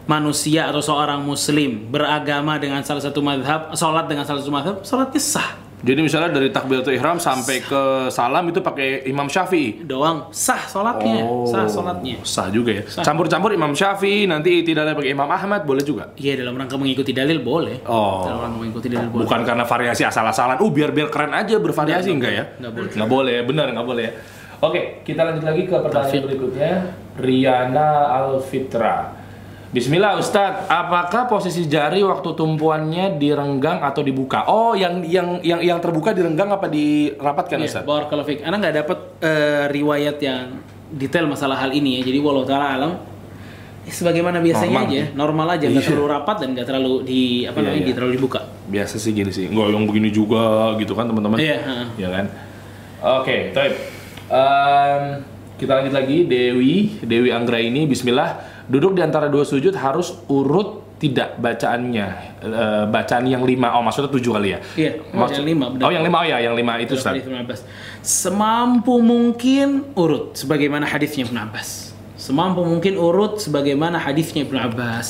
[0.10, 5.22] manusia atau seorang muslim beragama dengan salah satu madhab, sholat dengan salah satu madhab, sholatnya
[5.22, 5.69] sah.
[5.80, 9.88] Jadi misalnya dari takbiratul ihram sampai ke salam itu pakai Imam Syafi'i.
[9.88, 12.20] Doang sah sholatnya, sah sholatnya.
[12.28, 12.84] Sah juga ya.
[12.84, 16.12] Campur-campur Imam Syafi'i, nanti tidak pakai Imam Ahmad boleh juga.
[16.20, 17.88] Iya dalam rangka mengikuti dalil boleh.
[17.88, 18.28] Oh.
[18.28, 19.24] Dalam rangka mengikuti dalil boleh.
[19.24, 20.60] Bukan karena variasi asal-asalan.
[20.60, 22.44] Uh, biar biar keren aja bervariasi enggak, ya?
[22.60, 22.92] Nggak boleh.
[23.00, 24.14] Nggak boleh, benar nggak boleh ya.
[24.60, 26.72] Oke, kita lanjut lagi ke pertanyaan berikutnya.
[27.16, 29.19] Riana Alfitra.
[29.70, 34.42] Bismillah Ustadz, apakah posisi jari waktu tumpuannya direnggang atau dibuka?
[34.50, 37.86] Oh, yang yang yang yang terbuka direnggang apa dirapatkan Iya, Ustadz?
[37.86, 38.42] Barakallahu fiik.
[38.42, 40.58] Anda nggak dapat eh, riwayat yang
[40.90, 42.10] detail masalah hal ini ya.
[42.10, 42.92] Jadi walau taala alam
[43.86, 44.90] ya, sebagaimana biasanya Normal.
[44.90, 45.90] aja, normal aja, nggak Iya.
[45.94, 47.94] terlalu rapat dan nggak terlalu di apa Iya, namanya, iya.
[47.94, 48.40] terlalu dibuka.
[48.66, 51.38] Biasa sih gini sih, nggak yang begini juga gitu kan teman-teman?
[51.38, 51.86] Iya, heeh.
[52.02, 52.26] Ya kan?
[53.22, 53.74] Oke, Toib.
[54.34, 55.04] Em,
[55.62, 58.58] kita lanjut lagi, Dewi, Dewi Anggra ini, Bismillah.
[58.70, 62.08] Duduk di antara dua sujud harus urut tidak bacaannya,
[62.40, 63.76] Eh, bacaan yang lima.
[63.76, 64.60] Oh, maksudnya tujuh kali ya?
[64.78, 65.84] Iya, oh, Maksud- yang lima, benar.
[65.84, 67.20] Oh, yang lima, oh ya, yang lima itu Ustaz.
[68.00, 71.92] Semampu mungkin urut sebagaimana hadisnya Ibnu Abbas.
[72.16, 75.10] Semampu mungkin urut sebagaimana hadisnya Ibnu Abbas.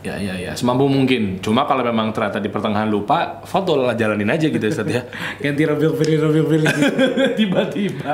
[0.00, 1.42] Ya, ya, ya, semampu mungkin.
[1.44, 5.04] Cuma kalau memang ternyata di pertengahan lupa, fadol lah jalanin aja gitu Ustaz ya.
[5.44, 6.66] Ganti Rabiul Fili Rabiul Fili.
[7.40, 8.12] Tiba-tiba.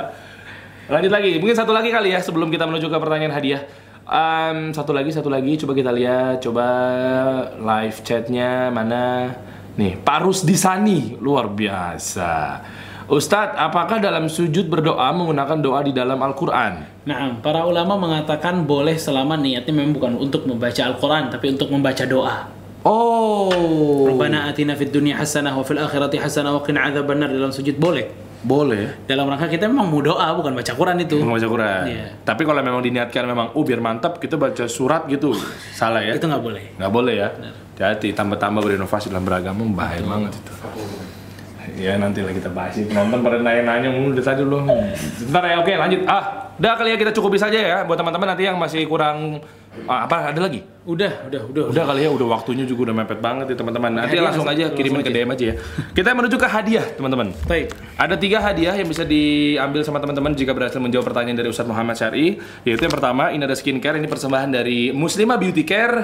[0.90, 3.62] Lanjut lagi, mungkin satu lagi kali ya sebelum kita menuju ke pertanyaan hadiah.
[4.04, 6.66] Em, satu lagi, satu lagi, coba kita lihat, coba
[7.56, 9.32] live chatnya mana?
[9.80, 12.60] Nih, Pak Rusdisani, luar biasa.
[13.08, 17.04] Ustadz, apakah dalam sujud berdoa menggunakan doa di dalam Al-Quran?
[17.08, 22.04] Nah, para ulama mengatakan boleh selama niatnya memang bukan untuk membaca Al-Quran, tapi untuk membaca
[22.04, 22.52] doa.
[22.84, 27.80] Oh, Rabbana atina fid dunya hasanah wa fil akhirati hasanah wa qina adzabannar dalam sujud
[27.80, 28.23] boleh.
[28.44, 29.08] Boleh.
[29.08, 31.16] Dalam rangka kita memang mau doa bukan baca Quran itu.
[31.18, 31.82] Membaca Quran.
[31.88, 32.06] Iya.
[32.22, 35.32] Tapi kalau memang diniatkan memang, oh biar mantap, kita baca surat gitu,
[35.72, 36.12] salah ya?
[36.14, 36.64] Itu nggak boleh.
[36.76, 37.28] nggak boleh ya
[37.74, 40.52] jadi tambah-tambah berinovasi dalam beragama bahaya banget itu
[41.74, 44.62] ya nanti lah kita bahas ini penonton pada nanya-nanya mulu tadi loh
[45.26, 48.46] bentar ya oke lanjut ah udah kali ya kita cukupi saja ya buat teman-teman nanti
[48.46, 49.42] yang masih kurang
[49.86, 50.62] ah, apa ada lagi?
[50.84, 51.64] Udah, udah, udah.
[51.72, 51.84] udah.
[51.88, 53.90] Kali ya udah waktunya juga udah mepet banget ya teman-teman.
[53.96, 55.54] Nanti Hadiah langsung langsung- aja kirimin ke DM aja ya.
[55.96, 57.32] Kita menuju ke hadiah teman-teman.
[57.48, 57.72] Baik.
[57.94, 61.96] ada tiga hadiah yang bisa diambil sama teman-teman jika berhasil menjawab pertanyaan dari Ustadz Muhammad
[61.96, 62.36] Syari.
[62.68, 65.96] Yaitu yang pertama ini ada skincare ini persembahan dari Muslimah Beauty Care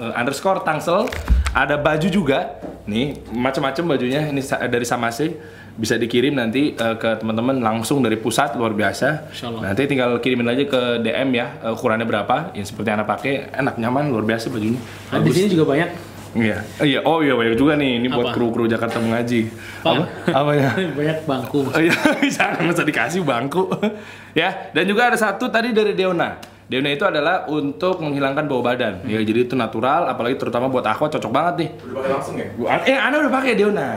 [0.00, 1.12] eh, underscore Tangsel.
[1.52, 2.56] Ada baju juga.
[2.88, 5.36] Nih macam-macam bajunya ini dari Samase
[5.72, 10.62] bisa dikirim nanti eh, ke teman-teman langsung dari pusat luar biasa nanti tinggal kirimin aja
[10.62, 14.76] ke DM ya eh, ukurannya berapa yang seperti anak pakai enak nyaman luar biasa bajunya
[15.08, 15.88] Nah, di sini juga banyak.
[16.32, 18.34] iya iya oh iya banyak juga nih ini buat Apa?
[18.34, 19.92] kru-kru Jakarta mengaji Pak.
[19.92, 21.60] apa apa ya banyak bangku.
[21.68, 21.92] Oh iya,
[22.36, 23.68] jangan masa dikasih bangku.
[24.40, 26.40] ya, dan juga ada satu tadi dari Deona.
[26.70, 29.04] Deona itu adalah untuk menghilangkan bau badan.
[29.04, 31.68] Ya, jadi itu natural, apalagi terutama buat akhwat cocok banget nih.
[31.84, 32.48] Udah pakai langsung ya?
[32.88, 33.88] Eh, Ana udah pakai Deona.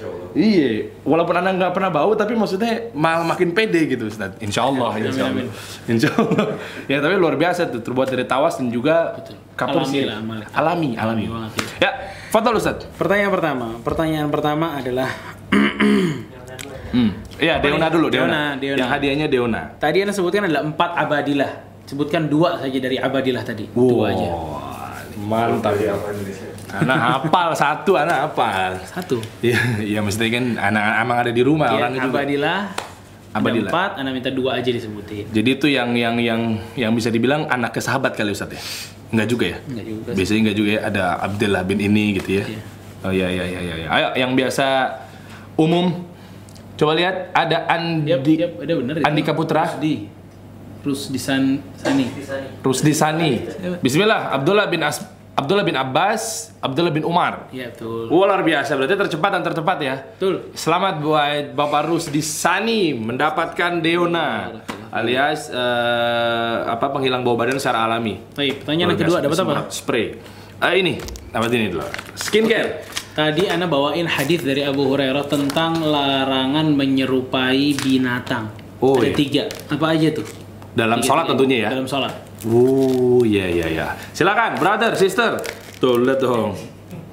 [0.00, 0.32] Oh.
[0.32, 4.32] Iya, walaupun Ana nggak pernah bau, tapi maksudnya malah makin pede gitu, Ustaz.
[4.40, 5.44] Insya Allah, insya Allah.
[5.90, 6.56] Insya Allah.
[6.86, 9.18] ya, tapi luar biasa tuh, terbuat dari tawas dan juga
[9.58, 10.16] kapur Alami lah,
[10.56, 10.90] alami.
[10.96, 11.52] Alami, alami.
[11.82, 11.90] Ya.
[11.90, 11.90] Ya,
[12.30, 12.86] Fadol Ustaz.
[12.96, 13.66] Pertanyaan pertama.
[13.82, 15.10] Pertanyaan pertama adalah
[16.90, 17.14] Hmm.
[17.38, 18.26] Iya, Deona dulu, Deona.
[18.26, 18.78] Deona, Deona.
[18.82, 19.62] Yang hadiahnya Deona.
[19.78, 21.52] tadi Anda sebutkan adalah empat abadilah.
[21.86, 23.66] Sebutkan dua saja dari abadilah tadi.
[23.72, 24.28] Dua aja.
[25.20, 25.94] Mantap ya.
[26.70, 28.78] Anak hafal satu, anak hafal.
[28.86, 29.18] Satu.
[29.42, 32.08] Iya, iya maksudnya kan anak emang ada di rumah Ya, orang itu.
[32.08, 32.60] abadilah.
[33.30, 33.70] Abadilah.
[33.70, 35.30] Ada empat, Anda minta dua aja disebutin.
[35.30, 36.40] Jadi itu yang yang yang
[36.74, 38.62] yang bisa dibilang anak ke sahabat kali Ustaz ya?
[39.10, 39.58] Enggak juga ya?
[39.66, 40.16] Enggak juga sih.
[40.18, 42.44] Biasanya enggak juga ya, ada Abdullah bin ini gitu ya.
[42.46, 42.60] Iya.
[43.00, 43.88] Oh iya iya iya iya.
[43.90, 44.66] Ayo yang biasa
[45.56, 46.06] umum
[46.74, 49.04] coba lihat ada Andi Yap, yap, ada bener itu.
[49.06, 49.62] Andika Putra.
[49.66, 50.06] Rusdi.
[50.80, 52.06] Rusdi San, Sani.
[52.64, 53.30] Rusdi Sani.
[53.84, 55.00] Bismillah, Abdullah bin As
[55.40, 57.48] Abdullah bin Abbas, Abdullah bin Umar.
[57.48, 58.12] Iya, betul.
[58.12, 59.96] Wah, luar biasa, berarti tercepat dan tertepat ya.
[59.96, 60.52] Betul.
[60.52, 64.60] Selamat buat Bapak Rusdi Sani mendapatkan Deona
[64.92, 68.20] alias eh, apa penghilang bau badan secara alami.
[68.36, 69.72] Baik, pertanyaan yang kedua dapat apa?
[69.72, 70.06] Spray.
[70.60, 71.00] Ah ini,
[71.32, 71.88] dapat ini dulu.
[72.20, 72.84] Skincare.
[73.16, 78.52] Tadi Anda bawain hadis dari Abu Hurairah tentang larangan menyerupai binatang.
[78.80, 79.16] Oh, Ada iya.
[79.16, 79.44] tiga.
[79.72, 80.28] Apa aja tuh?
[80.70, 81.70] Dalam sholat tentunya ya.
[81.70, 82.12] Dalam sholat.
[82.42, 83.86] Oh, iya iya iya.
[84.10, 85.42] Silakan, brother, sister.
[85.76, 86.54] Tuh, lihat dong.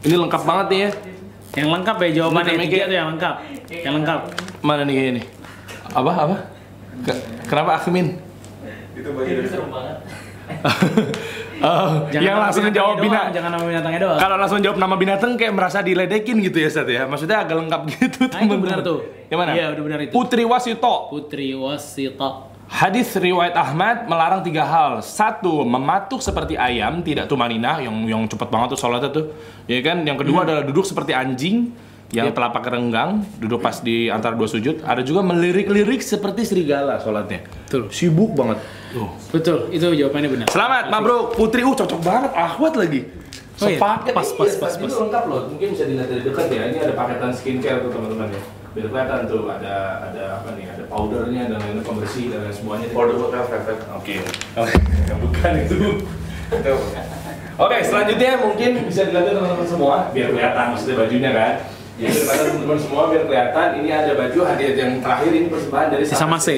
[0.02, 0.90] Ini lengkap banget nih ya.
[1.58, 3.36] Yang lengkap ya jawabannya Ini kayak- tuh yang lengkap.
[3.68, 4.20] Yang lengkap.
[4.62, 5.26] Mana nih kayaknya nih?
[5.90, 6.36] Apa apa?
[7.02, 8.08] Ke- kenapa Akmin?
[8.94, 9.50] Itu bagian dari
[11.58, 13.34] Oh, yang langsung jawab binatang.
[13.34, 14.20] Jangan nama binatangnya doang.
[14.22, 17.10] Kalau langsung jawab nama binatang kayak merasa diledekin gitu ya, Sat ya.
[17.10, 19.02] Maksudnya agak lengkap gitu, Nah, itu benar tuh.
[19.28, 19.52] Yang mana?
[19.58, 20.12] Iya, udah benar itu.
[20.14, 21.10] Putri Wasito.
[21.10, 22.30] Putri Wasita.
[22.68, 25.00] Hadis riwayat Ahmad melarang tiga hal.
[25.00, 29.26] Satu, mematuk seperti ayam, tidak tumaninah, yang yang cepet banget tuh sholatnya tuh.
[29.72, 30.04] Ya kan?
[30.04, 31.72] Yang kedua adalah duduk seperti anjing,
[32.12, 34.84] yang telapak renggang, duduk pas di antara dua sujud.
[34.84, 37.48] Ada juga melirik-lirik seperti serigala sholatnya.
[37.48, 37.88] Betul.
[37.88, 38.60] Sibuk banget.
[38.92, 39.10] Tuh.
[39.32, 40.48] Betul, itu jawabannya benar.
[40.52, 41.40] Selamat, Mabruk.
[41.40, 43.02] Putri, uh cocok banget, ahwat lagi.
[43.58, 44.14] Oh iya, Sepaket.
[44.14, 44.96] pas, Iya, pas, pas, Ini pas.
[45.02, 45.42] lengkap loh.
[45.50, 46.62] Mungkin bisa dilihat dari dekat ya.
[46.70, 48.42] Ini ada paketan skincare tuh teman-teman ya.
[48.78, 50.70] Biar kelihatan tuh ada ada apa nih?
[50.70, 52.86] Ada powdernya dan lain pembersih dan lain semuanya.
[52.94, 53.90] Powder buat refleks.
[53.90, 54.22] Oke.
[54.54, 54.74] Oke.
[55.18, 55.78] Bukan itu.
[56.54, 56.74] Itu.
[57.58, 61.54] Oke, selanjutnya mungkin bisa dilihat teman-teman semua biar kelihatan maksudnya bajunya kan.
[61.98, 66.04] Jadi daripada teman-teman semua biar kelihatan ini ada baju hadiah yang terakhir ini persembahan dari
[66.06, 66.50] Sama C.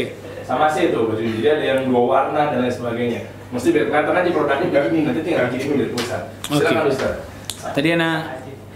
[0.44, 3.22] sama sih itu baju jadi ada yang dua warna dan lain sebagainya
[3.54, 6.90] mesti biar kelihatan aja produknya begini nanti tinggal kirimin dari pusat silakan Oke.
[6.90, 7.14] Ustaz
[7.60, 8.12] Tadi Anda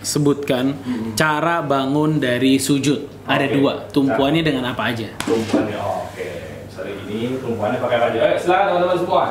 [0.03, 0.75] sebutkan
[1.15, 3.07] cara bangun dari sujud.
[3.23, 3.73] Ada dua.
[3.89, 5.07] Tumpuannya dengan apa aja?
[5.23, 6.27] tumpuannya oh, oke
[6.67, 9.23] misalnya gini tumpuannya pakai apa aja ayo silakan teman-teman semua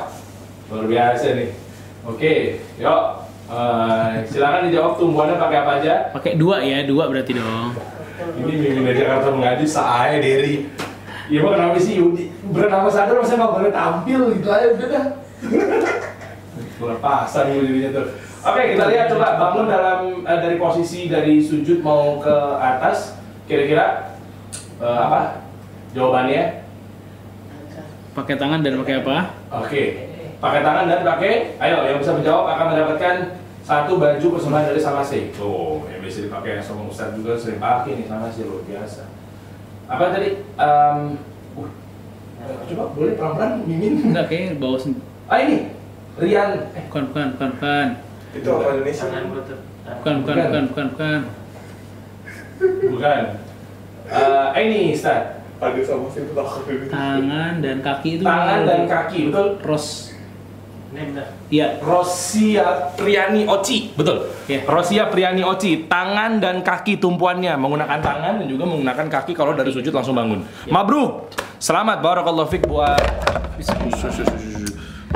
[0.70, 1.50] luar biasa nih
[2.04, 2.32] oke
[2.78, 3.02] yuk
[3.52, 7.76] Eh, silakan dijawab tumpuannya pakai apa aja Pakai dua ya, dua berarti dong.
[8.38, 10.72] ini mimin dari Jakarta mengaji saya dari
[11.28, 12.00] ya mau kenapa sih
[12.48, 15.04] bernama sadar masa nggak boleh tampil gitu aja udah dah
[16.80, 18.06] Lepasan gue dirinya tuh.
[18.42, 23.20] Oke, kita lihat coba bangun dalam eh, dari posisi dari sujud mau ke atas.
[23.52, 24.16] Kira-kira
[24.80, 25.44] eh, apa?
[25.92, 26.64] Jawabannya?
[28.16, 29.16] Pakai tangan dan pakai apa?
[29.60, 29.82] Oke.
[30.40, 31.60] Pakai tangan dan pakai.
[31.60, 33.16] Ayo, yang bisa menjawab akan mendapatkan
[33.60, 35.36] satu baju persembahan dari Samase.
[35.36, 39.04] Tuh, yang bisa dipakai sama Ustadz juga sering pakai nih Samase luar biasa.
[39.84, 40.28] Apa tadi?
[40.56, 40.98] Em,
[41.60, 41.68] uh,
[42.64, 44.00] coba boleh pelan-pelan mimin.
[44.00, 45.76] Enggak, kayak bawah sen- Ah ini
[46.16, 46.72] Rian.
[46.72, 47.86] Eh, Bukan, bukan, bukan, bukan.
[48.32, 49.04] Itu apa Indonesia?
[49.12, 50.36] Bukan, bukan, Bukan.
[50.40, 51.20] bukan, bukan, bukan.
[52.60, 53.22] Bukan.
[54.12, 55.40] Eh, ini Ustadz.
[55.62, 56.90] Ada sama sih itu takut ini.
[56.90, 59.48] Tangan dan kaki itu Tangan dan kaki, betul?
[59.62, 60.10] Ros.
[61.48, 64.28] Iya, Rosia Priani Oci, betul.
[64.44, 64.68] Iya.
[64.68, 69.72] Rosia Priani Oci, tangan dan kaki tumpuannya menggunakan tangan dan juga menggunakan kaki kalau dari
[69.72, 70.44] sujud langsung bangun.
[70.68, 71.32] Mabruk.
[71.56, 73.00] Selamat barakallahu fik buat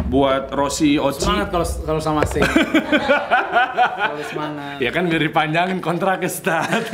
[0.06, 1.26] buat Rosi Oci.
[1.26, 2.42] semangat kalau kalau sama sih.
[4.10, 4.78] kalau semangat.
[4.78, 6.70] Ya kan biar dipanjangin kontraknya Ustaz.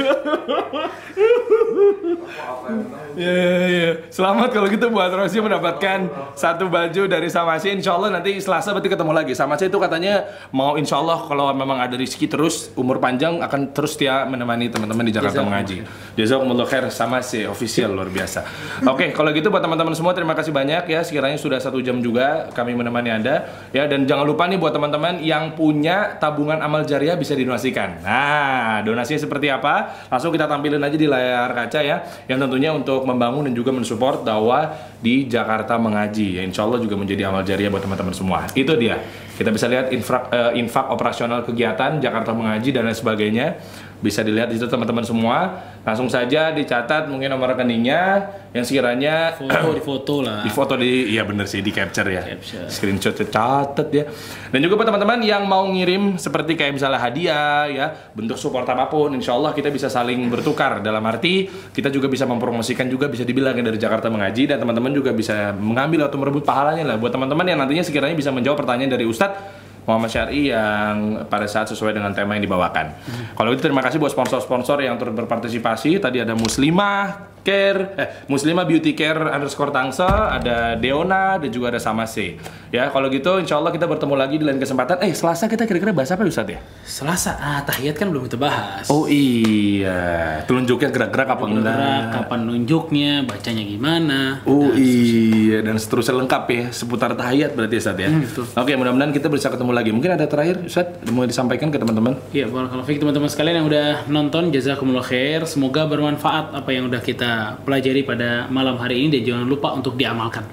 [3.12, 3.90] Ya, ya, ya.
[4.08, 7.68] Selamat kalau gitu buat Rosi mendapatkan satu baju dari Samasi.
[7.76, 9.32] Insya Allah nanti Selasa berarti ketemu lagi.
[9.36, 14.00] Samasi itu katanya mau Insya Allah kalau memang ada rezeki terus umur panjang akan terus
[14.00, 15.76] dia menemani teman-teman di Jakarta Jazakumullah mengaji.
[16.16, 18.48] Jazakumullah khair Samasi official luar biasa.
[18.88, 21.04] Oke kalau gitu buat teman-teman semua terima kasih banyak ya.
[21.04, 25.18] Sekiranya sudah satu jam juga kami menemani anda ya dan jangan lupa nih buat teman-teman
[25.24, 28.04] yang punya tabungan amal jariah bisa didonasikan.
[28.04, 30.06] Nah donasinya seperti apa?
[30.12, 32.04] Langsung kita tampilin aja di layar kaca ya.
[32.28, 36.38] Yang tentunya untuk membangun dan juga mensupport dakwah di Jakarta mengaji.
[36.38, 38.46] Ya, insya Allah juga menjadi amal jariah buat teman-teman semua.
[38.54, 39.02] Itu dia.
[39.32, 43.58] Kita bisa lihat infak, eh, infak operasional kegiatan Jakarta mengaji dan lain sebagainya.
[44.02, 45.62] Bisa dilihat di situ teman-teman semua.
[45.86, 50.44] Langsung saja dicatat mungkin nomor rekeningnya yang sekiranya Foto di foto lah.
[50.44, 52.68] di foto di iya bener sih di capture ya Capture.
[52.68, 54.04] screenshot catat ya
[54.52, 58.92] dan juga buat teman-teman yang mau ngirim seperti kayak misalnya hadiah ya bentuk support apa
[58.92, 63.24] pun insya Allah kita bisa saling bertukar dalam arti kita juga bisa mempromosikan juga bisa
[63.24, 67.08] dibilang ya dari Jakarta mengaji dan teman-teman juga bisa mengambil atau merebut pahalanya lah buat
[67.08, 71.98] teman-teman yang nantinya sekiranya bisa menjawab pertanyaan dari Ustadz Muhammad Syari yang pada saat sesuai
[71.98, 72.94] dengan tema yang dibawakan.
[73.34, 75.98] Kalau itu terima kasih buat sponsor-sponsor yang turut berpartisipasi.
[75.98, 81.82] Tadi ada Muslimah Care, eh, Muslimah Beauty Care underscore Tangsel, ada Deona dan juga ada
[81.82, 82.38] Samase.
[82.70, 85.02] Ya kalau gitu Insya Allah kita bertemu lagi di lain kesempatan.
[85.02, 86.62] Eh Selasa kita kira-kira bahas apa Ustadz ya?
[86.86, 88.86] Selasa, ah tahiyat kan belum kita bahas.
[88.88, 92.02] Oh iya, telunjuknya gerak-gerak apa Gerak, enggak?
[92.14, 94.18] kapan nunjuknya, bacanya gimana.
[94.46, 98.08] Oh iya, dan seterusnya lengkap ya seputar tahiyat berarti Ustadz ya.
[98.08, 98.44] Hmm, betul.
[98.54, 99.90] Oke, mudah-mudahan kita bisa ketemu lagi.
[99.90, 102.14] Mungkin ada terakhir Ustadz mau disampaikan ke teman-teman?
[102.30, 102.46] Iya,
[102.86, 105.42] fiik teman-teman sekalian yang udah nonton, jazakumullah khair.
[105.44, 107.31] Semoga bermanfaat apa yang udah kita
[107.62, 110.44] pelajari pada malam hari ini dan jangan lupa untuk diamalkan.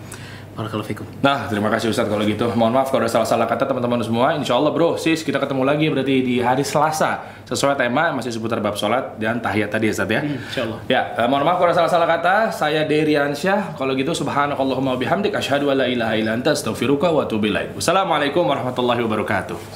[0.59, 1.23] Barakallahu.
[1.23, 2.51] Nah, terima kasih Ustadz kalau gitu.
[2.51, 4.35] Mohon maaf kalau ada salah-salah kata teman-teman semua.
[4.35, 7.39] Insya Allah bro, sis kita ketemu lagi berarti di hari Selasa.
[7.47, 10.21] Sesuai tema masih seputar bab sholat dan tahiyat tadi ya Ustadz ya.
[10.27, 10.79] Insyaallah.
[10.91, 12.51] Ya, eh, mohon maaf kalau ada salah-salah kata.
[12.51, 13.79] Saya Deriansyah.
[13.79, 17.23] Kalau gitu subhanakallahumma bihamdik asyhadu an la ilaha illa anta astaghfiruka wa.
[17.23, 19.59] Wassalamualaikum warahmatullahi wabarakatuh.